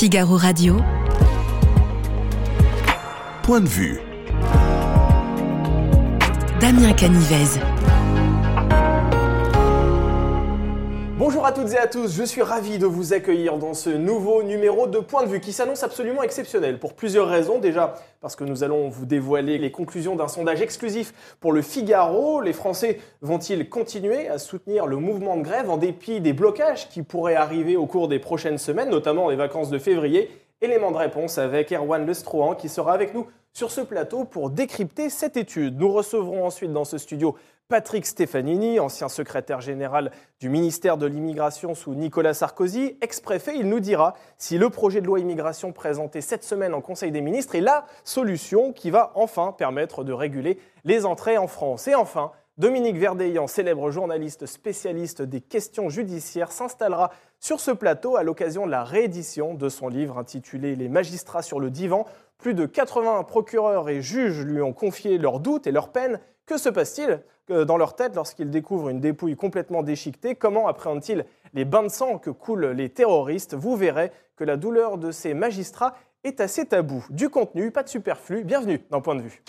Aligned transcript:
Figaro 0.00 0.38
Radio. 0.38 0.82
Point 3.42 3.60
de 3.60 3.68
vue. 3.68 4.00
Damien 6.58 6.94
Canivez. 6.94 7.60
Bonjour 11.20 11.44
à 11.44 11.52
toutes 11.52 11.74
et 11.74 11.78
à 11.78 11.86
tous, 11.86 12.14
je 12.14 12.24
suis 12.24 12.40
ravi 12.40 12.78
de 12.78 12.86
vous 12.86 13.12
accueillir 13.12 13.58
dans 13.58 13.74
ce 13.74 13.90
nouveau 13.90 14.42
numéro 14.42 14.86
de 14.86 15.00
Point 15.00 15.24
de 15.24 15.28
vue 15.28 15.40
qui 15.40 15.52
s'annonce 15.52 15.82
absolument 15.82 16.22
exceptionnel 16.22 16.78
pour 16.78 16.94
plusieurs 16.94 17.28
raisons. 17.28 17.58
Déjà 17.58 17.96
parce 18.22 18.36
que 18.36 18.44
nous 18.44 18.64
allons 18.64 18.88
vous 18.88 19.04
dévoiler 19.04 19.58
les 19.58 19.70
conclusions 19.70 20.16
d'un 20.16 20.28
sondage 20.28 20.62
exclusif 20.62 21.12
pour 21.38 21.52
le 21.52 21.60
Figaro. 21.60 22.40
Les 22.40 22.54
Français 22.54 23.00
vont-ils 23.20 23.68
continuer 23.68 24.28
à 24.28 24.38
soutenir 24.38 24.86
le 24.86 24.96
mouvement 24.96 25.36
de 25.36 25.42
grève 25.42 25.68
en 25.68 25.76
dépit 25.76 26.22
des 26.22 26.32
blocages 26.32 26.88
qui 26.88 27.02
pourraient 27.02 27.34
arriver 27.34 27.76
au 27.76 27.84
cours 27.84 28.08
des 28.08 28.18
prochaines 28.18 28.56
semaines, 28.56 28.88
notamment 28.88 29.28
les 29.28 29.36
vacances 29.36 29.68
de 29.68 29.78
février? 29.78 30.30
Élément 30.62 30.90
de 30.90 30.96
réponse 30.96 31.36
avec 31.36 31.70
Erwan 31.70 32.06
Lestrohan 32.06 32.54
qui 32.54 32.70
sera 32.70 32.94
avec 32.94 33.12
nous 33.12 33.26
sur 33.52 33.70
ce 33.70 33.82
plateau 33.82 34.24
pour 34.24 34.48
décrypter 34.48 35.10
cette 35.10 35.36
étude. 35.36 35.78
Nous 35.78 35.92
recevrons 35.92 36.46
ensuite 36.46 36.72
dans 36.72 36.86
ce 36.86 36.96
studio 36.96 37.36
Patrick 37.70 38.04
Stefanini, 38.04 38.80
ancien 38.80 39.08
secrétaire 39.08 39.60
général 39.60 40.10
du 40.40 40.48
ministère 40.48 40.96
de 40.96 41.06
l'Immigration 41.06 41.76
sous 41.76 41.94
Nicolas 41.94 42.34
Sarkozy, 42.34 42.96
ex-préfet, 43.00 43.52
il 43.56 43.68
nous 43.68 43.78
dira 43.78 44.14
si 44.38 44.58
le 44.58 44.70
projet 44.70 45.00
de 45.00 45.06
loi 45.06 45.20
immigration 45.20 45.72
présenté 45.72 46.20
cette 46.20 46.42
semaine 46.42 46.74
en 46.74 46.80
Conseil 46.80 47.12
des 47.12 47.20
ministres 47.20 47.54
est 47.54 47.60
la 47.60 47.86
solution 48.02 48.72
qui 48.72 48.90
va 48.90 49.12
enfin 49.14 49.54
permettre 49.56 50.02
de 50.02 50.12
réguler 50.12 50.58
les 50.82 51.06
entrées 51.06 51.38
en 51.38 51.46
France. 51.46 51.86
Et 51.86 51.94
enfin, 51.94 52.32
Dominique 52.58 52.96
Verdeillan, 52.96 53.46
célèbre 53.46 53.92
journaliste 53.92 54.46
spécialiste 54.46 55.22
des 55.22 55.40
questions 55.40 55.90
judiciaires, 55.90 56.50
s'installera 56.50 57.12
sur 57.38 57.60
ce 57.60 57.70
plateau 57.70 58.16
à 58.16 58.24
l'occasion 58.24 58.66
de 58.66 58.72
la 58.72 58.82
réédition 58.82 59.54
de 59.54 59.68
son 59.68 59.86
livre 59.86 60.18
intitulé 60.18 60.74
Les 60.74 60.88
magistrats 60.88 61.42
sur 61.42 61.60
le 61.60 61.70
divan. 61.70 62.04
Plus 62.36 62.54
de 62.54 62.66
80 62.66 63.22
procureurs 63.22 63.88
et 63.88 64.02
juges 64.02 64.44
lui 64.44 64.60
ont 64.60 64.72
confié 64.72 65.18
leurs 65.18 65.38
doutes 65.38 65.68
et 65.68 65.72
leurs 65.72 65.90
peines. 65.92 66.18
Que 66.46 66.58
se 66.58 66.68
passe-t-il? 66.68 67.22
Dans 67.50 67.76
leur 67.76 67.96
tête 67.96 68.14
lorsqu'ils 68.14 68.50
découvrent 68.50 68.88
une 68.88 69.00
dépouille 69.00 69.36
complètement 69.36 69.82
déchiquetée 69.82 70.34
Comment 70.34 70.68
appréhendent-ils 70.68 71.24
les 71.52 71.64
bains 71.64 71.82
de 71.82 71.88
sang 71.88 72.18
que 72.18 72.30
coulent 72.30 72.66
les 72.66 72.88
terroristes? 72.88 73.54
Vous 73.54 73.76
verrez 73.76 74.12
que 74.36 74.44
la 74.44 74.56
douleur 74.56 74.98
de 74.98 75.10
ces 75.10 75.34
magistrats 75.34 75.94
est 76.24 76.40
assez 76.40 76.66
tabou. 76.66 77.04
Du 77.10 77.28
contenu, 77.28 77.70
pas 77.70 77.82
de 77.82 77.88
superflu. 77.88 78.44
Bienvenue 78.44 78.80
dans 78.90 79.00
Point 79.00 79.16
de 79.16 79.22
vue. 79.22 79.42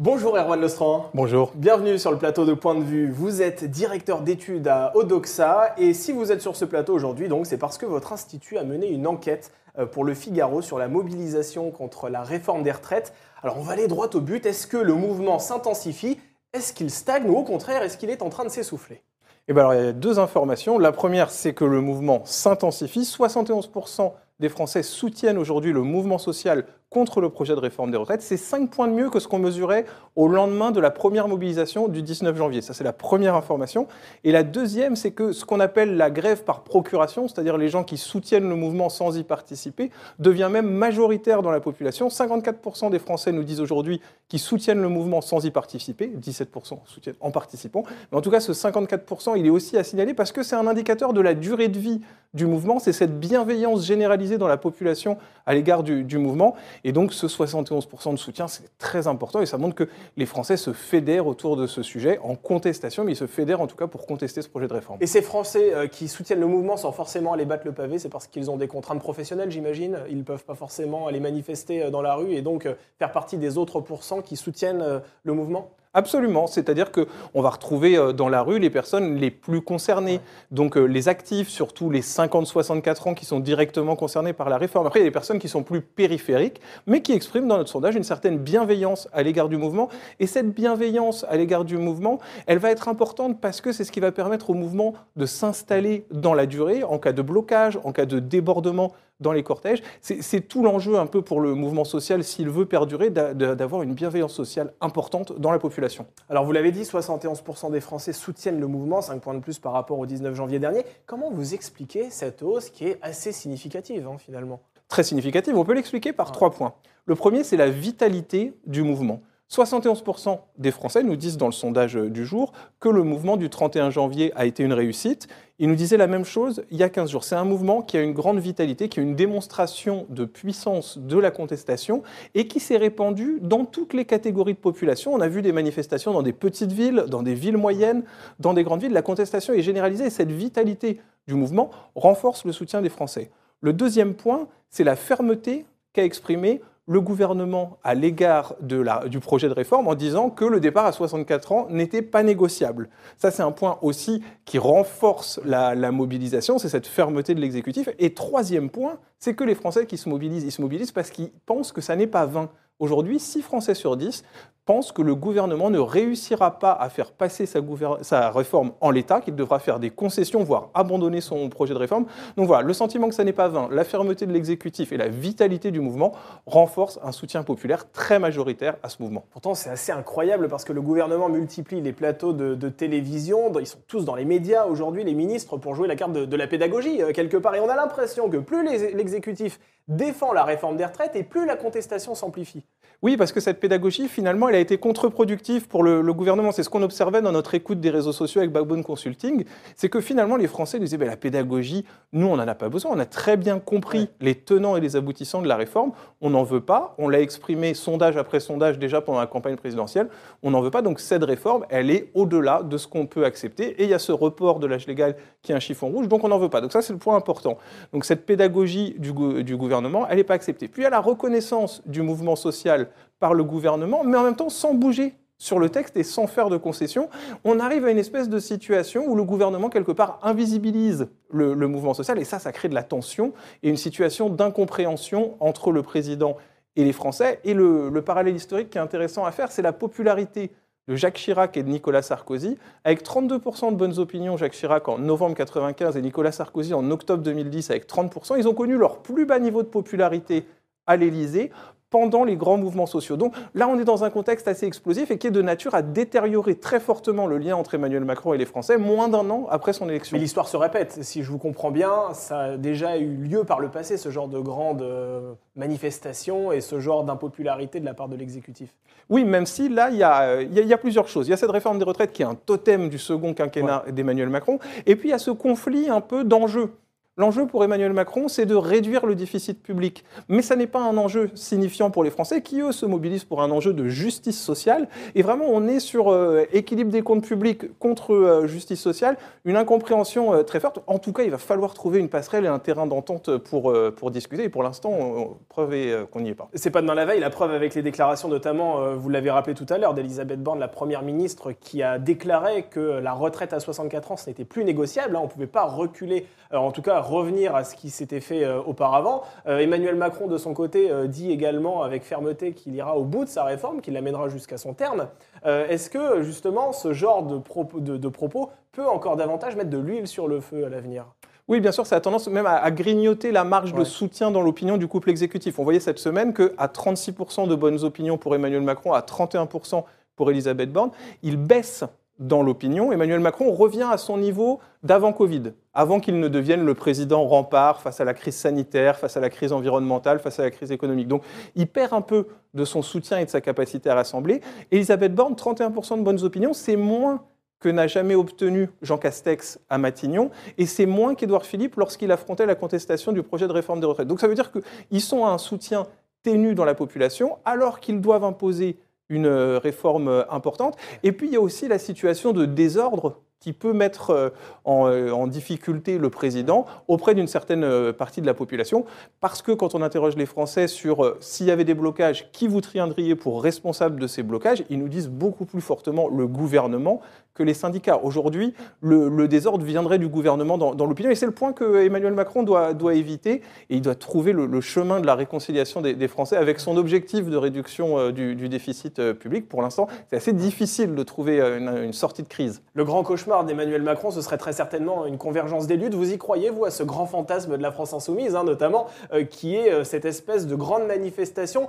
Bonjour 0.00 0.36
Erwan 0.36 0.60
Lestran. 0.60 1.10
Bonjour. 1.12 1.50
Bienvenue 1.56 1.98
sur 1.98 2.12
le 2.12 2.18
plateau 2.18 2.44
de 2.44 2.54
Point 2.54 2.76
de 2.76 2.84
Vue. 2.84 3.10
Vous 3.10 3.42
êtes 3.42 3.64
directeur 3.64 4.20
d'études 4.20 4.68
à 4.68 4.92
Odoxa 4.94 5.74
et 5.76 5.92
si 5.92 6.12
vous 6.12 6.30
êtes 6.30 6.40
sur 6.40 6.54
ce 6.54 6.64
plateau 6.64 6.94
aujourd'hui, 6.94 7.26
donc 7.26 7.46
c'est 7.46 7.58
parce 7.58 7.78
que 7.78 7.84
votre 7.84 8.12
institut 8.12 8.58
a 8.58 8.62
mené 8.62 8.86
une 8.86 9.08
enquête 9.08 9.50
euh, 9.76 9.86
pour 9.86 10.04
le 10.04 10.14
Figaro 10.14 10.62
sur 10.62 10.78
la 10.78 10.86
mobilisation 10.86 11.72
contre 11.72 12.08
la 12.10 12.22
réforme 12.22 12.62
des 12.62 12.70
retraites. 12.70 13.12
Alors 13.42 13.58
on 13.58 13.62
va 13.62 13.72
aller 13.72 13.88
droit 13.88 14.08
au 14.14 14.20
but. 14.20 14.46
Est-ce 14.46 14.68
que 14.68 14.76
le 14.76 14.94
mouvement 14.94 15.40
s'intensifie? 15.40 16.20
Est-ce 16.52 16.72
qu'il 16.72 16.92
stagne 16.92 17.28
ou 17.28 17.36
au 17.36 17.42
contraire 17.42 17.82
est-ce 17.82 17.98
qu'il 17.98 18.10
est 18.10 18.22
en 18.22 18.28
train 18.28 18.44
de 18.44 18.50
s'essouffler? 18.50 19.02
Eh 19.48 19.52
bien 19.52 19.62
alors, 19.62 19.74
il 19.74 19.84
y 19.84 19.88
a 19.88 19.92
deux 19.92 20.20
informations. 20.20 20.78
La 20.78 20.92
première, 20.92 21.30
c'est 21.30 21.54
que 21.54 21.64
le 21.64 21.80
mouvement 21.80 22.22
s'intensifie. 22.24 23.00
71% 23.00 24.12
des 24.38 24.48
Français 24.48 24.84
soutiennent 24.84 25.38
aujourd'hui 25.38 25.72
le 25.72 25.82
mouvement 25.82 26.18
social 26.18 26.66
contre 26.90 27.20
le 27.20 27.28
projet 27.28 27.54
de 27.54 27.60
réforme 27.60 27.90
des 27.90 27.98
retraites. 27.98 28.22
C'est 28.22 28.38
5 28.38 28.70
points 28.70 28.88
de 28.88 28.94
mieux 28.94 29.10
que 29.10 29.20
ce 29.20 29.28
qu'on 29.28 29.38
mesurait 29.38 29.84
au 30.16 30.26
lendemain 30.26 30.70
de 30.70 30.80
la 30.80 30.90
première 30.90 31.28
mobilisation 31.28 31.86
du 31.86 32.02
19 32.02 32.36
janvier. 32.36 32.62
Ça, 32.62 32.72
c'est 32.72 32.84
la 32.84 32.94
première 32.94 33.34
information. 33.34 33.86
Et 34.24 34.32
la 34.32 34.42
deuxième, 34.42 34.96
c'est 34.96 35.10
que 35.10 35.32
ce 35.32 35.44
qu'on 35.44 35.60
appelle 35.60 35.96
la 35.96 36.10
grève 36.10 36.44
par 36.44 36.62
procuration, 36.64 37.28
c'est-à-dire 37.28 37.58
les 37.58 37.68
gens 37.68 37.84
qui 37.84 37.98
soutiennent 37.98 38.48
le 38.48 38.54
mouvement 38.54 38.88
sans 38.88 39.18
y 39.18 39.22
participer, 39.22 39.90
devient 40.18 40.48
même 40.50 40.68
majoritaire 40.68 41.42
dans 41.42 41.50
la 41.50 41.60
population. 41.60 42.08
54% 42.08 42.90
des 42.90 42.98
Français 42.98 43.32
nous 43.32 43.44
disent 43.44 43.60
aujourd'hui 43.60 44.00
qu'ils 44.28 44.40
soutiennent 44.40 44.80
le 44.80 44.88
mouvement 44.88 45.20
sans 45.20 45.44
y 45.44 45.50
participer, 45.50 46.10
17% 46.18 46.78
soutiennent 46.86 47.16
en 47.20 47.30
participant. 47.30 47.84
Mais 48.10 48.18
en 48.18 48.22
tout 48.22 48.30
cas, 48.30 48.40
ce 48.40 48.52
54%, 48.52 49.38
il 49.38 49.46
est 49.46 49.50
aussi 49.50 49.76
à 49.76 49.84
signaler 49.84 50.14
parce 50.14 50.32
que 50.32 50.42
c'est 50.42 50.56
un 50.56 50.66
indicateur 50.66 51.12
de 51.12 51.20
la 51.20 51.34
durée 51.34 51.68
de 51.68 51.78
vie 51.78 52.00
du 52.34 52.46
mouvement. 52.46 52.78
C'est 52.78 52.92
cette 52.92 53.20
bienveillance 53.20 53.86
généralisée 53.86 54.38
dans 54.38 54.48
la 54.48 54.56
population 54.56 55.18
à 55.46 55.54
l'égard 55.54 55.82
du, 55.82 56.04
du 56.04 56.18
mouvement. 56.18 56.56
Et 56.84 56.92
donc 56.92 57.12
ce 57.12 57.26
71% 57.26 58.12
de 58.12 58.16
soutien, 58.16 58.48
c'est 58.48 58.76
très 58.78 59.06
important 59.06 59.40
et 59.40 59.46
ça 59.46 59.58
montre 59.58 59.74
que 59.74 59.88
les 60.16 60.26
Français 60.26 60.56
se 60.56 60.72
fédèrent 60.72 61.26
autour 61.26 61.56
de 61.56 61.66
ce 61.66 61.82
sujet 61.82 62.18
en 62.22 62.34
contestation, 62.34 63.04
mais 63.04 63.12
ils 63.12 63.16
se 63.16 63.26
fédèrent 63.26 63.60
en 63.60 63.66
tout 63.66 63.76
cas 63.76 63.86
pour 63.86 64.06
contester 64.06 64.42
ce 64.42 64.48
projet 64.48 64.68
de 64.68 64.72
réforme. 64.72 64.98
Et 65.00 65.06
ces 65.06 65.22
Français 65.22 65.74
euh, 65.74 65.86
qui 65.86 66.08
soutiennent 66.08 66.40
le 66.40 66.46
mouvement 66.46 66.76
sans 66.76 66.92
forcément 66.92 67.32
aller 67.32 67.44
battre 67.44 67.66
le 67.66 67.72
pavé, 67.72 67.98
c'est 67.98 68.08
parce 68.08 68.26
qu'ils 68.26 68.50
ont 68.50 68.56
des 68.56 68.68
contraintes 68.68 69.00
professionnelles, 69.00 69.50
j'imagine. 69.50 69.98
Ils 70.10 70.18
ne 70.18 70.22
peuvent 70.22 70.44
pas 70.44 70.54
forcément 70.54 71.06
aller 71.06 71.20
manifester 71.20 71.82
euh, 71.82 71.90
dans 71.90 72.02
la 72.02 72.14
rue 72.14 72.32
et 72.32 72.42
donc 72.42 72.66
euh, 72.66 72.74
faire 72.98 73.12
partie 73.12 73.36
des 73.36 73.58
autres 73.58 73.80
pourcents 73.80 74.22
qui 74.22 74.36
soutiennent 74.36 75.02
le 75.22 75.32
mouvement? 75.32 75.70
Absolument, 75.94 76.46
c'est-à-dire 76.46 76.92
qu'on 76.92 77.40
va 77.40 77.48
retrouver 77.48 77.96
euh, 77.96 78.12
dans 78.12 78.28
la 78.28 78.42
rue 78.42 78.58
les 78.58 78.68
personnes 78.68 79.16
les 79.16 79.30
plus 79.30 79.62
concernées, 79.62 80.20
donc 80.50 80.76
euh, 80.76 80.84
les 80.84 81.08
actifs, 81.08 81.48
surtout 81.48 81.88
les 81.88 82.02
50-64 82.02 83.08
ans 83.08 83.14
qui 83.14 83.24
sont 83.24 83.40
directement 83.40 83.96
concernés 83.96 84.34
par 84.34 84.50
la 84.50 84.58
réforme. 84.58 84.86
Après, 84.86 85.00
il 85.00 85.04
y 85.04 85.06
a 85.06 85.08
des 85.08 85.12
personnes 85.12 85.38
qui 85.38 85.48
sont 85.48 85.62
plus 85.62 85.80
périphériques, 85.80 86.60
mais 86.86 87.00
qui 87.00 87.12
expriment 87.12 87.48
dans 87.48 87.56
notre 87.56 87.70
sondage 87.70 87.94
une 87.96 88.04
certaine 88.04 88.36
bienveillance 88.36 89.08
à 89.14 89.22
l'égard 89.22 89.48
du 89.48 89.56
mouvement. 89.56 89.88
Et 90.20 90.26
cette 90.26 90.52
bienveillance 90.52 91.24
à 91.26 91.38
l'égard 91.38 91.64
du 91.64 91.78
mouvement, 91.78 92.18
elle 92.46 92.58
va 92.58 92.70
être 92.70 92.88
importante 92.88 93.40
parce 93.40 93.62
que 93.62 93.72
c'est 93.72 93.84
ce 93.84 93.90
qui 93.90 94.00
va 94.00 94.12
permettre 94.12 94.50
au 94.50 94.54
mouvement 94.54 94.92
de 95.16 95.24
s'installer 95.24 96.04
dans 96.10 96.34
la 96.34 96.44
durée 96.44 96.84
en 96.84 96.98
cas 96.98 97.12
de 97.12 97.22
blocage, 97.22 97.78
en 97.82 97.92
cas 97.92 98.04
de 98.04 98.18
débordement 98.18 98.92
dans 99.20 99.32
les 99.32 99.42
cortèges. 99.42 99.82
C'est 100.00 100.48
tout 100.48 100.62
l'enjeu 100.62 100.96
un 100.96 101.06
peu 101.06 101.22
pour 101.22 101.40
le 101.40 101.54
mouvement 101.54 101.84
social, 101.84 102.22
s'il 102.24 102.48
veut 102.48 102.66
perdurer, 102.66 103.10
d'avoir 103.10 103.82
une 103.82 103.94
bienveillance 103.94 104.34
sociale 104.34 104.72
importante 104.80 105.38
dans 105.38 105.50
la 105.50 105.58
population. 105.58 106.06
Alors 106.28 106.44
vous 106.44 106.52
l'avez 106.52 106.72
dit, 106.72 106.82
71% 106.82 107.70
des 107.70 107.80
Français 107.80 108.12
soutiennent 108.12 108.60
le 108.60 108.66
mouvement, 108.66 109.00
5 109.00 109.20
points 109.20 109.34
de 109.34 109.40
plus 109.40 109.58
par 109.58 109.72
rapport 109.72 109.98
au 109.98 110.06
19 110.06 110.34
janvier 110.34 110.58
dernier. 110.58 110.84
Comment 111.06 111.30
vous 111.30 111.54
expliquez 111.54 112.10
cette 112.10 112.42
hausse 112.42 112.70
qui 112.70 112.86
est 112.86 112.98
assez 113.02 113.32
significative 113.32 114.06
hein, 114.06 114.18
finalement? 114.18 114.60
Très 114.88 115.02
significative, 115.02 115.56
on 115.56 115.64
peut 115.64 115.74
l'expliquer 115.74 116.12
par 116.12 116.32
trois 116.32 116.50
points. 116.50 116.74
Le 117.04 117.14
premier, 117.14 117.44
c'est 117.44 117.56
la 117.56 117.68
vitalité 117.68 118.54
du 118.66 118.82
mouvement. 118.82 119.20
71% 119.50 120.40
des 120.58 120.70
Français 120.70 121.02
nous 121.02 121.16
disent 121.16 121.38
dans 121.38 121.46
le 121.46 121.52
sondage 121.52 121.94
du 121.94 122.26
jour 122.26 122.52
que 122.80 122.90
le 122.90 123.02
mouvement 123.02 123.38
du 123.38 123.48
31 123.48 123.88
janvier 123.88 124.30
a 124.36 124.44
été 124.44 124.62
une 124.62 124.74
réussite. 124.74 125.26
Ils 125.58 125.68
nous 125.68 125.74
disaient 125.74 125.96
la 125.96 126.06
même 126.06 126.26
chose 126.26 126.64
il 126.70 126.76
y 126.76 126.82
a 126.82 126.90
15 126.90 127.10
jours. 127.10 127.24
C'est 127.24 127.34
un 127.34 127.46
mouvement 127.46 127.80
qui 127.80 127.96
a 127.96 128.02
une 128.02 128.12
grande 128.12 128.38
vitalité, 128.40 128.90
qui 128.90 129.00
a 129.00 129.02
une 129.02 129.16
démonstration 129.16 130.06
de 130.10 130.26
puissance 130.26 130.98
de 130.98 131.18
la 131.18 131.30
contestation 131.30 132.02
et 132.34 132.46
qui 132.46 132.60
s'est 132.60 132.76
répandu 132.76 133.38
dans 133.40 133.64
toutes 133.64 133.94
les 133.94 134.04
catégories 134.04 134.52
de 134.52 134.58
population. 134.58 135.14
On 135.14 135.20
a 135.20 135.28
vu 135.28 135.40
des 135.40 135.52
manifestations 135.52 136.12
dans 136.12 136.22
des 136.22 136.34
petites 136.34 136.72
villes, 136.72 137.06
dans 137.08 137.22
des 137.22 137.34
villes 137.34 137.56
moyennes, 137.56 138.04
dans 138.40 138.52
des 138.52 138.64
grandes 138.64 138.82
villes. 138.82 138.92
La 138.92 139.02
contestation 139.02 139.54
est 139.54 139.62
généralisée 139.62 140.04
et 140.04 140.10
cette 140.10 140.30
vitalité 140.30 141.00
du 141.26 141.34
mouvement 141.34 141.70
renforce 141.94 142.44
le 142.44 142.52
soutien 142.52 142.82
des 142.82 142.90
Français. 142.90 143.30
Le 143.62 143.72
deuxième 143.72 144.12
point, 144.12 144.46
c'est 144.68 144.84
la 144.84 144.94
fermeté 144.94 145.64
qu'a 145.94 146.04
exprimée 146.04 146.60
le 146.88 147.02
gouvernement 147.02 147.78
à 147.84 147.94
l'égard 147.94 148.56
du 148.60 149.20
projet 149.20 149.48
de 149.48 149.52
réforme 149.52 149.88
en 149.88 149.94
disant 149.94 150.30
que 150.30 150.46
le 150.46 150.58
départ 150.58 150.86
à 150.86 150.92
64 150.92 151.52
ans 151.52 151.66
n'était 151.68 152.02
pas 152.02 152.22
négociable. 152.22 152.88
Ça, 153.18 153.30
c'est 153.30 153.42
un 153.42 153.52
point 153.52 153.78
aussi 153.82 154.22
qui 154.46 154.58
renforce 154.58 155.38
la, 155.44 155.74
la 155.74 155.92
mobilisation, 155.92 156.58
c'est 156.58 156.70
cette 156.70 156.86
fermeté 156.86 157.34
de 157.34 157.40
l'exécutif. 157.40 157.90
Et 157.98 158.14
troisième 158.14 158.70
point, 158.70 158.98
c'est 159.18 159.34
que 159.34 159.44
les 159.44 159.54
Français 159.54 159.84
qui 159.84 159.98
se 159.98 160.08
mobilisent, 160.08 160.44
ils 160.44 160.52
se 160.52 160.62
mobilisent 160.62 160.92
parce 160.92 161.10
qu'ils 161.10 161.30
pensent 161.44 161.72
que 161.72 161.82
ça 161.82 161.94
n'est 161.94 162.06
pas 162.06 162.24
vain. 162.24 162.48
Aujourd'hui, 162.78 163.18
6 163.18 163.42
Français 163.42 163.74
sur 163.74 163.96
10 163.96 164.24
pensent 164.68 164.92
que 164.92 165.00
le 165.00 165.14
gouvernement 165.14 165.70
ne 165.70 165.78
réussira 165.78 166.58
pas 166.58 166.72
à 166.72 166.90
faire 166.90 167.12
passer 167.12 167.46
sa, 167.46 168.30
réforme 168.30 168.72
en 168.82 168.90
l'état, 168.90 169.22
qu'il 169.22 169.34
devra 169.34 169.60
faire 169.60 169.78
des 169.78 169.88
concessions, 169.88 170.44
voire 170.44 170.68
abandonner 170.74 171.22
son 171.22 171.48
projet 171.48 171.72
de 171.72 171.78
réforme. 171.78 172.04
Donc 172.36 172.48
voilà, 172.48 172.64
le 172.64 172.74
sentiment 172.74 173.08
que 173.08 173.14
ça 173.14 173.24
n'est 173.24 173.32
pas 173.32 173.48
vain, 173.48 173.70
la 173.72 173.82
fermeté 173.82 174.26
de 174.26 174.32
l'exécutif 174.32 174.92
et 174.92 174.98
la 174.98 175.08
vitalité 175.08 175.70
du 175.70 175.80
mouvement 175.80 176.12
renforcent 176.44 177.00
un 177.02 177.12
soutien 177.12 177.44
populaire 177.44 177.90
très 177.92 178.18
majoritaire 178.18 178.76
à 178.82 178.90
ce 178.90 179.02
mouvement. 179.02 179.24
Pourtant, 179.30 179.54
c'est 179.54 179.70
assez 179.70 179.90
incroyable 179.90 180.48
parce 180.48 180.66
que 180.66 180.74
le 180.74 180.82
gouvernement 180.82 181.30
multiplie 181.30 181.80
les 181.80 181.94
plateaux 181.94 182.34
de, 182.34 182.68
télévision, 182.68 183.50
ils 183.58 183.66
sont 183.66 183.78
tous 183.86 184.04
dans 184.04 184.16
les 184.16 184.26
médias 184.26 184.66
aujourd'hui, 184.66 185.02
les 185.02 185.14
ministres, 185.14 185.56
pour 185.56 185.74
jouer 185.76 185.88
la 185.88 185.96
carte 185.96 186.12
de, 186.12 186.36
la 186.36 186.46
pédagogie, 186.46 187.00
euh, 187.00 187.12
quelque 187.12 187.38
part. 187.38 187.54
Et 187.54 187.60
on 187.60 187.70
a 187.70 187.74
l'impression 187.74 188.28
que 188.28 188.36
plus 188.36 188.62
l'exécutif 188.92 189.60
défend 189.88 190.34
la 190.34 190.44
réforme 190.44 190.76
des 190.76 190.84
retraites 190.84 191.16
et 191.16 191.22
plus 191.22 191.46
la 191.46 191.56
contestation 191.56 192.14
s'amplifie. 192.14 192.64
Oui, 193.00 193.16
parce 193.16 193.30
que 193.30 193.38
cette 193.38 193.60
pédagogie, 193.60 194.08
finalement, 194.08 194.48
elle 194.48 194.56
a 194.56 194.58
été 194.58 194.76
contre-productive 194.76 195.68
pour 195.68 195.84
le, 195.84 196.02
gouvernement. 196.12 196.50
C'est 196.50 196.64
ce 196.64 196.68
qu'on 196.68 196.82
observait 196.82 197.22
dans 197.22 197.30
notre 197.30 197.54
écoute 197.54 197.78
des 197.78 197.90
réseaux 197.90 198.10
sociaux 198.10 198.40
avec 198.40 198.50
Backbone 198.50 198.82
Consulting. 198.82 199.44
C'est 199.76 199.88
que 199.88 200.00
finalement, 200.00 200.34
les 200.34 200.48
Français 200.48 200.80
disaient, 200.80 200.96
ben, 200.96 201.06
la 201.06 201.16
pédagogie, 201.16 201.84
nous, 202.12 202.26
on 202.26 202.36
n'en 202.36 202.48
a 202.48 202.56
pas 202.56 202.68
besoin. 202.68 202.90
On 202.92 202.98
a 202.98 203.06
très 203.06 203.36
bien 203.36 203.60
compris 203.60 204.08
les 204.20 204.34
tenants 204.34 204.76
et 204.76 204.80
les 204.80 204.96
aboutissants 204.96 205.42
de 205.42 205.46
la 205.46 205.54
réforme. 205.54 205.92
On 206.20 206.30
n'en 206.30 206.42
veut 206.42 206.60
pas. 206.60 206.96
On 206.98 207.08
l'a 207.08 207.20
exprimé 207.20 207.72
sondage 207.72 208.16
après 208.16 208.40
sondage 208.40 208.80
déjà 208.80 209.00
pendant 209.00 209.20
la 209.20 209.28
campagne 209.28 209.54
présidentielle. 209.54 210.08
On 210.42 210.50
n'en 210.50 210.60
veut 210.60 210.72
pas. 210.72 210.82
Donc 210.82 210.98
cette 210.98 211.22
réforme, 211.22 211.66
elle 211.68 211.92
est 211.92 212.10
au-delà 212.14 212.64
de 212.64 212.76
ce 212.78 212.88
qu'on 212.88 213.06
peut 213.06 213.24
accepter. 213.24 213.80
Et 213.80 213.84
il 213.84 213.90
y 213.90 213.94
a 213.94 214.00
ce 214.00 214.10
report 214.10 214.58
de 214.58 214.66
l'âge 214.66 214.88
légal 214.88 215.14
qui 215.42 215.52
est 215.52 215.54
un 215.54 215.60
chiffon 215.60 215.86
rouge. 215.86 216.08
Donc 216.08 216.24
on 216.24 216.28
n'en 216.28 216.38
veut 216.38 216.48
pas. 216.48 216.60
Donc 216.60 216.72
ça, 216.72 216.82
c'est 216.82 216.94
le 216.94 216.98
point 216.98 217.14
important. 217.14 217.58
Donc 217.92 218.04
cette 218.04 218.26
pédagogie 218.26 218.96
du, 218.98 219.12
du 219.44 219.56
gouvernement, 219.56 220.08
elle 220.08 220.16
n'est 220.16 220.24
pas 220.24 220.34
acceptée. 220.34 220.66
Puis 220.66 220.82
il 220.82 220.84
y 220.84 220.88
a 220.88 220.90
la 220.90 221.00
reconnaissance 221.00 221.80
du 221.86 222.02
mouvement 222.02 222.34
social 222.34 222.87
par 223.20 223.34
le 223.34 223.44
gouvernement, 223.44 224.04
mais 224.04 224.16
en 224.16 224.24
même 224.24 224.36
temps 224.36 224.48
sans 224.48 224.74
bouger 224.74 225.14
sur 225.38 225.60
le 225.60 225.68
texte 225.68 225.96
et 225.96 226.02
sans 226.02 226.26
faire 226.26 226.50
de 226.50 226.56
concessions, 226.56 227.08
on 227.44 227.60
arrive 227.60 227.84
à 227.84 227.90
une 227.90 227.98
espèce 227.98 228.28
de 228.28 228.38
situation 228.40 229.06
où 229.06 229.14
le 229.14 229.22
gouvernement, 229.22 229.70
quelque 229.70 229.92
part, 229.92 230.18
invisibilise 230.22 231.08
le, 231.30 231.54
mouvement 231.68 231.94
social, 231.94 232.18
et 232.18 232.24
ça, 232.24 232.38
ça 232.40 232.50
crée 232.52 232.68
de 232.68 232.74
la 232.74 232.82
tension 232.82 233.32
et 233.62 233.68
une 233.68 233.76
situation 233.76 234.30
d'incompréhension 234.30 235.36
entre 235.38 235.70
le 235.70 235.82
président 235.82 236.36
et 236.74 236.84
les 236.84 236.92
Français. 236.92 237.40
Et 237.44 237.54
le, 237.54 237.88
le 237.88 238.02
parallèle 238.02 238.34
historique 238.34 238.70
qui 238.70 238.78
est 238.78 238.80
intéressant 238.80 239.24
à 239.24 239.30
faire, 239.30 239.52
c'est 239.52 239.62
la 239.62 239.72
popularité 239.72 240.50
de 240.88 240.96
Jacques 240.96 241.14
Chirac 241.14 241.56
et 241.56 241.62
de 241.62 241.68
Nicolas 241.68 242.02
Sarkozy, 242.02 242.56
avec 242.82 243.04
32% 243.04 243.70
de 243.70 243.76
bonnes 243.76 243.98
opinions, 243.98 244.36
Jacques 244.36 244.54
Chirac 244.54 244.88
en 244.88 244.98
novembre 244.98 245.36
1995 245.36 245.96
et 245.96 246.02
Nicolas 246.02 246.32
Sarkozy 246.32 246.72
en 246.72 246.90
octobre 246.90 247.22
2010 247.22 247.70
avec 247.70 247.86
30%, 247.86 248.38
ils 248.38 248.48
ont 248.48 248.54
connu 248.54 248.76
leur 248.76 249.02
plus 249.02 249.26
bas 249.26 249.38
niveau 249.38 249.62
de 249.62 249.68
popularité 249.68 250.46
à 250.86 250.96
l'Élysée 250.96 251.52
pendant 251.90 252.24
les 252.24 252.36
grands 252.36 252.58
mouvements 252.58 252.86
sociaux. 252.86 253.16
Donc 253.16 253.34
là, 253.54 253.68
on 253.68 253.78
est 253.78 253.84
dans 253.84 254.04
un 254.04 254.10
contexte 254.10 254.48
assez 254.48 254.66
explosif 254.66 255.10
et 255.10 255.18
qui 255.18 255.26
est 255.26 255.32
de 255.32 255.42
nature 255.42 255.74
à 255.74 255.82
détériorer 255.82 256.56
très 256.56 256.80
fortement 256.80 257.26
le 257.26 257.38
lien 257.38 257.56
entre 257.56 257.74
Emmanuel 257.74 258.04
Macron 258.04 258.34
et 258.34 258.38
les 258.38 258.46
Français, 258.46 258.76
moins 258.76 259.08
d'un 259.08 259.28
an 259.30 259.46
après 259.50 259.72
son 259.72 259.88
élection. 259.88 260.16
Mais 260.16 260.20
l'histoire 260.20 260.48
se 260.48 260.56
répète. 260.56 260.98
Si 261.02 261.22
je 261.22 261.30
vous 261.30 261.38
comprends 261.38 261.70
bien, 261.70 262.12
ça 262.12 262.40
a 262.40 262.56
déjà 262.56 262.98
eu 262.98 263.08
lieu 263.08 263.44
par 263.44 263.60
le 263.60 263.68
passé, 263.68 263.96
ce 263.96 264.10
genre 264.10 264.28
de 264.28 264.38
grandes 264.38 264.82
euh, 264.82 265.32
manifestations 265.56 266.52
et 266.52 266.60
ce 266.60 266.80
genre 266.80 267.04
d'impopularité 267.04 267.80
de 267.80 267.84
la 267.84 267.94
part 267.94 268.08
de 268.08 268.16
l'exécutif. 268.16 268.74
Oui, 269.10 269.24
même 269.24 269.46
si 269.46 269.68
là, 269.70 269.88
il 269.90 269.96
y, 269.96 270.02
a, 270.02 270.42
il 270.42 270.52
y, 270.52 270.72
a, 270.72 270.78
plusieurs 270.78 271.08
choses. 271.08 271.28
Il 271.28 271.30
y 271.30 271.34
a 271.34 271.38
cette 271.38 271.50
réforme 271.50 271.78
des 271.78 271.84
retraites 271.84 272.12
qui 272.12 272.22
est 272.22 272.26
un 272.26 272.34
totem 272.34 272.90
du 272.90 272.98
second 272.98 273.32
quinquennat 273.32 273.84
d'Emmanuel 273.90 274.28
Macron, 274.28 274.58
et 274.84 274.96
puis 274.96 275.08
il 275.08 275.12
y 275.12 275.14
a 275.14 275.18
ce 275.18 275.30
conflit 275.30 275.88
un 275.88 276.02
peu 276.02 276.24
d'enjeux. 276.24 276.72
L'enjeu 277.18 277.46
pour 277.46 277.64
Emmanuel 277.64 277.92
Macron, 277.92 278.28
c'est 278.28 278.46
de 278.46 278.54
réduire 278.54 279.04
le 279.04 279.16
déficit 279.16 279.60
public. 279.60 280.04
Mais 280.28 280.40
ça 280.40 280.54
n'est 280.54 280.68
pas 280.68 280.78
un 280.78 280.96
enjeu 280.96 281.32
signifiant 281.34 281.90
pour 281.90 282.04
les 282.04 282.10
Français 282.10 282.42
qui, 282.42 282.60
eux, 282.60 282.70
se 282.70 282.86
mobilisent 282.86 283.24
pour 283.24 283.42
un 283.42 283.50
enjeu 283.50 283.72
de 283.72 283.88
justice 283.88 284.40
sociale. 284.40 284.86
Et 285.16 285.22
vraiment, 285.22 285.46
on 285.48 285.66
est 285.66 285.80
sur 285.80 286.12
euh, 286.12 286.44
équilibre 286.52 286.92
des 286.92 287.02
comptes 287.02 287.24
publics 287.24 287.76
contre 287.80 288.14
euh, 288.14 288.46
justice 288.46 288.80
sociale, 288.80 289.16
une 289.44 289.56
incompréhension 289.56 290.32
euh, 290.32 290.44
très 290.44 290.60
forte. 290.60 290.78
En 290.86 291.00
tout 291.00 291.12
cas, 291.12 291.24
il 291.24 291.32
va 291.32 291.38
falloir 291.38 291.74
trouver 291.74 291.98
une 291.98 292.08
passerelle 292.08 292.44
et 292.44 292.48
un 292.48 292.60
terrain 292.60 292.86
d'entente 292.86 293.36
pour, 293.38 293.74
pour 293.96 294.12
discuter. 294.12 294.44
Et 294.44 294.48
pour 294.48 294.62
l'instant, 294.62 295.36
preuve 295.48 295.74
est 295.74 296.08
qu'on 296.12 296.20
n'y 296.20 296.28
est 296.28 296.36
pas. 296.36 296.48
C'est 296.54 296.70
pas 296.70 296.82
demain 296.82 296.94
la 296.94 297.04
veille. 297.04 297.18
La 297.18 297.30
preuve 297.30 297.50
avec 297.50 297.74
les 297.74 297.82
déclarations, 297.82 298.28
notamment, 298.28 298.94
vous 298.94 299.08
l'avez 299.08 299.32
rappelé 299.32 299.56
tout 299.56 299.66
à 299.70 299.78
l'heure, 299.78 299.94
d'Elisabeth 299.94 300.40
Borne, 300.40 300.60
la 300.60 300.68
première 300.68 301.02
ministre, 301.02 301.50
qui 301.50 301.82
a 301.82 301.98
déclaré 301.98 302.66
que 302.70 302.78
la 302.78 303.12
retraite 303.12 303.52
à 303.52 303.58
64 303.58 304.12
ans, 304.12 304.16
ce 304.16 304.30
n'était 304.30 304.44
plus 304.44 304.64
négociable. 304.64 305.16
Hein. 305.16 305.20
On 305.22 305.24
ne 305.24 305.30
pouvait 305.30 305.48
pas 305.48 305.64
reculer, 305.64 306.24
en 306.52 306.70
tout 306.70 306.82
cas 306.82 307.07
revenir 307.08 307.54
à 307.54 307.64
ce 307.64 307.74
qui 307.74 307.90
s'était 307.90 308.20
fait 308.20 308.44
euh, 308.44 308.60
auparavant. 308.60 309.22
Euh, 309.46 309.58
Emmanuel 309.58 309.96
Macron, 309.96 310.26
de 310.26 310.38
son 310.38 310.54
côté, 310.54 310.90
euh, 310.90 311.06
dit 311.06 311.30
également 311.30 311.82
avec 311.82 312.04
fermeté 312.04 312.52
qu'il 312.52 312.74
ira 312.74 312.96
au 312.96 313.04
bout 313.04 313.24
de 313.24 313.30
sa 313.30 313.44
réforme, 313.44 313.80
qu'il 313.80 313.94
l'amènera 313.94 314.28
jusqu'à 314.28 314.58
son 314.58 314.74
terme. 314.74 315.08
Est-ce 315.44 315.88
que, 315.88 316.22
justement, 316.22 316.72
ce 316.72 316.92
genre 316.92 317.22
de, 317.22 317.38
propos, 317.38 317.80
de, 317.80 318.08
propos 318.08 318.50
peut 318.72 318.86
encore 318.86 319.16
davantage 319.16 319.56
mettre 319.56 319.70
de 319.70 319.78
l'huile 319.78 320.06
sur 320.06 320.26
le 320.28 320.40
feu 320.40 320.66
à 320.66 320.68
l'avenir? 320.68 321.06
Oui, 321.46 321.60
bien 321.60 321.72
sûr, 321.72 321.86
ça 321.86 321.96
a 321.96 322.00
tendance 322.00 322.28
même 322.28 322.46
à, 322.46 322.70
grignoter 322.70 323.32
la 323.32 323.44
marge 323.44 323.72
de 323.72 323.84
soutien 323.84 324.30
dans 324.30 324.42
l'opinion 324.42 324.76
du 324.76 324.88
couple 324.88 325.10
exécutif. 325.10 325.58
On 325.58 325.64
voyait 325.64 325.80
cette 325.80 325.98
semaine 325.98 326.34
qu'à 326.34 326.66
36% 326.66 327.48
de 327.48 327.54
bonnes 327.54 327.84
opinions 327.84 328.18
pour 328.18 328.34
Emmanuel 328.34 328.62
Macron, 328.62 328.92
à 328.92 329.00
31% 329.00 329.84
pour 330.16 330.30
Elisabeth 330.30 330.72
Borne, 330.72 330.90
il 331.22 331.36
baisse 331.36 331.84
dans 332.18 332.42
l'opinion, 332.42 332.90
Emmanuel 332.92 333.20
Macron 333.20 333.52
revient 333.52 333.86
à 333.90 333.96
son 333.96 334.18
niveau 334.18 334.60
d'avant 334.82 335.12
Covid, 335.12 335.52
avant 335.72 336.00
qu'il 336.00 336.18
ne 336.18 336.28
devienne 336.28 336.64
le 336.64 336.74
président 336.74 337.24
rempart 337.24 337.80
face 337.80 338.00
à 338.00 338.04
la 338.04 338.14
crise 338.14 338.34
sanitaire, 338.34 338.98
face 338.98 339.16
à 339.16 339.20
la 339.20 339.30
crise 339.30 339.52
environnementale, 339.52 340.18
face 340.18 340.40
à 340.40 340.42
la 340.42 340.50
crise 340.50 340.72
économique. 340.72 341.08
Donc 341.08 341.22
il 341.54 341.66
perd 341.68 341.92
un 341.92 342.00
peu 342.00 342.26
de 342.54 342.64
son 342.64 342.82
soutien 342.82 343.18
et 343.18 343.24
de 343.24 343.30
sa 343.30 343.40
capacité 343.40 343.88
à 343.90 343.94
rassembler. 343.94 344.40
Elisabeth 344.72 345.14
Borne, 345.14 345.34
31% 345.34 345.98
de 345.98 346.02
bonnes 346.02 346.22
opinions, 346.24 346.52
c'est 346.52 346.76
moins 346.76 347.22
que 347.60 347.68
n'a 347.68 347.86
jamais 347.86 348.14
obtenu 348.14 348.70
Jean 348.82 348.98
Castex 348.98 349.58
à 349.68 349.78
Matignon, 349.78 350.30
et 350.58 350.66
c'est 350.66 350.86
moins 350.86 351.14
qu'Édouard 351.14 351.44
Philippe 351.44 351.76
lorsqu'il 351.76 352.10
affrontait 352.12 352.46
la 352.46 352.54
contestation 352.54 353.12
du 353.12 353.22
projet 353.22 353.48
de 353.48 353.52
réforme 353.52 353.80
des 353.80 353.86
retraites. 353.86 354.06
Donc 354.06 354.20
ça 354.20 354.28
veut 354.28 354.34
dire 354.34 354.52
qu'ils 354.52 355.00
sont 355.00 355.24
à 355.24 355.30
un 355.30 355.38
soutien 355.38 355.86
ténu 356.22 356.54
dans 356.54 356.64
la 356.64 356.74
population, 356.74 357.38
alors 357.44 357.80
qu'ils 357.80 358.00
doivent 358.00 358.24
imposer 358.24 358.76
une 359.08 359.26
euh, 359.26 359.58
réforme 359.58 360.08
euh, 360.08 360.30
importante. 360.30 360.76
Et 361.02 361.12
puis 361.12 361.28
il 361.28 361.32
y 361.32 361.36
a 361.36 361.40
aussi 361.40 361.68
la 361.68 361.78
situation 361.78 362.32
de 362.32 362.44
désordre 362.44 363.22
qui 363.40 363.52
peut 363.52 363.72
mettre 363.72 364.10
euh, 364.10 365.10
en, 365.12 365.26
difficulté 365.26 365.98
le 365.98 366.10
président 366.10 366.66
auprès 366.88 367.14
d'une 367.14 367.26
certaine 367.26 367.92
partie 367.92 368.20
de 368.20 368.26
la 368.26 368.34
population, 368.34 368.84
parce 369.20 369.42
que 369.42 369.52
quand 369.52 369.74
on 369.74 369.82
interroge 369.82 370.16
les 370.16 370.26
Français 370.26 370.68
sur 370.68 371.16
s'il 371.20 371.46
y 371.46 371.50
avait 371.50 371.64
des 371.64 371.74
blocages, 371.74 372.30
qui 372.32 372.48
vous 372.48 372.60
triendriez 372.60 373.14
pour 373.14 373.42
responsable 373.42 374.00
de 374.00 374.06
ces 374.06 374.22
blocages, 374.22 374.64
ils 374.70 374.78
nous 374.78 374.88
disent 374.88 375.08
beaucoup 375.08 375.44
plus 375.44 375.60
fortement 375.60 376.08
le 376.08 376.26
gouvernement 376.26 377.00
que 377.38 377.42
les 377.44 377.54
syndicats. 377.54 378.00
Aujourd'hui, 378.02 378.52
le, 378.82 379.28
désordre 379.28 379.64
viendrait 379.64 379.98
du 379.98 380.08
gouvernement 380.08 380.58
dans, 380.58 380.86
l'opinion, 380.86 381.10
et 381.10 381.14
c'est 381.14 381.26
le 381.26 381.32
point 381.32 381.52
que 381.52 381.84
Emmanuel 381.84 382.12
Macron 382.12 382.42
doit, 382.42 382.94
éviter, 382.94 383.42
et 383.70 383.76
il 383.76 383.80
doit 383.82 383.94
trouver 383.94 384.32
le, 384.32 384.60
chemin 384.60 385.00
de 385.00 385.06
la 385.06 385.14
réconciliation 385.14 385.80
des, 385.80 386.08
Français 386.08 386.36
avec 386.36 386.58
son 386.58 386.76
objectif 386.76 387.28
de 387.28 387.36
réduction 387.36 387.98
euh, 387.98 388.12
du, 388.12 388.48
déficit 388.48 388.98
euh, 388.98 389.14
public. 389.14 389.48
Pour 389.48 389.62
l'instant, 389.62 389.86
c'est 390.08 390.16
assez 390.16 390.32
difficile 390.32 390.94
de 390.94 391.02
trouver 391.02 391.40
euh, 391.40 391.84
une, 391.84 391.92
sortie 391.92 392.22
de 392.22 392.28
crise. 392.28 392.62
Le 392.74 392.84
grand 392.84 393.02
cauchemar 393.02 393.27
d'Emmanuel 393.44 393.82
Macron, 393.82 394.10
ce 394.10 394.20
serait 394.20 394.38
très 394.38 394.52
certainement 394.52 395.06
une 395.06 395.18
convergence 395.18 395.66
des 395.66 395.76
luttes. 395.76 395.94
Vous 395.94 396.12
y 396.12 396.18
croyez, 396.18 396.50
vous, 396.50 396.64
à 396.64 396.70
ce 396.70 396.82
grand 396.82 397.06
fantasme 397.06 397.56
de 397.56 397.62
la 397.62 397.70
France 397.70 397.92
insoumise, 397.92 398.34
hein, 398.34 398.44
notamment, 398.44 398.86
qui 399.30 399.56
est 399.56 399.84
cette 399.84 400.04
espèce 400.04 400.46
de 400.46 400.54
grande 400.54 400.86
manifestation, 400.86 401.68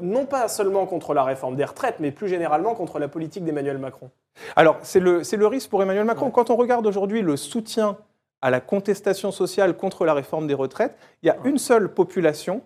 non 0.00 0.26
pas 0.26 0.48
seulement 0.48 0.86
contre 0.86 1.14
la 1.14 1.24
réforme 1.24 1.56
des 1.56 1.64
retraites, 1.64 1.96
mais 2.00 2.10
plus 2.10 2.28
généralement 2.28 2.74
contre 2.74 2.98
la 2.98 3.08
politique 3.08 3.44
d'Emmanuel 3.44 3.78
Macron? 3.78 4.10
Alors, 4.56 4.78
c'est 4.82 5.00
le, 5.00 5.46
risque 5.46 5.70
pour 5.70 5.82
Emmanuel 5.82 6.04
Macron. 6.04 6.30
Quand 6.30 6.50
on 6.50 6.56
regarde 6.56 6.86
aujourd'hui 6.86 7.22
le 7.22 7.36
soutien 7.36 7.96
à 8.40 8.50
la 8.50 8.60
contestation 8.60 9.30
sociale 9.30 9.76
contre 9.76 10.04
la 10.04 10.14
réforme 10.14 10.46
des 10.46 10.54
retraites, 10.54 10.96
il 11.22 11.26
y 11.26 11.30
a 11.30 11.36
une 11.44 11.58
seule 11.58 11.92
population 11.92 12.62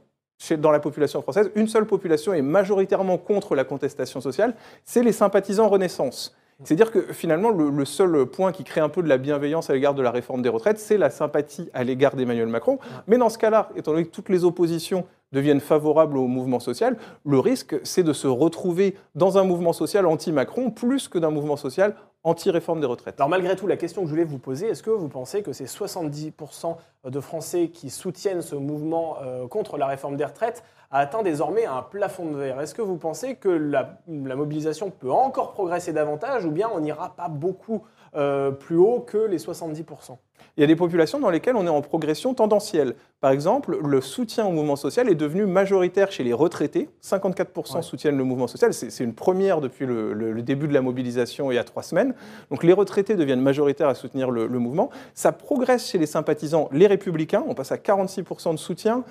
dans 0.58 0.70
la 0.70 0.80
population 0.80 1.22
française, 1.22 1.50
une 1.54 1.66
seule 1.66 1.86
population 1.86 2.34
est 2.34 2.42
majoritairement 2.42 3.16
contre 3.16 3.54
la 3.54 3.64
contestation 3.64 4.20
sociale, 4.20 4.54
c'est 4.84 5.02
les 5.02 5.12
sympathisants 5.12 5.68
Renaissance. 5.68 6.36
C'est-à-dire 6.64 6.90
que 6.90 7.12
finalement, 7.12 7.50
le, 7.50 7.84
seul 7.84 8.24
point 8.24 8.50
qui 8.50 8.64
crée 8.64 8.80
un 8.80 8.88
peu 8.88 9.02
de 9.02 9.08
la 9.08 9.18
bienveillance 9.18 9.68
à 9.68 9.74
l'égard 9.74 9.94
de 9.94 10.02
la 10.02 10.10
réforme 10.10 10.40
des 10.40 10.48
retraites, 10.48 10.78
c'est 10.78 10.96
la 10.96 11.10
sympathie 11.10 11.68
à 11.74 11.84
l'égard 11.84 12.16
d'Emmanuel 12.16 12.48
Macron. 12.48 12.78
Mais 13.06 13.18
dans 13.18 13.28
ce 13.28 13.36
cas-là, 13.36 13.68
étant 13.76 13.92
donné 13.92 14.04
que 14.04 14.10
toutes 14.10 14.30
les 14.30 14.42
oppositions 14.44 15.06
deviennent 15.32 15.60
favorables 15.60 16.16
au 16.16 16.26
mouvement 16.26 16.60
social, 16.60 16.96
le 17.24 17.38
risque, 17.38 17.76
c'est 17.82 18.02
de 18.02 18.12
se 18.12 18.26
retrouver 18.26 18.96
dans 19.14 19.38
un 19.38 19.44
mouvement 19.44 19.72
social 19.72 20.06
anti-Macron 20.06 20.70
plus 20.70 21.08
que 21.08 21.18
d'un 21.18 21.30
mouvement 21.30 21.56
social 21.56 21.94
anti-réforme 22.26 22.80
des 22.80 22.86
retraites. 22.86 23.20
Alors 23.20 23.28
malgré 23.28 23.54
tout, 23.54 23.68
la 23.68 23.76
question 23.76 24.02
que 24.02 24.08
je 24.08 24.12
voulais 24.12 24.24
vous 24.24 24.38
poser, 24.38 24.66
est-ce 24.66 24.82
que 24.82 24.90
vous 24.90 25.08
pensez 25.08 25.42
que 25.42 25.52
ces 25.52 25.66
70% 25.66 26.76
de 27.04 27.20
Français 27.20 27.68
qui 27.68 27.88
soutiennent 27.88 28.42
ce 28.42 28.56
mouvement 28.56 29.18
euh, 29.22 29.46
contre 29.46 29.78
la 29.78 29.86
réforme 29.86 30.16
des 30.16 30.24
retraites 30.24 30.64
a 30.90 30.98
atteint 30.98 31.22
désormais 31.22 31.66
un 31.66 31.82
plafond 31.82 32.26
de 32.26 32.36
verre? 32.36 32.60
Est-ce 32.60 32.74
que 32.74 32.82
vous 32.82 32.96
pensez 32.96 33.36
que 33.36 33.48
la, 33.48 34.00
mobilisation 34.08 34.90
peut 34.90 35.12
encore 35.12 35.52
progresser 35.52 35.92
davantage 35.92 36.44
ou 36.44 36.50
bien 36.50 36.68
on 36.74 36.80
n'ira 36.80 37.14
pas 37.14 37.28
beaucoup 37.28 37.84
euh, 38.16 38.50
plus 38.50 38.76
haut 38.76 39.00
que 39.00 39.18
les 39.18 39.38
70% 39.38 40.16
il 40.56 40.62
y 40.62 40.64
a 40.64 40.66
des 40.66 40.76
populations 40.76 41.20
dans 41.20 41.28
lesquelles 41.28 41.56
on 41.56 41.66
est 41.66 41.70
en 41.70 41.82
progression 41.82 42.32
tendancielle. 42.32 42.94
Par 43.20 43.30
exemple, 43.30 43.78
le 43.82 44.00
soutien 44.00 44.46
au 44.46 44.52
mouvement 44.52 44.76
social 44.76 45.08
est 45.10 45.14
devenu 45.14 45.44
majoritaire 45.44 46.10
chez 46.10 46.24
les 46.24 46.32
retraités. 46.32 46.88
54% 47.02 47.82
soutiennent 47.82 48.16
le 48.16 48.24
mouvement 48.24 48.46
social. 48.46 48.72
C'est 48.72 49.04
une 49.04 49.14
première 49.14 49.60
depuis 49.60 49.84
le, 49.84 50.42
début 50.42 50.66
de 50.66 50.72
la 50.72 50.80
mobilisation 50.80 51.50
il 51.50 51.56
y 51.56 51.58
a 51.58 51.64
trois 51.64 51.82
semaines. 51.82 52.14
Donc 52.50 52.62
les 52.62 52.72
retraités 52.72 53.16
deviennent 53.16 53.42
majoritaires 53.42 53.88
à 53.88 53.94
soutenir 53.94 54.30
le, 54.30 54.48
mouvement. 54.58 54.88
Ça 55.14 55.32
progresse 55.32 55.90
chez 55.90 55.98
les 55.98 56.06
sympathisants, 56.06 56.70
les 56.72 56.86
républicains. 56.86 57.44
On 57.46 57.54
passe 57.54 57.72
à 57.72 57.76
46% 57.76 58.52
de 58.52 58.56
soutien. 58.56 59.04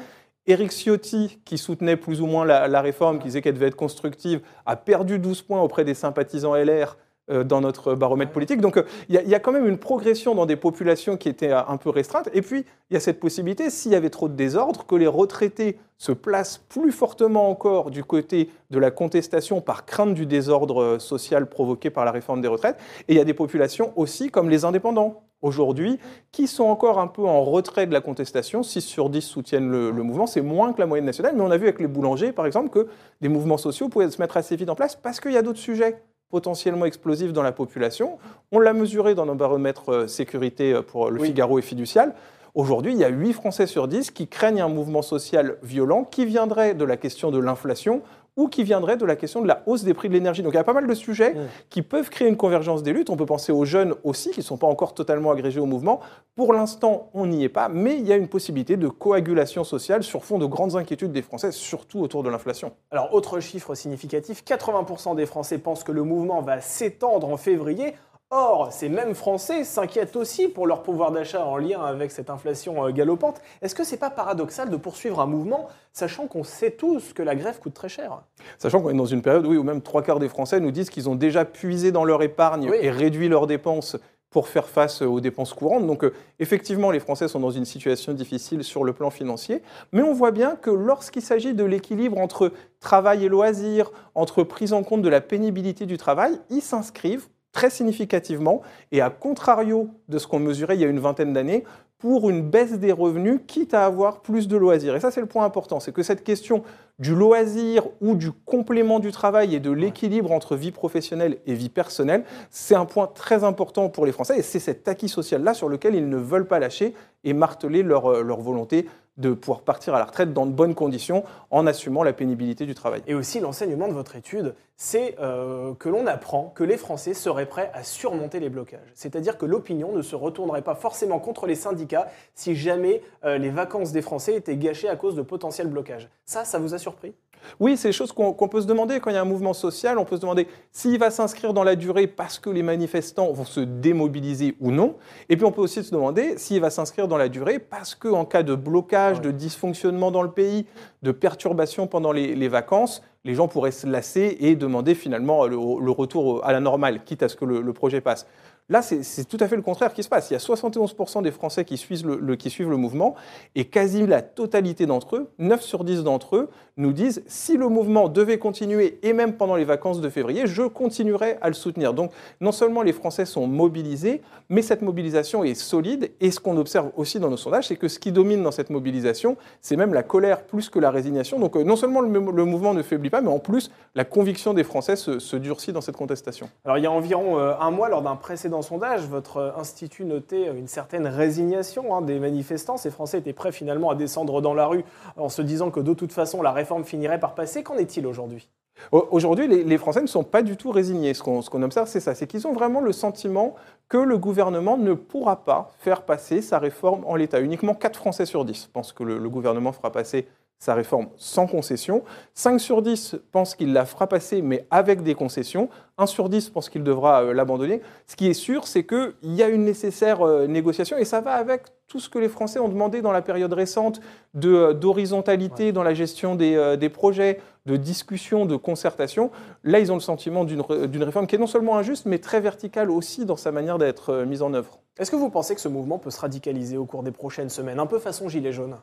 Éric 0.48 0.72
Ciotti, 0.72 1.40
qui 1.44 1.58
soutenait 1.58 1.98
plus 1.98 2.22
ou 2.22 2.28
moins 2.28 2.46
la, 2.46 2.68
la 2.68 2.82
réforme, 2.82 3.18
qui 3.18 3.26
disait 3.26 3.42
qu'elle 3.42 3.56
devait 3.56 3.68
être 3.68 3.76
constructive, 3.76 4.42
a 4.66 4.76
perdu 4.76 5.18
12 5.20 5.42
points 5.44 5.62
auprès 5.62 5.84
des 5.84 5.96
sympathisants 5.96 6.56
LR 6.56 6.98
dans 7.28 7.60
notre 7.60 7.96
baromètre 7.96 8.32
politique. 8.32 8.62
Donc 8.62 8.84
il 9.10 9.16
y, 9.16 9.36
a 9.36 9.40
quand 9.40 9.52
même 9.52 9.68
une 9.68 9.80
progression 9.80 10.36
dans 10.36 10.46
des 10.46 10.56
populations 10.56 11.18
qui 11.18 11.28
étaient 11.28 11.52
un 11.52 11.78
peu 11.78 11.90
restreintes. 11.90 12.30
Et 12.34 12.42
puis 12.42 12.66
il 12.90 12.94
y 12.94 12.98
a 12.98 13.00
cette 13.00 13.20
possibilité, 13.20 13.70
s'il 13.72 13.94
y 13.94 13.96
avait 13.96 14.12
trop 14.12 14.30
de 14.30 14.36
désordre, 14.36 14.86
que 14.86 14.96
les 14.96 15.08
retraités 15.08 15.80
se 15.98 16.12
placent 16.12 16.58
plus 16.58 16.92
fortement 16.92 17.50
encore 17.50 17.90
du 17.90 18.04
côté 18.04 18.50
de 18.70 18.78
la 18.78 18.92
contestation 18.92 19.62
par 19.62 19.86
crainte 19.86 20.14
du 20.14 20.26
désordre 20.26 20.98
social 21.00 21.50
provoqué 21.50 21.90
par 21.90 22.06
la 22.06 22.12
réforme 22.12 22.42
des 22.42 22.48
retraites. 22.48 22.78
Et 23.08 23.14
il 23.14 23.18
y 23.18 23.22
a 23.22 23.26
des 23.26 23.34
populations 23.34 23.92
aussi 23.96 24.30
comme 24.30 24.50
les 24.50 24.66
indépendants 24.66 25.24
aujourd'hui, 25.42 26.00
qui 26.32 26.48
sont 26.48 26.64
encore 26.64 27.00
un 27.00 27.08
peu 27.08 27.24
en 27.24 27.44
retrait 27.44 27.88
de 27.88 27.94
la 27.94 28.02
contestation. 28.02 28.64
6 28.64 28.82
sur 28.82 29.10
10 29.10 29.22
soutiennent 29.22 29.70
le, 29.70 29.92
mouvement, 29.92 30.28
c'est 30.28 30.42
moins 30.42 30.74
que 30.74 30.80
la 30.80 30.88
moyenne 30.88 31.06
nationale, 31.06 31.36
mais 31.36 31.42
on 31.42 31.52
a 31.52 31.58
vu 31.58 31.66
avec 31.66 31.80
les 31.80 31.88
boulangers, 31.88 32.32
par 32.32 32.46
exemple, 32.46 32.70
que 32.70 32.88
des 33.22 33.30
mouvements 33.30 33.58
sociaux 33.58 33.90
pouvaient 33.90 34.10
se 34.10 34.22
mettre 34.22 34.38
assez 34.38 34.56
vite 34.56 34.70
en 34.70 34.76
place 34.76 34.96
parce 34.96 35.20
qu'il 35.20 35.32
y 35.32 35.38
a 35.38 35.42
d'autres 35.42 35.60
sujets 35.60 36.02
potentiellement 36.30 36.86
explosifs 36.86 37.34
dans 37.34 37.44
la 37.44 37.52
population. 37.52 38.18
On 38.52 38.60
l'a 38.60 38.74
mesuré 38.74 39.16
dans 39.16 39.26
nos 39.26 39.36
baromètres 39.36 39.90
euh, 39.90 40.08
sécurité 40.08 40.74
euh, 40.74 40.82
pour 40.82 41.12
le 41.12 41.24
Figaro 41.24 41.60
et 41.60 41.62
Fiducial. 41.62 42.14
Aujourd'hui, 42.54 42.94
il 42.94 42.98
y 42.98 43.04
a 43.04 43.10
8 43.10 43.34
Français 43.34 43.68
sur 43.68 43.88
10 43.88 44.12
qui 44.12 44.28
craignent 44.28 44.62
un 44.62 44.70
mouvement 44.70 45.02
social 45.02 45.58
violent 45.62 46.06
qui 46.06 46.26
viendrait 46.26 46.74
de 46.74 46.86
la 46.86 46.96
question 46.96 47.30
de 47.30 47.38
l'inflation 47.38 48.02
ou 48.38 48.48
qui 48.48 48.64
viendrait 48.64 48.98
de 48.98 49.06
la 49.06 49.16
question 49.16 49.42
de 49.42 49.48
la 49.48 49.64
hausse 49.66 49.84
des 49.84 49.94
prix 49.94 50.10
de 50.10 50.14
l'énergie. 50.14 50.44
Donc 50.44 50.54
il 50.54 50.58
y 50.58 50.60
a 50.60 50.64
pas 50.64 50.74
mal 50.74 50.88
de 50.88 50.94
sujets 50.94 51.34
mmh. 51.34 51.48
qui 51.70 51.82
peuvent 51.82 52.10
créer 52.10 52.28
une 52.28 52.38
convergence 52.38 52.84
des 52.84 52.94
luttes. 52.94 53.10
On 53.10 53.16
peut 53.16 53.26
penser 53.26 53.52
aux 53.52 53.66
jeunes 53.66 53.96
aussi, 54.04 54.32
qui 54.32 54.40
ne 54.40 54.46
sont 54.46 54.58
pas 54.58 54.68
encore 54.68 54.94
totalement 54.94 55.32
agrégés 55.32 55.60
au 55.60 55.66
mouvement. 55.66 56.02
Pour 56.36 56.54
l'instant, 56.54 57.10
on 57.14 57.28
n'y 57.28 57.44
est 57.44 57.50
pas, 57.50 57.70
mais 57.70 57.96
il 57.96 58.06
y 58.06 58.12
a 58.12 58.18
une 58.18 58.28
possibilité 58.28 58.76
de 58.76 58.88
coagulation 58.90 59.64
sociale 59.64 60.04
sur 60.04 60.26
fond 60.26 60.38
de 60.38 60.46
grandes 60.46 60.76
inquiétudes 60.76 61.12
des 61.12 61.22
Français, 61.22 61.52
surtout 61.52 62.00
autour 62.02 62.24
de 62.24 62.30
l'inflation. 62.30 62.74
Alors 62.92 63.14
autre 63.14 63.40
chiffre 63.40 63.74
significatif, 63.74 64.44
80% 64.44 65.16
des 65.16 65.26
Français 65.26 65.58
pensent 65.58 65.84
que 65.84 65.94
le 65.94 66.04
mouvement 66.04 66.42
va 66.42 66.60
s'étendre 66.60 67.30
en 67.30 67.38
février. 67.38 67.94
Or, 68.32 68.74
ces 68.74 68.90
mêmes 68.90 69.14
Français 69.14 69.64
s'inquiètent 69.64 70.16
aussi 70.16 70.48
pour 70.48 70.66
leur 70.66 70.82
pouvoir 70.82 71.12
d'achat 71.12 71.46
en 71.46 71.58
lien 71.58 71.82
avec 71.84 72.12
cette 72.12 72.32
inflation 72.32 72.84
euh, 72.84 72.92
galopante. 72.92 73.40
Est-ce 73.62 73.76
que 73.76 73.84
c'est 73.84 73.98
pas 73.98 74.10
paradoxal 74.10 74.72
de 74.72 74.78
poursuivre 74.78 75.20
un 75.20 75.28
mouvement, 75.28 75.70
sachant 75.94 76.26
qu'on 76.26 76.44
sait 76.44 76.72
tous 76.72 77.14
que 77.14 77.22
la 77.22 77.36
grève 77.36 77.60
coûte 77.60 77.76
très 77.76 77.88
cher? 77.88 78.24
Sachant 78.58 78.82
qu'on 78.82 78.90
est 78.90 78.98
dans 78.98 79.06
une 79.06 79.22
période 79.22 79.46
oui, 79.46 79.58
où 79.58 79.64
même 79.64 79.82
trois 79.82 80.02
quarts 80.02 80.18
des 80.18 80.28
Français 80.28 80.60
nous 80.60 80.72
disent 80.72 80.90
qu'ils 80.90 81.08
ont 81.08 81.16
déjà 81.16 81.46
puisé 81.46 81.92
dans 81.92 82.04
leur 82.04 82.24
épargne 82.24 82.72
et 82.82 82.90
réduit 82.90 83.30
leurs 83.30 83.46
dépenses 83.46 83.96
pour 84.32 84.48
faire 84.48 84.68
face 84.68 85.04
aux 85.04 85.22
dépenses 85.22 85.54
courantes. 85.54 85.86
Donc 85.86 86.04
euh, 86.04 86.12
effectivement, 86.40 86.90
les 86.90 87.00
Français 87.00 87.28
sont 87.28 87.40
dans 87.40 87.52
une 87.52 87.64
situation 87.64 88.12
difficile 88.12 88.64
sur 88.64 88.84
le 88.84 88.92
plan 88.92 89.12
financier, 89.12 89.62
mais 89.94 90.02
on 90.02 90.14
voit 90.14 90.32
bien 90.32 90.56
que 90.56 90.72
lorsqu'il 90.72 91.22
s'agit 91.22 91.54
de 91.54 91.64
l'équilibre 91.64 92.18
entre 92.18 92.52
travail 92.80 93.24
et 93.24 93.30
loisirs, 93.30 93.92
entre 94.16 94.44
prise 94.44 94.74
en 94.74 94.82
compte 94.82 95.04
de 95.04 95.10
la 95.10 95.22
pénibilité 95.22 95.86
du 95.86 95.98
travail, 95.98 96.40
ils 96.50 96.64
s'inscrivent 96.64 97.28
très 97.56 97.70
significativement, 97.70 98.62
et 98.92 99.02
à 99.02 99.10
contrario 99.10 99.88
de 100.10 100.20
ce 100.20 100.28
qu'on 100.28 100.40
mesurait 100.40 100.76
il 100.76 100.82
y 100.82 100.84
a 100.84 100.88
une 100.88 101.00
vingtaine 101.00 101.32
d'années, 101.34 101.64
pour 101.98 102.30
une 102.30 102.42
baisse 102.42 102.74
des 102.74 102.92
revenus, 102.92 103.40
quitte 103.48 103.74
à 103.74 103.86
avoir 103.86 104.22
plus 104.22 104.50
de 104.50 104.58
loisirs. 104.58 104.96
Et 104.96 105.00
ça, 105.00 105.10
c'est 105.10 105.22
le 105.22 105.26
point 105.26 105.46
important, 105.46 105.80
c'est 105.80 105.94
que 105.94 106.04
cette 106.04 106.24
question 106.24 106.64
du 107.00 107.14
loisir 107.14 107.88
ou 108.02 108.16
du 108.16 108.32
complément 108.32 109.00
du 109.00 109.12
travail 109.12 109.56
et 109.56 109.60
de 109.60 109.72
l'équilibre 109.72 110.32
entre 110.32 110.56
vie 110.56 110.72
professionnelle 110.72 111.38
et 111.46 111.54
vie 111.54 111.70
personnelle, 111.70 112.24
c'est 112.52 112.76
un 112.76 112.86
point 112.86 113.08
très 113.08 113.44
important 113.44 113.90
pour 113.90 114.06
les 114.06 114.12
Français, 114.12 114.40
et 114.40 114.42
c'est 114.42 114.60
cet 114.60 114.88
acquis 114.88 115.10
social-là 115.10 115.54
sur 115.54 115.70
lequel 115.70 115.96
ils 115.96 116.10
ne 116.10 116.18
veulent 116.18 116.48
pas 116.48 116.60
lâcher 116.60 116.94
et 117.24 117.34
marteler 117.34 117.84
leur, 117.84 118.12
euh, 118.12 118.22
leur 118.22 118.40
volonté 118.40 118.88
de 119.18 119.34
pouvoir 119.34 119.62
partir 119.62 119.96
à 119.96 120.00
la 120.00 120.06
retraite 120.06 120.34
dans 120.34 120.46
de 120.46 120.52
bonnes 120.52 120.76
conditions 120.76 121.24
en 121.50 121.66
assumant 121.68 122.04
la 122.04 122.14
pénibilité 122.14 122.66
du 122.66 122.76
travail. 122.76 123.02
Et 123.08 123.14
aussi 123.14 123.40
l'enseignement 123.40 123.88
de 123.88 123.94
votre 123.94 124.16
étude, 124.16 124.56
c'est 124.76 125.16
euh, 125.22 125.74
que 125.76 125.88
l'on 125.88 126.06
apprend 126.06 126.52
que 126.54 126.66
les 126.66 126.76
Français 126.76 127.14
seraient 127.14 127.46
prêts 127.46 127.72
à 127.74 127.84
surmonter 127.84 128.42
les 128.42 128.50
blocages. 128.50 128.92
C'est-à-dire 128.94 129.38
que 129.38 129.46
l'opinion 129.46 129.94
ne 129.94 130.02
se 130.02 130.18
retournerait 130.18 130.64
pas 130.64 130.76
forcément 130.76 131.20
contre 131.20 131.48
les 131.48 131.56
syndicats 131.56 132.10
si 132.34 132.56
jamais 132.56 133.02
euh, 133.24 133.38
les 133.38 133.50
vacances 133.50 133.94
des 133.94 134.02
Français 134.02 134.36
étaient 134.36 134.58
gâchées 134.58 134.90
à 134.90 134.98
cause 134.98 135.16
de 135.16 135.22
potentiels 135.22 135.68
blocages. 135.68 136.10
Ça, 136.26 136.44
ça 136.44 136.60
vous 136.60 136.74
a 136.74 136.78
surpris? 136.86 137.16
Oui, 137.60 137.78
c'est 137.78 137.90
des 137.90 137.94
choses 137.94 138.12
qu'on 138.12 138.48
peut 138.48 138.62
se 138.62 138.66
demander 138.66 139.00
quand 139.00 139.10
il 139.10 139.14
y 139.14 139.18
a 139.18 139.22
un 139.22 139.26
mouvement 139.26 139.54
social. 139.54 139.98
On 139.98 140.06
peut 140.06 140.16
se 140.16 140.22
demander 140.22 140.48
s'il 140.72 140.98
va 141.00 141.12
s'inscrire 141.12 141.54
dans 141.54 141.64
la 141.64 141.76
durée 141.76 142.08
parce 142.08 142.40
que 142.40 142.50
les 142.50 142.64
manifestants 142.64 143.32
vont 143.32 143.46
se 143.46 143.60
démobiliser 143.60 144.56
ou 144.60 144.72
non. 144.72 144.96
Et 145.30 145.38
puis 145.38 145.46
on 145.46 145.52
peut 145.52 145.62
aussi 145.62 145.84
se 145.84 145.92
demander 145.92 146.38
s'il 146.38 146.62
va 146.62 146.70
s'inscrire 146.70 147.08
dans 147.08 147.18
la 147.18 147.30
durée 147.30 147.60
parce 147.60 147.96
qu'en 147.96 148.26
cas 148.26 148.44
de 148.44 148.56
blocage, 148.56 149.22
de 149.22 149.32
dysfonctionnement 149.32 150.12
dans 150.12 150.24
le 150.24 150.32
pays, 150.32 150.66
de 151.04 151.12
perturbation 151.12 151.88
pendant 151.88 152.12
les, 152.12 152.48
vacances, 152.48 153.04
les 153.24 153.36
gens 153.36 153.48
pourraient 153.48 153.72
se 153.72 153.88
lasser 153.88 154.38
et 154.40 154.56
demander 154.56 154.96
finalement 154.96 155.46
le, 155.46 155.92
retour 155.92 156.44
à 156.46 156.52
la 156.52 156.60
normale, 156.60 157.04
quitte 157.04 157.24
à 157.24 157.30
ce 157.30 157.36
que 157.36 157.46
le 157.46 157.74
projet 157.74 158.02
passe. 158.02 158.26
Là, 158.68 158.82
c'est 158.82 159.26
tout 159.26 159.38
à 159.42 159.48
fait 159.48 159.56
le 159.56 159.62
contraire 159.62 159.94
qui 159.94 160.02
se 160.02 160.10
passe. 160.10 160.32
Il 160.32 160.34
y 160.34 160.36
a 160.36 160.40
71% 160.40 161.22
des 161.22 161.30
Français 161.30 161.66
qui 161.66 161.78
suivent 161.78 162.08
le, 162.08 162.36
qui 162.36 162.50
suivent 162.50 162.72
le 162.72 162.78
mouvement 162.78 163.14
et 163.54 163.66
quasi 163.66 164.08
la 164.08 164.24
totalité 164.24 164.88
d'entre 164.88 165.18
eux, 165.18 165.30
9 165.38 165.62
sur 165.62 165.84
10 165.84 166.04
d'entre 166.04 166.36
eux, 166.36 166.50
nous 166.76 166.92
disent 166.92 167.24
si 167.28 167.58
le 167.58 167.70
mouvement 167.70 168.10
devait 168.10 168.40
continuer 168.40 168.98
et 169.04 169.14
même 169.14 169.38
pendant 169.38 169.56
les 169.56 169.66
vacances 169.66 170.02
de 170.02 170.10
février, 170.10 170.48
je 170.48 170.64
continuerai 170.64 171.38
à 171.42 171.48
le 171.50 171.54
soutenir. 171.54 171.94
Donc, 171.94 172.12
non 172.42 172.52
seulement 172.52 172.82
les 172.82 172.92
Français 172.92 173.26
sont 173.26 173.46
mobilisés, 173.46 174.24
mais 174.50 174.64
cette 174.64 174.82
mobilisation 174.82 175.44
est 175.44 175.54
solide. 175.54 176.12
Et 176.20 176.32
ce 176.32 176.40
qu'on 176.40 176.58
observe 176.58 176.92
aussi 176.96 177.20
dans 177.20 177.30
nos 177.30 177.38
sondages, 177.38 177.68
c'est 177.68 177.76
que 177.76 177.88
ce 177.88 178.00
qui 178.00 178.12
domine 178.12 178.42
dans 178.42 178.52
cette 178.52 178.72
mobilisation, 178.72 179.38
c'est 179.62 179.76
même 179.76 179.94
la 179.94 180.02
colère 180.02 180.42
plus 180.44 180.70
que 180.70 180.80
la 180.80 180.90
résignation. 180.90 181.40
Donc, 181.40 181.56
euh, 181.56 181.64
non 181.64 181.76
seulement 181.76 182.02
le, 182.02 182.10
mouvement 182.46 182.74
ne 182.74 182.82
faiblit 182.82 183.12
pas, 183.12 183.22
mais 183.22 183.30
en 183.30 183.40
plus, 183.40 183.70
la 183.94 184.06
conviction 184.06 184.56
des 184.56 184.64
Français 184.64 184.96
se, 184.96 185.36
durcit 185.36 185.72
dans 185.72 185.82
cette 185.82 185.98
contestation. 185.98 186.50
Alors, 186.64 186.80
il 186.80 186.84
y 186.84 186.88
a 186.88 186.92
environ 186.92 187.38
euh, 187.38 187.54
un 187.60 187.70
mois, 187.70 187.90
lors 187.90 188.02
d'un 188.02 188.16
précédent 188.16 188.55
sondage, 188.62 189.08
votre 189.08 189.54
institut 189.58 190.06
notait 190.06 190.48
une 190.48 190.68
certaine 190.68 191.08
résignation 191.08 191.96
hein, 191.96 192.02
des 192.02 192.20
manifestants. 192.20 192.78
Ces 192.78 192.92
Français 192.92 193.20
étaient 193.20 193.34
prêts 193.34 193.52
finalement 193.52 193.90
à 193.90 193.96
descendre 193.96 194.42
dans 194.42 194.54
la 194.54 194.68
rue 194.68 194.84
en 195.18 195.30
se 195.30 195.42
disant 195.42 195.72
que 195.72 195.80
de 195.80 195.94
toute 195.94 196.14
façon 196.14 196.42
la 196.42 196.52
réforme 196.52 196.84
finirait 196.84 197.20
par 197.20 197.36
passer. 197.36 197.64
Qu'en 197.64 197.78
est-il 197.78 198.06
aujourd'hui? 198.08 198.50
Aujourd'hui, 198.92 199.48
les, 199.48 199.78
Français 199.78 200.02
ne 200.02 200.08
sont 200.08 200.26
pas 200.26 200.42
du 200.42 200.58
tout 200.58 200.70
résignés. 200.70 201.14
Ce 201.14 201.24
qu'on 201.24 201.64
observe, 201.64 201.88
c'est 201.88 202.02
ça, 202.02 202.14
c'est 202.14 202.28
qu'ils 202.28 202.46
ont 202.46 202.52
vraiment 202.52 202.82
le 202.82 202.92
sentiment 202.92 203.56
que 203.88 203.98
le 203.98 204.18
gouvernement 204.18 204.78
ne 204.78 204.94
pourra 204.94 205.46
pas 205.46 205.72
faire 205.80 206.02
passer 206.02 206.42
sa 206.42 206.60
réforme 206.60 207.06
en 207.06 207.16
l'état. 207.16 207.40
Uniquement 207.40 207.74
4 207.74 207.96
Français 207.96 208.26
sur 208.26 208.44
10 208.44 208.70
pensent 208.74 208.92
que 208.92 209.04
le 209.04 209.30
gouvernement 209.30 209.72
fera 209.72 209.92
passer 209.92 210.28
sa 210.60 210.74
réforme 210.74 211.08
sans 211.18 211.48
concession. 211.48 212.04
5 212.34 212.60
sur 212.60 212.82
10 212.82 213.18
pensent 213.32 213.56
qu'il 213.56 213.74
la 213.74 213.86
fera 213.86 214.08
passer, 214.08 214.42
mais 214.42 214.68
avec 214.72 215.04
des 215.04 215.16
concessions. 215.16 215.70
1 215.98 216.06
sur 216.08 216.30
10 216.30 216.50
pense 216.50 216.70
qu'il 216.70 216.84
devra 216.84 217.24
euh, 217.24 217.34
l'abandonner. 217.34 217.82
Ce 218.08 218.16
qui 218.16 218.28
est 218.28 218.34
sûr, 218.34 218.68
c'est 218.68 218.86
qu'il 218.86 219.14
y 219.24 219.44
a 219.44 219.50
une 219.50 219.64
nécessaire 219.64 220.22
euh, 220.22 220.48
négociation, 220.48 220.98
et 220.98 221.06
ça 221.06 221.22
va 221.22 221.34
avec 221.34 221.64
tout 221.88 222.00
ce 222.00 222.10
que 222.10 222.18
les 222.18 222.30
Français 222.30 222.60
ont 222.60 222.68
demandé 222.68 223.02
dans 223.02 223.12
la 223.12 223.22
période 223.22 223.54
récente 223.54 224.02
euh, 224.44 224.74
d'horizontalité 224.74 225.72
dans 225.72 225.84
la 225.84 225.94
gestion 225.94 226.36
des, 226.36 226.78
des, 226.80 226.90
projets, 226.90 227.40
de 227.66 227.78
discussion, 227.78 228.46
de 228.46 228.56
concertation. 228.56 229.30
Là, 229.64 229.80
ils 229.80 229.92
ont 229.92 229.96
le 229.96 230.02
sentiment 230.02 230.46
d'une 230.46 231.04
réforme 231.04 231.28
qui 231.28 231.36
est 231.36 231.40
non 231.40 231.48
seulement 231.48 231.78
injuste, 231.78 232.06
mais 232.08 232.18
très 232.18 232.42
verticale 232.42 232.90
aussi 232.90 233.26
dans 233.26 233.38
sa 233.38 233.52
manière 233.52 233.78
d'être 233.78 234.24
mise 234.24 234.42
en 234.42 234.54
œuvre. 234.54 234.80
Est-ce 234.98 235.12
que 235.12 235.16
vous 235.16 235.30
pensez 235.30 235.54
que 235.54 235.62
ce 235.62 235.68
mouvement 235.68 236.00
peut 236.00 236.10
se 236.10 236.20
radicaliser 236.20 236.78
au 236.78 236.86
cours 236.86 237.04
des 237.04 237.12
prochaines 237.12 237.50
semaines, 237.50 237.80
un 237.80 237.86
peu 237.86 238.00
façon 238.00 238.30
gilet 238.30 238.52
jaune 238.52 238.76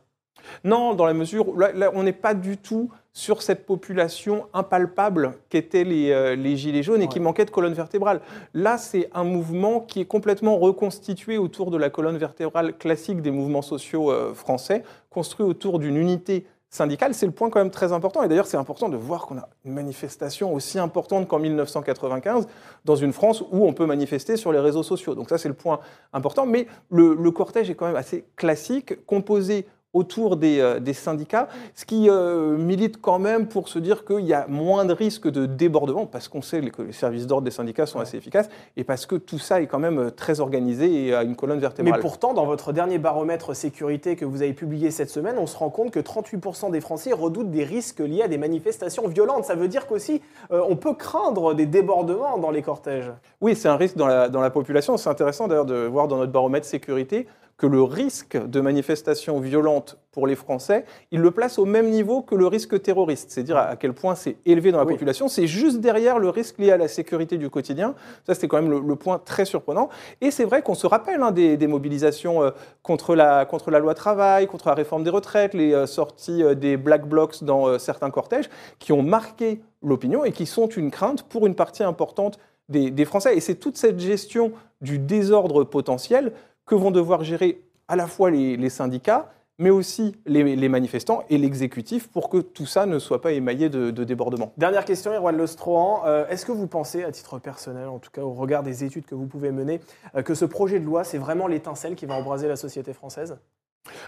non, 0.64 0.94
dans 0.94 1.06
la 1.06 1.14
mesure 1.14 1.48
où 1.48 1.58
on 1.94 2.02
n'est 2.02 2.12
pas 2.12 2.34
du 2.34 2.56
tout 2.56 2.90
sur 3.12 3.42
cette 3.42 3.66
population 3.66 4.46
impalpable 4.54 5.34
qu'étaient 5.50 5.84
les, 5.84 6.12
euh, 6.12 6.56
Gilets 6.56 6.82
jaunes 6.82 7.02
et 7.02 7.08
qui 7.08 7.20
manquait 7.20 7.44
de 7.44 7.50
colonne 7.50 7.74
vertébrale. 7.74 8.20
Là, 8.54 8.78
c'est 8.78 9.10
un 9.12 9.24
mouvement 9.24 9.80
qui 9.80 10.00
est 10.00 10.04
complètement 10.06 10.58
reconstitué 10.58 11.36
autour 11.36 11.70
de 11.70 11.76
la 11.76 11.90
colonne 11.90 12.16
vertébrale 12.16 12.76
classique 12.76 13.20
des 13.20 13.30
mouvements 13.30 13.62
sociaux 13.62 14.10
euh, 14.10 14.32
français, 14.34 14.82
construit 15.10 15.44
autour 15.44 15.78
d'une 15.78 15.96
unité 15.96 16.46
syndicale. 16.70 17.12
C'est 17.12 17.26
le 17.26 17.32
point 17.32 17.50
quand 17.50 17.58
même 17.58 17.70
très 17.70 17.92
important. 17.92 18.22
Et 18.22 18.28
d'ailleurs, 18.28 18.46
c'est 18.46 18.56
important 18.56 18.88
de 18.88 18.96
voir 18.96 19.26
qu'on 19.26 19.36
a 19.36 19.48
une 19.66 19.72
manifestation 19.72 20.54
aussi 20.54 20.78
importante 20.78 21.28
qu'en 21.28 21.38
1995 21.38 22.46
dans 22.86 22.96
une 22.96 23.12
France 23.12 23.42
où 23.50 23.66
on 23.66 23.74
peut 23.74 23.84
manifester 23.84 24.38
sur 24.38 24.52
les 24.52 24.58
réseaux 24.58 24.82
sociaux. 24.82 25.14
Donc 25.14 25.28
ça, 25.28 25.36
c'est 25.36 25.48
le 25.48 25.54
point 25.54 25.80
important. 26.14 26.46
Mais 26.46 26.66
le, 26.90 27.14
le 27.14 27.30
cortège 27.30 27.68
est 27.68 27.74
quand 27.74 27.86
même 27.86 27.96
assez 27.96 28.24
classique, 28.36 29.04
composé 29.04 29.66
autour 29.94 30.36
des, 30.36 30.60
euh, 30.60 30.80
des, 30.80 30.94
syndicats, 30.94 31.48
ce 31.74 31.84
qui 31.84 32.08
euh, 32.08 32.56
milite 32.56 33.00
quand 33.00 33.18
même 33.18 33.46
pour 33.46 33.68
se 33.68 33.78
dire 33.78 34.04
qu'il 34.04 34.24
y 34.24 34.32
a 34.32 34.46
moins 34.48 34.84
de 34.84 34.92
risques 34.92 35.28
de 35.28 35.46
débordement, 35.46 36.06
parce 36.06 36.28
qu'on 36.28 36.42
sait 36.42 36.60
que 36.62 36.82
les 36.82 36.92
services 36.92 37.26
d'ordre 37.26 37.44
des 37.44 37.50
syndicats 37.50 37.86
sont 37.86 38.00
assez 38.00 38.16
efficaces, 38.16 38.48
et 38.76 38.84
parce 38.84 39.06
que 39.06 39.16
tout 39.16 39.38
ça 39.38 39.60
est 39.60 39.66
quand 39.66 39.78
même 39.78 39.98
euh, 39.98 40.10
très 40.10 40.40
organisé 40.40 41.06
et 41.06 41.14
a 41.14 41.22
une 41.22 41.36
colonne 41.36 41.58
vertébrale. 41.58 41.94
Mais 41.94 42.00
pourtant, 42.00 42.32
dans 42.32 42.46
votre 42.46 42.72
dernier 42.72 42.98
baromètre 42.98 43.54
sécurité 43.54 44.16
que 44.16 44.24
vous 44.24 44.42
avez 44.42 44.54
publié 44.54 44.90
cette 44.90 45.10
semaine, 45.10 45.36
on 45.38 45.46
se 45.46 45.56
rend 45.56 45.70
compte 45.70 45.90
que 45.90 46.00
38% 46.00 46.70
des 46.70 46.80
Français 46.80 47.12
redoutent 47.12 47.50
des 47.50 47.64
risques 47.64 48.00
liés 48.00 48.22
à 48.22 48.28
des 48.28 48.38
manifestations 48.38 49.06
violentes. 49.08 49.44
Ça 49.44 49.54
veut 49.54 49.68
dire 49.68 49.86
qu'aussi, 49.86 50.22
on 50.50 50.76
peut 50.76 50.94
craindre 50.94 51.54
des 51.54 51.66
débordements 51.66 52.38
dans 52.38 52.50
les 52.50 52.62
cortèges. 52.62 53.10
Oui, 53.40 53.54
c'est 53.54 53.68
un 53.68 53.76
risque 53.76 53.96
dans 53.96 54.06
la, 54.06 54.28
dans 54.28 54.40
la 54.40 54.50
population. 54.50 54.96
C'est 54.96 55.10
intéressant 55.10 55.48
d'ailleurs 55.48 55.66
de 55.66 55.86
voir 55.86 56.08
dans 56.08 56.16
notre 56.16 56.32
baromètre 56.32 56.66
sécurité 56.66 57.26
que 57.56 57.66
le 57.66 57.82
risque 57.82 58.36
de 58.36 58.60
manifestations 58.60 59.38
violentes 59.38 59.98
pour 60.10 60.26
les 60.26 60.34
Français, 60.34 60.84
il 61.10 61.20
le 61.20 61.30
place 61.30 61.58
au 61.58 61.64
même 61.64 61.88
niveau 61.88 62.20
que 62.20 62.34
le 62.34 62.46
risque 62.46 62.80
terroriste. 62.82 63.30
C'est 63.30 63.42
dire 63.42 63.56
à 63.56 63.76
quel 63.76 63.92
point 63.92 64.14
c'est 64.14 64.36
élevé 64.44 64.72
dans 64.72 64.78
la 64.78 64.84
population. 64.84 65.28
C'est 65.28 65.46
juste 65.46 65.80
derrière 65.80 66.18
le 66.18 66.28
risque 66.28 66.58
lié 66.58 66.70
à 66.70 66.76
la 66.76 66.88
sécurité 66.88 67.38
du 67.38 67.48
quotidien. 67.50 67.94
Ça, 68.26 68.34
c'était 68.34 68.48
quand 68.48 68.60
même 68.60 68.86
le, 68.86 68.96
point 68.96 69.18
très 69.18 69.44
surprenant. 69.44 69.88
Et 70.20 70.30
c'est 70.30 70.44
vrai 70.44 70.62
qu'on 70.62 70.74
se 70.74 70.86
rappelle 70.86 71.22
hein, 71.22 71.30
des, 71.30 71.66
mobilisations 71.66 72.42
euh, 72.42 72.50
contre, 72.82 73.14
la, 73.14 73.46
contre 73.46 73.70
la 73.70 73.78
loi 73.78 73.94
travail, 73.94 74.46
contre 74.46 74.68
la 74.68 74.74
réforme 74.74 75.04
des 75.04 75.10
retraites, 75.10 75.54
les 75.54 75.72
euh, 75.72 75.86
sorties 75.86 76.42
euh, 76.42 76.54
des 76.54 76.76
black 76.76 77.08
blocs 77.08 77.42
dans 77.42 77.78
certains 77.78 78.10
cortèges, 78.10 78.50
qui 78.78 78.92
ont 78.92 79.02
marqué 79.02 79.62
l'opinion 79.82 80.24
et 80.24 80.32
qui 80.32 80.46
sont 80.46 80.66
une 80.66 80.90
crainte 80.90 81.22
pour 81.22 81.46
une 81.46 81.54
partie 81.54 81.82
importante 81.82 82.38
des, 82.68 83.04
Français. 83.04 83.36
Et 83.36 83.40
c'est 83.40 83.56
toute 83.56 83.76
cette 83.76 84.00
gestion 84.00 84.52
du 84.80 84.98
désordre 84.98 85.64
potentiel 85.64 86.32
que 86.72 86.76
vont 86.76 86.90
devoir 86.90 87.22
gérer 87.22 87.60
à 87.86 87.96
la 87.96 88.06
fois 88.06 88.30
les 88.30 88.70
syndicats, 88.70 89.30
mais 89.58 89.68
aussi 89.68 90.16
les, 90.24 90.68
manifestants 90.70 91.22
et 91.28 91.36
l'exécutif 91.36 92.08
pour 92.08 92.30
que 92.30 92.38
tout 92.38 92.64
ça 92.64 92.86
ne 92.86 92.98
soit 92.98 93.20
pas 93.20 93.32
émaillé 93.32 93.68
de, 93.68 93.90
débordements. 94.04 94.54
Dernière 94.56 94.86
question, 94.86 95.12
Erwan 95.12 95.36
Lostrohan. 95.36 96.04
Euh, 96.06 96.26
est-ce 96.28 96.46
que 96.46 96.52
vous 96.52 96.66
pensez, 96.66 97.04
à 97.04 97.12
titre 97.12 97.38
personnel, 97.38 97.88
en 97.88 97.98
tout 97.98 98.10
cas 98.10 98.22
au 98.22 98.32
regard 98.32 98.62
des 98.62 98.84
études 98.84 99.04
que 99.04 99.14
vous 99.14 99.26
pouvez 99.26 99.52
mener, 99.52 99.80
euh, 100.14 100.22
que 100.22 100.34
ce 100.34 100.46
projet 100.46 100.80
de 100.80 100.86
loi, 100.86 101.04
c'est 101.04 101.18
vraiment 101.18 101.46
l'étincelle 101.46 101.94
qui 101.94 102.06
va 102.06 102.14
embraser 102.14 102.48
la 102.48 102.56
société 102.56 102.94
française? 102.94 103.36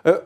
Euh, 0.07 0.21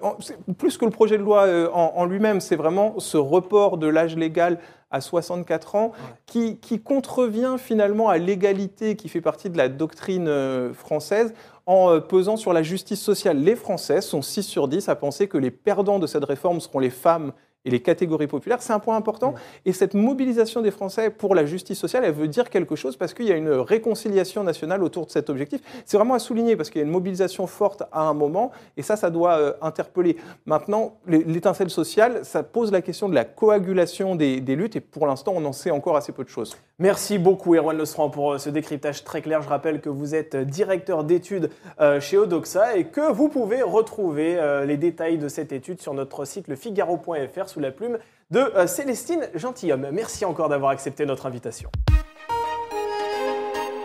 plus 0.59 0.79
que 0.79 0.85
le 0.85 0.93
projet 0.93 1.19
de 1.19 1.23
loi 1.23 1.49
en, 1.73 2.05
lui-même, 2.05 2.41
c'est 2.41 2.55
vraiment 2.55 3.01
ce 3.01 3.17
report 3.17 3.79
de 3.79 3.89
l'âge 3.89 4.15
légal 4.15 4.61
à 4.91 5.01
64 5.01 5.75
ans 5.75 5.93
qui, 6.27 6.59
qui, 6.59 6.81
contrevient 6.81 7.57
finalement 7.59 8.09
à 8.09 8.19
l'égalité 8.19 8.95
qui 8.95 9.09
fait 9.09 9.23
partie 9.23 9.49
de 9.51 9.57
la 9.57 9.69
doctrine 9.69 10.73
française 10.75 11.33
en 11.69 11.91
euh, 11.91 12.01
pesant 12.01 12.39
sur 12.39 12.55
la 12.55 12.63
justice 12.63 13.01
sociale. 13.01 13.45
Les 13.45 13.55
Français 13.55 14.01
sont 14.01 14.23
6 14.23 14.43
sur 14.43 14.69
10 14.69 14.89
à 14.89 14.97
penser 14.97 15.29
que 15.29 15.37
les 15.37 15.51
perdants 15.51 15.99
de 15.99 16.07
cette 16.07 16.25
réforme 16.25 16.61
seront 16.61 16.79
les 16.79 16.91
femmes 16.91 17.33
et 17.69 17.71
les 17.71 17.81
catégories 17.81 18.27
populaires, 18.27 18.63
c'est 18.63 18.73
un 18.73 18.79
point 18.79 18.97
important. 18.97 19.35
Et 19.67 19.73
cette 19.73 19.93
mobilisation 19.93 20.63
des 20.63 20.71
Français 20.71 21.11
pour 21.11 21.35
la 21.35 21.45
justice 21.45 21.79
sociale, 21.79 22.03
elle 22.05 22.15
veut 22.15 22.29
dire 22.29 22.49
quelque 22.49 22.77
chose 22.77 22.97
parce 22.97 23.13
qu'il 23.13 23.27
y 23.27 23.33
a 23.33 23.37
une 23.37 23.51
réconciliation 23.51 24.43
nationale 24.43 24.83
autour 24.83 25.05
de 25.05 25.11
cet 25.11 25.29
objectif. 25.29 25.61
C'est 25.85 25.99
vraiment 25.99 26.15
à 26.15 26.19
souligner 26.19 26.57
parce 26.57 26.71
qu'il 26.71 26.81
y 26.81 26.83
a 26.83 26.87
une 26.87 26.93
mobilisation 26.93 27.47
forte 27.47 27.83
à 27.93 28.03
un 28.09 28.15
moment 28.15 28.53
et 28.79 28.83
ça, 28.83 28.97
ça 28.97 29.11
doit 29.11 29.37
euh, 29.37 29.53
interpeller. 29.61 30.17
Maintenant, 30.47 30.95
l'étincelle 31.07 31.69
sociale, 31.69 32.21
ça 32.23 32.43
pose 32.43 32.73
la 32.73 32.81
question 32.81 33.09
de 33.09 33.15
la 33.15 33.27
coagulation 33.27 34.15
des, 34.15 34.41
luttes 34.41 34.77
et 34.77 34.81
pour 34.81 35.07
l'instant, 35.07 35.35
on 35.37 35.45
en 35.45 35.53
sait 35.53 35.71
encore 35.71 35.97
assez 35.97 36.13
peu 36.13 36.25
de 36.25 36.31
choses. 36.31 36.57
Merci 36.79 37.19
beaucoup, 37.19 37.55
Erwan 37.55 37.77
Lestran, 37.77 38.09
pour 38.09 38.33
euh, 38.33 38.39
ce 38.39 38.49
décryptage 38.49 39.05
très 39.05 39.21
clair. 39.21 39.43
Je 39.43 39.49
rappelle 39.49 39.83
que 39.83 39.91
vous 39.91 40.15
êtes 40.15 40.37
directeur 40.37 41.05
d'études 41.05 41.51
euh, 41.81 42.01
chez 42.01 42.17
Odoxa 42.17 42.79
et 42.79 42.85
que 42.85 43.13
vous 43.13 43.29
pouvez 43.29 43.61
retrouver 43.61 44.39
les 44.67 44.79
détails 44.79 45.19
de 45.19 45.29
cette 45.29 45.53
étude 45.53 45.83
sur 45.83 45.93
notre 45.93 46.25
site 46.25 46.49
lefigaro.fr 46.49 47.49
sous 47.59 47.63
la 47.63 47.73
plume 47.73 47.99
de 48.31 48.39
euh, 48.39 48.67
Célestine 48.69 49.29
Gentilhomme. 49.35 49.89
Merci 49.93 50.25
encore 50.25 50.49
d'avoir 50.49 50.71
accepté 50.71 51.05
notre 51.07 51.27
invitation. 51.27 51.71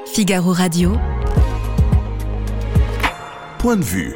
Figaro 0.06 0.52
Radio. 0.52 0.92
Point 3.58 3.78
de 3.78 3.84
vue. 3.84 4.16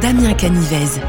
Damien 0.00 0.34
Canivez. 0.34 1.00